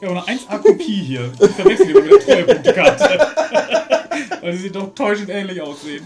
Ja, 0.00 0.10
aber 0.10 0.26
eine 0.28 0.38
1A-Kopie 0.40 1.02
hier. 1.02 1.32
Ich 1.40 1.50
verwechsel 1.50 1.86
die 1.88 1.94
mit 1.94 2.10
der 2.10 2.20
Treuepunktekarte. 2.20 3.18
Weil 4.40 4.56
sie 4.56 4.70
doch 4.70 4.94
täuschend 4.94 5.30
ähnlich 5.30 5.60
aussehen. 5.60 6.04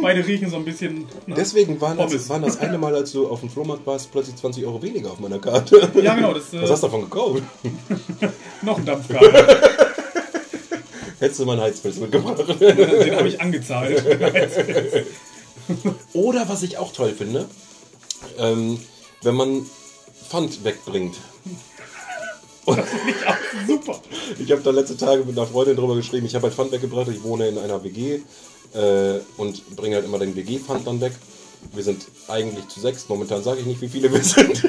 Beide 0.00 0.26
riechen 0.26 0.50
so 0.50 0.56
ein 0.56 0.64
bisschen. 0.64 1.06
na, 1.26 1.34
Deswegen 1.34 1.80
waren 1.80 1.96
das, 1.96 2.28
waren 2.28 2.42
das 2.42 2.58
eine 2.58 2.78
Mal, 2.78 2.94
als 2.94 3.12
du 3.12 3.26
auf 3.26 3.40
dem 3.40 3.50
Flohmarkt 3.50 3.86
warst, 3.86 4.12
plötzlich 4.12 4.36
20 4.36 4.64
Euro 4.66 4.82
weniger 4.82 5.10
auf 5.10 5.20
meiner 5.20 5.38
Karte. 5.38 5.90
Ja, 6.02 6.14
genau, 6.14 6.34
das 6.34 6.52
äh, 6.52 6.62
Was 6.62 6.70
hast 6.70 6.82
du 6.82 6.86
davon 6.88 7.02
gekauft? 7.02 7.42
noch 8.62 8.78
ein 8.78 8.84
Dampfkabel. 8.84 9.32
Hättest 11.18 11.40
du 11.40 11.44
mal 11.44 11.52
einen 11.52 11.62
Heizpilz 11.62 11.96
mitgebracht. 11.96 12.38
Den 12.60 13.16
habe 13.16 13.28
ich 13.28 13.40
angezahlt. 13.40 14.02
Oder 16.12 16.48
was 16.48 16.62
ich 16.62 16.78
auch 16.78 16.92
toll 16.92 17.14
finde, 17.16 17.46
ähm, 18.38 18.80
wenn 19.22 19.34
man 19.34 19.66
Pfand 20.28 20.64
wegbringt. 20.64 21.16
Ja, 22.76 23.36
super. 23.66 24.00
Ich 24.38 24.50
habe 24.52 24.62
da 24.62 24.70
letzte 24.70 24.96
Tage 24.96 25.24
mit 25.24 25.36
einer 25.36 25.46
Freundin 25.46 25.76
drüber 25.76 25.96
geschrieben, 25.96 26.26
ich 26.26 26.34
habe 26.34 26.44
halt 26.44 26.54
Pfand 26.54 26.72
weggebracht, 26.72 27.08
ich 27.08 27.22
wohne 27.22 27.48
in 27.48 27.58
einer 27.58 27.82
WG 27.82 28.20
äh, 28.74 29.20
und 29.36 29.76
bringe 29.76 29.96
halt 29.96 30.04
immer 30.04 30.18
den 30.18 30.36
WG-Pfand 30.36 30.86
dann 30.86 31.00
weg. 31.00 31.12
Wir 31.72 31.82
sind 31.82 32.06
eigentlich 32.28 32.68
zu 32.68 32.80
sechs, 32.80 33.08
momentan 33.08 33.42
sage 33.42 33.60
ich 33.60 33.66
nicht, 33.66 33.80
wie 33.80 33.88
viele 33.88 34.12
wir 34.12 34.22
sind. 34.22 34.64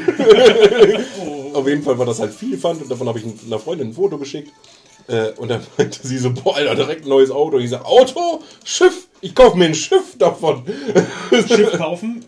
Oh. 1.26 1.52
Auf 1.58 1.68
jeden 1.68 1.84
Fall 1.84 1.98
war 1.98 2.06
das 2.06 2.20
halt 2.20 2.34
viel 2.34 2.58
Pfand 2.58 2.82
und 2.82 2.92
davon 2.92 3.08
habe 3.08 3.20
ich 3.20 3.26
einer 3.46 3.60
Freundin 3.60 3.90
ein 3.90 3.94
Foto 3.94 4.18
geschickt. 4.18 4.52
Äh, 5.08 5.32
und 5.38 5.50
dann 5.50 5.66
meinte 5.78 6.06
sie 6.06 6.18
so, 6.18 6.32
boah, 6.32 6.56
Alter, 6.56 6.76
direkt 6.76 7.06
ein 7.06 7.10
neues 7.10 7.32
Auto. 7.32 7.58
Ich 7.60 7.70
sag, 7.70 7.86
Auto? 7.86 8.42
Schiff? 8.64 9.08
Ich 9.22 9.36
kaufe 9.36 9.58
mir 9.58 9.66
ein 9.66 9.76
Schiff 9.76 10.18
davon. 10.18 10.64
Schiff 11.32 11.74
kaufen. 11.74 12.26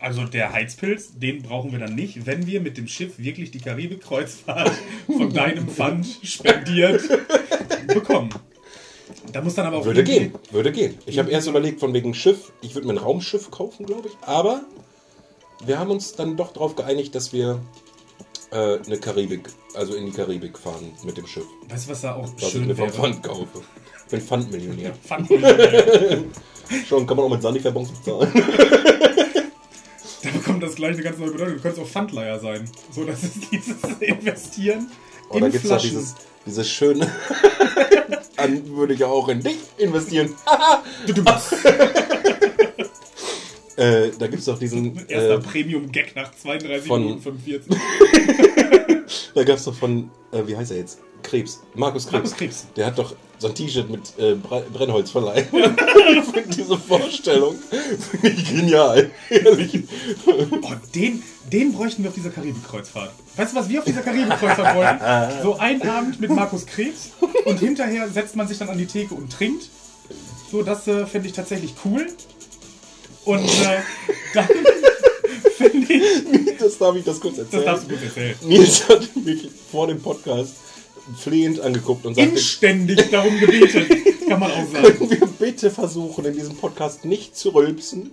Also 0.00 0.24
der 0.24 0.52
Heizpilz, 0.52 1.18
den 1.18 1.42
brauchen 1.42 1.70
wir 1.72 1.78
dann 1.78 1.94
nicht, 1.94 2.26
wenn 2.26 2.46
wir 2.46 2.60
mit 2.60 2.78
dem 2.78 2.88
Schiff 2.88 3.18
wirklich 3.18 3.50
die 3.50 3.60
Karibik-Kreuzfahrt 3.60 4.72
von 5.06 5.32
deinem 5.32 5.68
Pfand 5.68 6.06
spendiert 6.22 7.02
bekommen. 7.86 8.30
Da 9.32 9.42
muss 9.42 9.54
dann 9.54 9.66
aber 9.66 9.78
auch 9.78 9.84
Würde 9.84 10.04
gehen, 10.04 10.34
würde 10.50 10.72
gehen. 10.72 10.98
Ich 11.06 11.18
habe 11.18 11.30
erst 11.30 11.48
überlegt, 11.48 11.80
von 11.80 11.92
wegen 11.92 12.14
Schiff, 12.14 12.52
ich 12.62 12.74
würde 12.74 12.86
mir 12.86 12.94
ein 12.94 12.98
Raumschiff 12.98 13.50
kaufen, 13.50 13.86
glaube 13.86 14.08
ich. 14.08 14.14
Aber 14.22 14.62
wir 15.64 15.78
haben 15.78 15.90
uns 15.90 16.12
dann 16.14 16.36
doch 16.36 16.52
darauf 16.52 16.74
geeinigt, 16.76 17.14
dass 17.14 17.32
wir 17.32 17.60
äh, 18.50 18.78
eine 18.84 18.98
Karibik, 18.98 19.48
also 19.74 19.94
in 19.94 20.06
die 20.06 20.12
Karibik 20.12 20.58
fahren 20.58 20.92
mit 21.04 21.16
dem 21.16 21.26
Schiff. 21.26 21.46
Weißt 21.68 21.86
du, 21.86 21.92
was 21.92 22.00
da 22.00 22.14
auch 22.14 22.32
Was 22.34 22.42
ich 22.42 22.48
schön 22.48 22.66
mir 22.66 22.74
vom 22.74 22.86
wäre? 22.86 22.96
Pfand 22.96 23.22
kaufe. 23.22 23.62
Ich 24.04 24.10
bin 24.10 24.20
Pfandmillionär. 24.20 24.92
Pfandmillionär. 24.94 26.24
Schon 26.88 27.06
kann 27.06 27.16
man 27.16 27.26
auch 27.26 27.30
mit 27.30 27.42
Sanifair-Bons 27.42 27.90
bezahlen. 27.92 28.32
Da 30.76 30.88
das 30.88 30.94
gleich 30.94 30.94
eine 30.94 31.02
ganz 31.02 31.18
neue 31.18 31.30
Bedeutung. 31.30 31.54
Du 31.56 31.60
könntest 31.62 31.82
auch 31.82 31.88
Pfandleiher 31.88 32.38
sein. 32.38 32.68
So, 32.90 33.04
das 33.04 33.22
ist 33.22 33.34
dieses 33.52 33.76
Investieren 34.00 34.88
da 35.30 35.38
in 35.38 35.50
gibt 35.52 35.64
es 35.64 35.70
doch 35.70 35.80
dieses, 35.80 36.14
dieses 36.44 36.68
schöne. 36.68 37.10
An 38.36 38.76
würde 38.76 38.94
ich 38.94 39.00
ja 39.00 39.06
auch 39.06 39.28
in 39.28 39.40
dich 39.42 39.56
investieren. 39.78 40.34
äh, 43.76 44.10
da 44.18 44.26
gibt 44.26 44.40
es 44.40 44.44
doch 44.44 44.58
diesen. 44.58 44.96
Erster 45.08 45.34
Äh, 45.34 45.38
Premium-Gag 45.38 46.14
nach 46.14 46.32
32 46.34 46.86
von- 46.86 47.02
Minuten 47.02 47.22
45. 47.22 47.76
da 49.34 49.44
gab 49.44 49.56
es 49.56 49.64
doch 49.64 49.74
von. 49.74 50.10
Äh, 50.32 50.46
wie 50.46 50.56
heißt 50.56 50.70
er 50.70 50.76
jetzt? 50.78 51.00
Krebs. 51.22 51.62
Markus 51.74 52.04
Krebs. 52.04 52.12
Markus 52.12 52.36
Krebs. 52.36 52.66
Der 52.76 52.86
hat 52.86 52.98
doch 52.98 53.16
so 53.38 53.48
ein 53.48 53.54
T-Shirt 53.54 53.90
mit 53.90 54.00
äh, 54.18 54.34
Bre 54.34 54.64
Brennholz 54.72 55.10
verleiht. 55.10 55.48
ich 55.52 56.24
finde 56.24 56.48
diese 56.56 56.78
Vorstellung 56.78 57.56
finde 58.10 58.28
ich 58.28 58.48
genial. 58.48 59.10
Ehrlich. 59.30 59.80
Oh, 60.26 60.72
den, 60.94 61.22
den 61.52 61.72
bräuchten 61.72 62.02
wir 62.02 62.08
auf 62.10 62.14
dieser 62.14 62.30
Karibik-Kreuzfahrt. 62.30 63.10
Weißt 63.36 63.52
du, 63.52 63.56
was 63.58 63.68
wir 63.68 63.80
auf 63.80 63.84
dieser 63.84 64.00
Karibik-Kreuzfahrt 64.02 64.76
wollten? 64.76 65.42
So 65.42 65.56
einen 65.58 65.82
Abend 65.82 66.20
mit 66.20 66.30
Markus 66.30 66.64
Krebs 66.66 67.10
und 67.44 67.60
hinterher 67.60 68.08
setzt 68.08 68.36
man 68.36 68.48
sich 68.48 68.58
dann 68.58 68.68
an 68.70 68.78
die 68.78 68.86
Theke 68.86 69.14
und 69.14 69.30
trinkt. 69.30 69.68
So, 70.50 70.62
das 70.62 70.86
äh, 70.88 71.06
finde 71.06 71.28
ich 71.28 71.34
tatsächlich 71.34 71.74
cool. 71.84 72.06
Und 73.24 73.44
äh, 73.44 73.80
dann 74.34 74.48
finde 75.56 75.92
ich. 75.92 76.56
Das 76.58 76.78
darf 76.78 76.96
ich 76.96 77.04
das 77.04 77.20
kurz 77.20 77.36
Das 77.36 77.44
erzählen. 77.46 77.64
darfst 77.64 77.84
du 77.84 77.94
gut 77.94 78.02
erzählen. 78.04 78.34
Nils 78.42 78.88
hat 78.88 79.16
mich 79.16 79.48
vor 79.70 79.86
dem 79.88 80.00
Podcast 80.00 80.54
flehend 81.16 81.60
angeguckt 81.60 82.04
und 82.06 82.14
sagte, 82.14 82.30
Inständig 82.30 83.10
darum 83.10 83.38
gebetet, 83.38 83.88
kann 84.28 84.40
man 84.40 84.50
auch 84.50 84.66
sagen. 84.72 84.98
können 84.98 85.10
wir 85.10 85.26
bitte 85.38 85.70
versuchen, 85.70 86.24
in 86.24 86.34
diesem 86.34 86.56
Podcast 86.56 87.04
nicht 87.04 87.36
zu 87.36 87.50
rülpsen? 87.50 88.12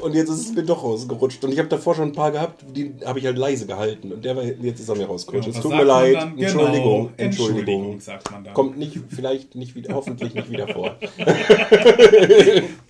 Und 0.00 0.14
jetzt 0.14 0.28
ist 0.28 0.46
es 0.46 0.52
mir 0.52 0.62
doch 0.62 0.84
rausgerutscht. 0.84 1.42
Und 1.44 1.52
ich 1.52 1.58
habe 1.58 1.68
davor 1.68 1.94
schon 1.96 2.10
ein 2.10 2.12
paar 2.12 2.30
gehabt, 2.30 2.64
die 2.72 2.94
habe 3.04 3.18
ich 3.18 3.26
halt 3.26 3.36
leise 3.36 3.66
gehalten. 3.66 4.12
Und 4.12 4.24
der 4.24 4.36
war, 4.36 4.44
jetzt 4.44 4.78
ist 4.78 4.88
er 4.88 4.94
mir 4.94 5.06
rausgerutscht. 5.06 5.46
Genau, 5.46 5.56
es 5.58 5.62
tut 5.62 5.72
mir 5.72 5.82
leid. 5.82 6.14
dann? 6.14 6.38
Entschuldigung. 6.38 6.82
Genau, 6.82 7.10
Entschuldigung. 7.16 7.56
Entschuldigung, 7.56 8.00
sagt 8.00 8.30
man 8.30 8.44
dann. 8.44 8.54
Kommt 8.54 8.78
nicht, 8.78 8.96
vielleicht 9.08 9.56
nicht 9.56 9.74
wieder, 9.74 9.94
hoffentlich 9.94 10.34
nicht 10.34 10.50
wieder 10.50 10.68
vor. 10.68 10.96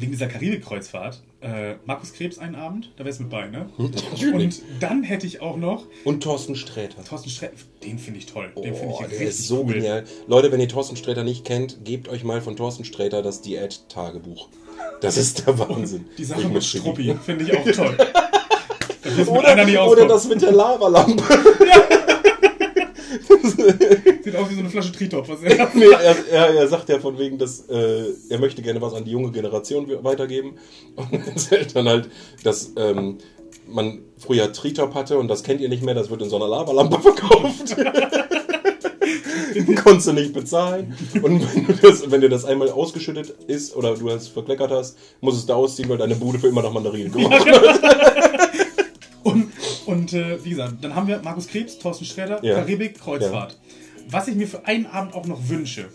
Wegen 0.00 0.12
dieser 0.12 0.28
Karibik-Kreuzfahrt, 0.28 1.22
äh, 1.42 1.74
Markus 1.84 2.12
Krebs 2.14 2.38
einen 2.38 2.54
Abend, 2.54 2.90
da 2.96 3.04
wär's 3.04 3.18
mit 3.20 3.28
bei, 3.28 3.48
ne? 3.48 3.68
Und 3.76 4.62
dann 4.80 5.02
hätte 5.02 5.26
ich 5.26 5.42
auch 5.42 5.56
noch 5.56 5.84
Und 6.04 6.22
Thorsten 6.22 6.56
Sträter. 6.56 7.04
Thorsten 7.04 7.28
Sträter, 7.28 7.52
den 7.84 7.98
finde 7.98 8.18
ich 8.18 8.26
toll. 8.26 8.50
Den 8.56 8.74
finde 8.74 8.94
Oh, 8.94 9.04
ich 9.08 9.18
der 9.18 9.28
ist 9.28 9.46
so 9.46 9.60
cool. 9.60 9.74
genial. 9.74 10.04
Leute, 10.26 10.50
wenn 10.52 10.60
ihr 10.60 10.68
Thorsten 10.68 10.96
Sträter 10.96 11.22
nicht 11.22 11.44
kennt, 11.44 11.84
gebt 11.84 12.08
euch 12.08 12.24
mal 12.24 12.40
von 12.40 12.56
Thorsten 12.56 12.84
Sträter 12.84 13.22
das 13.22 13.42
Diät-Tagebuch. 13.42 14.48
Das 15.02 15.16
ist 15.18 15.46
der 15.46 15.58
Wahnsinn. 15.58 16.06
Die 16.16 16.24
Sache 16.24 16.48
mit 16.48 16.64
Struppi 16.64 17.14
finde 17.24 17.44
ich 17.44 17.56
auch 17.56 17.70
toll. 17.70 17.96
Da 19.02 19.16
wirst 19.16 19.30
du 19.30 19.34
mit 19.34 19.42
Oder, 19.78 19.88
oder 19.90 20.06
das 20.08 20.28
mit 20.28 20.42
der 20.42 20.52
Lavalampe. 20.52 21.24
Sieht 24.24 24.36
aus 24.36 24.50
wie 24.50 24.54
so 24.54 24.60
eine 24.60 24.70
Flasche 24.70 24.92
Tritop. 24.92 25.28
Was 25.28 25.42
er 25.42 25.70
nee, 25.74 25.84
er, 25.84 26.28
er, 26.28 26.54
er 26.54 26.68
sagt 26.68 26.88
ja 26.88 26.98
von 26.98 27.18
wegen, 27.18 27.38
dass 27.38 27.68
äh, 27.68 28.04
er 28.28 28.38
möchte 28.38 28.62
gerne 28.62 28.80
was 28.80 28.94
an 28.94 29.04
die 29.04 29.10
junge 29.10 29.30
Generation 29.30 29.88
we- 29.88 30.02
weitergeben. 30.02 30.54
Und 30.96 31.26
erzählt 31.26 31.74
dann 31.74 31.88
halt, 31.88 32.08
dass 32.44 32.72
ähm, 32.76 33.18
man 33.66 34.00
früher 34.18 34.52
Tritop 34.52 34.94
hatte 34.94 35.18
und 35.18 35.28
das 35.28 35.42
kennt 35.44 35.60
ihr 35.60 35.68
nicht 35.68 35.84
mehr, 35.84 35.94
das 35.94 36.10
wird 36.10 36.22
in 36.22 36.28
so 36.28 36.36
einer 36.36 36.48
Lavalampe 36.48 36.98
verkauft. 37.00 37.76
Konntest 39.82 40.08
du 40.08 40.12
nicht 40.12 40.32
bezahlen. 40.32 40.94
Und 41.22 41.54
wenn, 41.54 41.66
du 41.66 41.72
das, 41.74 42.10
wenn 42.10 42.20
dir 42.20 42.28
das 42.28 42.44
einmal 42.44 42.70
ausgeschüttet 42.70 43.34
ist 43.46 43.74
oder 43.76 43.94
du 43.94 44.08
es 44.08 44.28
verkleckert 44.28 44.70
hast, 44.70 44.96
musst 45.20 45.36
du 45.36 45.40
es 45.40 45.46
da 45.46 45.54
ausziehen, 45.54 45.88
weil 45.88 45.98
deine 45.98 46.16
Bude 46.16 46.38
für 46.38 46.48
immer 46.48 46.62
nach 46.62 46.72
Mandarinen 46.72 47.12
gemacht 47.12 47.44
hat. 47.46 47.80
Und, 49.90 50.12
äh, 50.12 50.42
wie 50.44 50.50
gesagt, 50.50 50.74
dann 50.82 50.94
haben 50.94 51.06
wir 51.08 51.20
Markus 51.22 51.48
Krebs, 51.48 51.78
Thorsten 51.78 52.04
Sträter, 52.04 52.42
Ja. 52.44 52.56
Karibik, 52.56 53.00
Kreuzfahrt. 53.00 53.58
Was 54.08 54.28
ich 54.28 54.34
mir 54.34 54.48
für 54.48 54.66
einen 54.66 54.86
Abend 54.86 55.14
auch 55.14 55.26
noch 55.26 55.48
wünsche, 55.48 55.88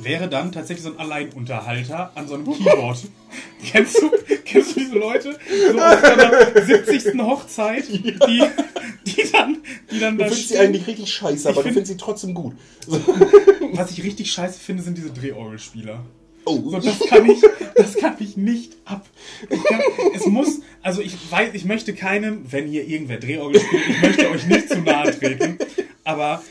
wäre 0.00 0.28
dann 0.28 0.52
tatsächlich 0.52 0.84
so 0.84 0.92
ein 0.92 0.98
Alleinunterhalter 0.98 2.12
an 2.14 2.26
so 2.28 2.34
einem 2.34 2.44
Keyboard. 2.44 2.98
kennst, 3.72 4.00
du, 4.02 4.10
kennst 4.44 4.76
du 4.76 4.80
diese 4.80 4.98
Leute? 4.98 5.38
So 5.70 5.78
auf 5.78 6.02
einer 6.04 6.64
70. 6.66 7.18
Hochzeit, 7.22 7.88
die, 7.88 8.02
die 9.06 9.32
dann, 9.32 9.58
die 9.90 10.00
dann 10.00 10.16
Du 10.18 10.24
da 10.24 10.28
findest 10.30 10.48
sie 10.48 10.58
eigentlich 10.58 10.86
richtig 10.86 11.12
scheiße, 11.12 11.48
aber 11.48 11.56
du 11.56 11.62
find- 11.62 11.74
findest 11.74 11.92
sie 11.92 11.96
trotzdem 11.98 12.34
gut. 12.34 12.54
Was 13.74 13.90
ich 13.90 14.02
richtig 14.02 14.30
scheiße 14.32 14.58
finde, 14.58 14.82
sind 14.82 14.98
diese 14.98 15.10
Drehorgelspieler. 15.10 16.04
Oh. 16.44 16.70
So, 16.70 16.80
das 16.80 16.98
kann 17.00 17.30
ich, 17.30 17.40
das 17.76 17.96
kann 17.96 18.16
ich 18.18 18.36
nicht 18.36 18.76
ab. 18.84 19.06
Ich 19.48 19.62
kann, 19.64 19.80
es 20.14 20.26
muss, 20.26 20.60
also 20.82 21.00
ich 21.00 21.16
weiß, 21.30 21.54
ich 21.54 21.64
möchte 21.64 21.94
keinem, 21.94 22.44
wenn 22.50 22.66
hier 22.66 22.86
irgendwer 22.86 23.18
Drehorgel 23.18 23.60
spielt, 23.60 23.88
ich 23.88 24.02
möchte 24.02 24.30
euch 24.30 24.46
nicht 24.46 24.68
zu 24.68 24.80
nahe 24.80 25.16
treten, 25.16 25.58
aber 26.04 26.42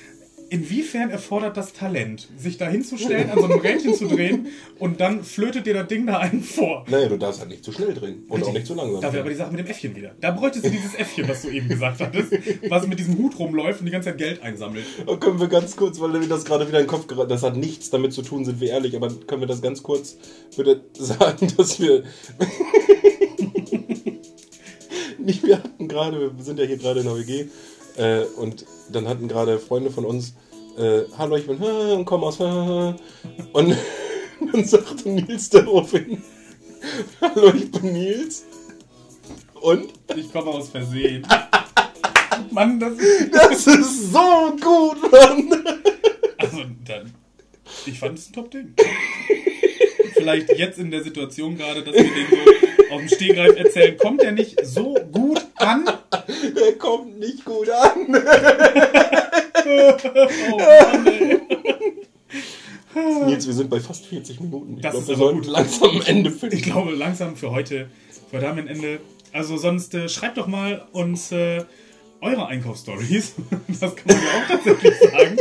inwiefern 0.52 1.10
erfordert 1.10 1.56
das 1.56 1.72
Talent, 1.72 2.28
sich 2.38 2.58
da 2.58 2.68
hinzustellen, 2.68 3.30
an 3.30 3.40
so 3.40 3.46
einem 3.46 3.60
Rädchen 3.60 3.94
zu 3.94 4.08
drehen 4.08 4.48
und 4.80 5.00
dann 5.00 5.24
flötet 5.24 5.66
dir 5.66 5.74
das 5.74 5.88
Ding 5.88 6.06
da 6.06 6.18
einen 6.18 6.44
vor. 6.44 6.86
Naja, 6.90 7.08
du 7.08 7.18
darfst 7.18 7.40
halt 7.40 7.50
nicht 7.50 7.64
zu 7.64 7.72
schnell 7.72 7.94
drehen 7.94 8.26
und 8.28 8.44
auch 8.44 8.52
nicht 8.52 8.68
zu 8.68 8.76
langsam. 8.76 9.02
Da 9.02 9.14
wäre 9.14 9.22
aber 9.22 9.30
die 9.30 9.38
Sache 9.38 9.52
mit 9.52 9.62
dem 9.62 9.68
Äffchen 9.68 9.96
wieder. 9.96 10.14
Da 10.20 10.32
bräuchtest 10.32 10.66
du 10.66 10.70
dieses 10.70 10.94
Äffchen, 10.96 11.28
was 11.30 11.44
du 11.44 11.50
eben 11.50 11.70
gesagt 11.70 12.02
hattest, 12.02 12.34
was 12.68 12.86
mit 12.86 13.00
diesem 13.00 13.18
Hut 13.18 13.40
rumläuft 13.40 13.80
und 13.80 13.86
die 13.86 13.94
ganze 13.94 14.10
Zeit 14.10 14.18
Geld 14.18 14.44
einsammelt. 14.44 14.86
Oh, 15.06 15.16
können 15.16 15.40
wir 15.40 15.48
ganz 15.48 15.78
kurz, 15.78 16.02
weil 16.02 16.10
mir 16.10 16.28
das 16.28 16.44
gerade 16.44 16.68
wieder 16.68 16.80
in 16.80 16.86
den 16.86 16.90
Kopf 16.90 17.08
geraten 17.08 17.30
das 17.30 17.44
hat 17.44 17.56
nichts 17.56 17.90
damit 17.90 18.12
zu 18.12 18.22
tun, 18.22 18.44
sind 18.44 18.60
wir 18.60 18.72
ehrlich, 18.72 18.96
aber 18.96 19.10
können 19.10 19.42
wir 19.42 19.48
das 19.48 19.62
ganz 19.62 19.82
kurz 19.82 20.18
bitte 20.56 20.82
sagen, 20.98 21.48
dass 21.56 21.80
wir. 21.80 22.04
nicht, 25.18 25.46
wir 25.46 25.64
hatten 25.64 25.88
gerade, 25.88 26.36
wir 26.36 26.44
sind 26.44 26.60
ja 26.60 26.66
hier 26.66 26.78
gerade 26.78 27.00
in 27.00 27.06
der 27.06 27.18
WG, 27.18 27.46
äh, 27.98 28.24
und 28.38 28.66
dann 28.92 29.08
hatten 29.08 29.28
gerade 29.28 29.60
Freunde 29.60 29.92
von 29.92 30.06
uns, 30.06 30.34
äh, 30.78 31.02
hallo, 31.18 31.36
ich 31.36 31.48
bin 31.48 31.58
und 31.58 32.06
komm 32.06 32.24
aus 32.24 32.40
und 32.40 32.98
dann 34.52 34.66
sagte 34.66 35.10
Nils 35.10 35.50
daraufhin, 35.50 36.22
hallo, 37.22 37.54
ich 37.56 37.72
bin 37.72 37.94
Nils 37.94 38.46
und 39.62 39.94
Ich 40.16 40.32
komme 40.32 40.52
aus 40.52 40.70
Versehen. 40.70 41.26
Mann, 42.52 42.80
das 42.80 42.94
ist. 42.94 43.34
das 43.34 43.68
ist 43.68 44.12
so 44.12 44.56
gut, 44.60 45.12
Mann. 45.12 45.64
Also, 46.38 46.64
dann. 46.86 47.14
Ich 47.86 48.00
fand 48.00 48.18
es 48.18 48.30
ein 48.30 48.34
Top-Ding. 48.34 48.74
Vielleicht 50.14 50.58
jetzt 50.58 50.80
in 50.80 50.92
der 50.92 51.04
Situation 51.04 51.58
gerade, 51.58 51.84
dass 51.84 51.94
wir 51.94 52.04
den 52.04 52.28
so 52.30 52.96
auf 52.96 53.00
dem 53.00 53.10
Stehgreif 53.10 53.56
erzählen, 53.56 53.98
kommt 53.98 54.22
der 54.22 54.32
nicht 54.32 54.66
so 54.66 54.96
gut 55.12 55.42
an. 55.62 55.86
Der 56.56 56.74
kommt 56.80 57.18
nicht 57.20 57.46
gut 57.46 57.70
an. 57.70 58.16
Oh 60.54 60.58
Mann, 60.58 61.08
ey. 61.08 61.40
Nils, 63.26 63.48
wir 63.48 63.54
sind 63.54 63.70
bei 63.70 63.80
fast 63.80 64.06
40 64.08 64.40
Minuten. 64.42 64.76
Ich 64.78 64.82
Das 64.82 64.92
glaube, 64.92 65.04
ist 65.04 65.08
wir 65.10 65.16
aber 65.16 65.24
sollten 65.26 65.42
gut. 65.42 65.48
langsam 65.52 65.90
am 65.92 66.02
Ende 66.02 66.32
finden. 66.32 66.56
Ich 66.58 66.64
glaube, 66.64 66.92
langsam 66.92 67.36
für 67.38 67.52
heute, 67.52 67.88
für 68.30 68.38
heute 68.38 68.48
haben 68.48 68.58
wir 68.58 68.64
ein 68.64 68.68
Ende. 68.70 69.00
Also, 69.34 69.56
sonst 69.58 69.94
äh, 69.94 70.10
schreibt 70.10 70.38
doch 70.38 70.48
mal 70.48 70.86
uns 70.92 71.32
äh, 71.32 71.64
eure 72.22 72.48
Einkaufsstories. 72.48 73.34
Das 73.80 73.96
kann 73.96 74.08
man 74.08 74.18
ja 74.18 74.24
auch 74.44 74.48
tatsächlich 74.48 74.94
sagen. 75.00 75.38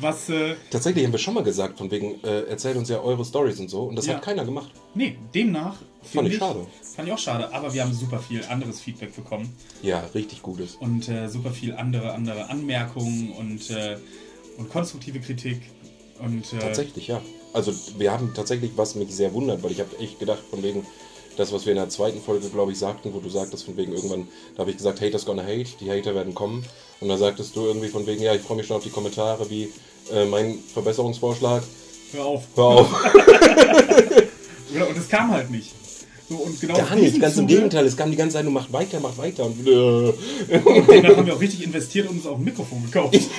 Was, 0.00 0.28
äh, 0.30 0.54
Tatsächlich 0.70 1.04
haben 1.04 1.12
wir 1.12 1.18
schon 1.18 1.34
mal 1.34 1.42
gesagt, 1.44 1.78
von 1.78 1.90
wegen, 1.90 2.22
äh, 2.24 2.42
erzählt 2.44 2.76
uns 2.76 2.88
ja 2.88 3.00
eure 3.00 3.24
Stories 3.24 3.58
und 3.60 3.68
so. 3.68 3.84
Und 3.84 3.96
das 3.96 4.06
Ja. 4.06 4.14
hat 4.14 4.22
keiner 4.22 4.44
gemacht. 4.44 4.70
nee, 4.94 5.16
demnach. 5.34 5.76
Fand 6.02 6.28
ich 6.28 6.36
schade. 6.36 6.66
Fand 7.00 7.08
ich 7.08 7.14
auch 7.14 7.18
schade, 7.18 7.54
aber 7.54 7.72
wir 7.72 7.82
haben 7.82 7.94
super 7.94 8.18
viel 8.18 8.44
anderes 8.44 8.78
Feedback 8.78 9.16
bekommen. 9.16 9.56
Ja, 9.80 10.04
richtig 10.14 10.42
gutes. 10.42 10.76
und 10.80 11.08
äh, 11.08 11.28
super 11.28 11.50
viel 11.50 11.72
andere, 11.72 12.12
andere 12.12 12.50
Anmerkungen 12.50 13.32
und, 13.38 13.70
äh, 13.70 13.96
und 14.58 14.68
konstruktive 14.68 15.18
Kritik. 15.18 15.62
Und 16.18 16.52
äh, 16.52 16.58
Tatsächlich, 16.58 17.06
ja. 17.08 17.22
Also 17.54 17.72
wir 17.96 18.12
haben 18.12 18.34
tatsächlich, 18.34 18.72
was 18.76 18.96
mich 18.96 19.14
sehr 19.14 19.32
wundert, 19.32 19.62
weil 19.62 19.70
ich 19.70 19.80
habe 19.80 19.96
echt 19.98 20.18
gedacht, 20.18 20.42
von 20.50 20.62
wegen, 20.62 20.86
das, 21.38 21.54
was 21.54 21.64
wir 21.64 21.72
in 21.72 21.78
der 21.78 21.88
zweiten 21.88 22.20
Folge, 22.20 22.46
glaube 22.50 22.72
ich, 22.72 22.78
sagten, 22.78 23.14
wo 23.14 23.20
du 23.20 23.30
sagtest, 23.30 23.64
von 23.64 23.78
wegen 23.78 23.94
irgendwann, 23.94 24.28
da 24.54 24.60
habe 24.60 24.70
ich 24.70 24.76
gesagt, 24.76 25.00
Haters 25.00 25.24
gonna 25.24 25.42
hate, 25.42 25.70
die 25.80 25.90
Hater 25.90 26.14
werden 26.14 26.34
kommen. 26.34 26.66
Und 27.00 27.08
da 27.08 27.16
sagtest 27.16 27.56
du 27.56 27.64
irgendwie 27.64 27.88
von 27.88 28.06
wegen, 28.06 28.20
ja, 28.22 28.34
ich 28.34 28.42
freue 28.42 28.58
mich 28.58 28.66
schon 28.66 28.76
auf 28.76 28.84
die 28.84 28.90
Kommentare, 28.90 29.48
wie 29.48 29.72
äh, 30.12 30.26
mein 30.26 30.58
Verbesserungsvorschlag. 30.58 31.62
hör 32.12 32.26
auf. 32.26 32.42
Hör 32.56 32.64
auf. 32.64 33.04
Genau, 34.72 34.86
Und 34.86 34.96
es 34.96 35.08
kam 35.08 35.32
halt 35.32 35.50
nicht. 35.50 35.79
So, 36.30 36.36
und 36.36 36.60
genau 36.60 36.76
Gar 36.76 36.94
nicht, 36.94 37.20
ganz 37.20 37.36
im 37.36 37.42
Zuge- 37.42 37.54
Gegenteil. 37.56 37.84
Es 37.86 37.96
kam 37.96 38.10
die 38.12 38.16
ganze 38.16 38.36
Zeit, 38.36 38.46
du 38.46 38.50
mach 38.50 38.72
weiter, 38.72 39.00
mach 39.00 39.18
weiter. 39.18 39.44
Und 39.46 39.66
äh, 39.66 40.12
Demnach 40.48 41.16
haben 41.16 41.26
wir 41.26 41.34
auch 41.34 41.40
richtig 41.40 41.64
investiert 41.64 42.08
und 42.08 42.18
uns 42.18 42.26
auch 42.26 42.36
ein 42.38 42.44
Mikrofon 42.44 42.84
gekauft. 42.84 43.18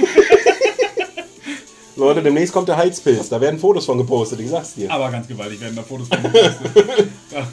Leute, 1.96 2.22
demnächst 2.22 2.54
kommt 2.54 2.68
der 2.68 2.76
Heizpilz. 2.78 3.30
Da 3.30 3.40
werden 3.40 3.60
Fotos 3.60 3.86
von 3.86 3.98
gepostet, 3.98 4.40
ich 4.42 4.50
sag's 4.50 4.74
dir. 4.76 4.92
Aber 4.92 5.10
ganz 5.10 5.28
gewaltig 5.28 5.62
werden 5.62 5.76
da 5.76 5.84
Fotos 5.84 6.08
von 6.10 6.22
gepostet. 6.22 6.72
Da 7.32 7.48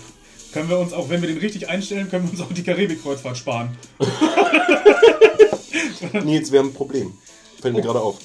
können 0.60 0.70
wir 0.70 0.78
uns 0.78 0.92
auch, 0.94 1.08
wenn 1.10 1.20
wir 1.20 1.28
den 1.28 1.38
richtig 1.38 1.68
einstellen, 1.68 2.08
können 2.10 2.24
wir 2.24 2.30
uns 2.32 2.40
auch 2.40 2.50
die 2.52 2.62
Karibik-Kreuzfahrt 2.62 3.36
sparen. 3.36 3.76
Nils, 6.24 6.50
wir 6.50 6.60
haben 6.60 6.68
ein 6.68 6.74
Problem. 6.74 7.12
Fällt 7.60 7.74
mir 7.74 7.82
gerade 7.82 8.00
auf. 8.00 8.16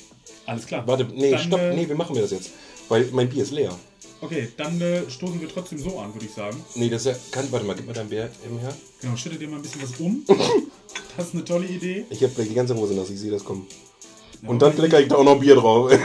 Alles 0.46 0.66
klar. 0.66 0.84
Warte, 0.88 1.06
nee, 1.14 1.32
Dann, 1.32 1.40
stopp. 1.42 1.60
äh, 1.60 1.76
Nee, 1.76 1.88
wie 1.90 1.94
machen 1.94 2.16
wir 2.16 2.22
das 2.22 2.32
jetzt? 2.32 2.52
Weil 2.90 3.08
mein 3.12 3.28
Bier 3.30 3.44
ist 3.44 3.52
leer. 3.52 3.76
Okay, 4.24 4.48
dann 4.56 4.80
äh, 4.80 5.10
stoßen 5.10 5.42
wir 5.42 5.50
trotzdem 5.50 5.80
so 5.80 6.00
an, 6.00 6.14
würde 6.14 6.26
ich 6.26 6.32
sagen. 6.32 6.56
Nee, 6.76 6.88
das 6.88 7.06
ist 7.06 7.08
ja. 7.12 7.16
Kann, 7.32 7.52
warte 7.52 7.66
mal, 7.66 7.76
gib 7.76 7.86
mal 7.86 7.92
dein 7.92 8.08
Bier 8.08 8.30
eben 8.46 8.58
her. 8.58 8.74
Genau, 9.02 9.18
schüttet 9.18 9.42
dir 9.42 9.50
mal 9.50 9.58
ein 9.58 9.62
bisschen 9.62 9.82
was 9.82 10.00
um. 10.00 10.24
Das 11.18 11.28
ist 11.28 11.34
eine 11.34 11.44
tolle 11.44 11.66
Idee. 11.68 12.06
Ich 12.10 12.24
habe 12.24 12.44
die 12.44 12.54
ganze 12.54 12.74
Hose 12.76 12.94
nass, 12.94 13.10
ich 13.10 13.20
sehe 13.20 13.32
das 13.32 13.44
kommen. 13.44 13.68
Und 14.48 14.62
dann 14.62 14.74
klecker 14.74 15.00
ich 15.02 15.10
da 15.10 15.16
auch 15.16 15.24
noch 15.24 15.40
Bier 15.40 15.56
drauf. 15.56 15.92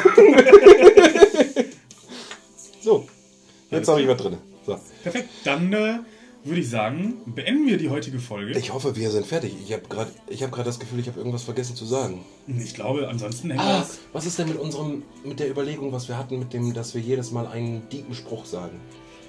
so, 2.83 3.07
jetzt 3.71 3.89
habe 3.89 4.03
ich 4.03 4.09
was 4.09 4.17
drin. 4.17 4.39
So. 4.67 4.79
Perfekt, 5.03 5.29
dann 5.45 5.73
äh, 5.73 5.99
würde 6.45 6.61
ich 6.61 6.71
sagen, 6.71 7.15
beenden 7.27 7.67
wir 7.67 7.77
die 7.79 7.91
heutige 7.91 8.19
Folge. 8.19 8.59
Ich 8.59 8.73
hoffe, 8.73 8.97
wir 8.97 9.11
sind 9.11 9.27
fertig. 9.27 9.55
Ich 9.65 9.73
habe 9.73 9.83
gerade 9.89 10.11
hab 10.31 10.65
das 10.65 10.79
Gefühl, 10.79 11.01
ich 11.01 11.09
habe 11.09 11.19
irgendwas 11.19 11.43
vergessen 11.43 11.77
zu 11.77 11.85
sagen. 11.85 12.25
Ich 12.47 12.75
glaube, 12.75 13.09
ansonsten 13.09 13.49
wir 13.49 13.61
Ah, 13.61 13.81
das. 13.81 13.99
was 14.13 14.25
ist 14.27 14.39
denn 14.39 14.49
mit 14.49 14.59
unserem, 14.59 15.03
mit 15.25 15.41
der 15.41 15.51
Überlegung, 15.51 15.93
was 15.93 16.09
wir 16.09 16.17
hatten, 16.17 16.39
mit 16.39 16.53
dem, 16.53 16.73
dass 16.75 16.95
wir 16.95 17.01
jedes 17.01 17.31
Mal 17.33 17.47
einen 17.47 17.89
tiefen 17.91 18.15
Spruch 18.15 18.45
sagen? 18.47 18.81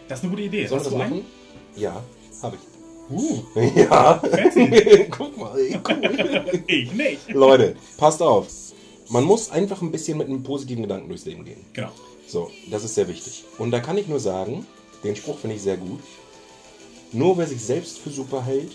Das 0.07 0.19
ist 0.19 0.23
eine 0.23 0.31
gute 0.31 0.43
Idee. 0.43 0.65
Sollen 0.67 0.81
wir 0.81 0.83
das 0.85 0.93
du 0.93 0.99
einen? 0.99 1.11
machen? 1.17 1.25
Ja, 1.75 2.03
habe 2.41 2.55
ich. 2.57 3.11
Uh, 3.11 3.43
Ja. 3.75 4.21
Guck 5.09 5.37
mal, 5.37 5.57
cool. 5.57 6.61
ich 6.67 6.93
nicht. 6.93 7.29
Leute, 7.33 7.75
passt 7.97 8.21
auf. 8.21 8.47
Man 9.09 9.23
muss 9.23 9.49
einfach 9.49 9.81
ein 9.81 9.91
bisschen 9.91 10.17
mit 10.19 10.27
einem 10.27 10.43
positiven 10.43 10.83
Gedanken 10.83 11.09
durchs 11.09 11.25
Leben 11.25 11.43
gehen. 11.43 11.65
Genau. 11.73 11.89
So, 12.27 12.51
das 12.69 12.83
ist 12.83 12.93
sehr 12.93 13.07
wichtig. 13.07 13.43
Und 13.57 13.71
da 13.71 13.79
kann 13.79 13.97
ich 13.97 14.07
nur 14.07 14.19
sagen, 14.19 14.65
den 15.03 15.15
Spruch 15.15 15.39
finde 15.39 15.55
ich 15.55 15.63
sehr 15.63 15.77
gut. 15.77 15.99
Nur 17.11 17.37
wer 17.37 17.47
sich 17.47 17.61
selbst 17.61 17.99
für 17.99 18.09
super 18.09 18.43
hält, 18.45 18.71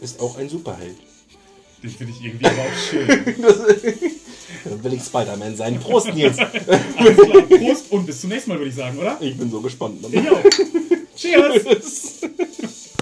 ist 0.00 0.20
auch 0.20 0.36
ein 0.36 0.48
Superheld. 0.48 0.96
Den 1.82 1.90
finde 1.90 2.12
ich 2.12 2.24
irgendwie 2.24 2.46
aber 2.46 2.62
auch 2.62 2.90
schön. 2.90 3.08
Dann 4.64 4.84
will 4.84 4.92
ich 4.92 5.02
Spider-Man 5.02 5.56
sein. 5.56 5.80
Prost, 5.80 6.14
Nils. 6.14 6.38
Alles 6.38 7.16
klar, 7.16 7.42
Prost 7.42 7.90
und 7.90 8.06
bis 8.06 8.20
zum 8.20 8.30
nächsten 8.30 8.50
Mal, 8.50 8.58
würde 8.58 8.70
ich 8.70 8.76
sagen, 8.76 8.98
oder? 8.98 9.16
Ich 9.20 9.36
bin 9.36 9.50
so 9.50 9.60
gespannt. 9.60 10.04
Ich 10.10 10.30
auch. 10.30 10.42
Cheers. 11.16 11.62
Tschüss. 11.64 12.20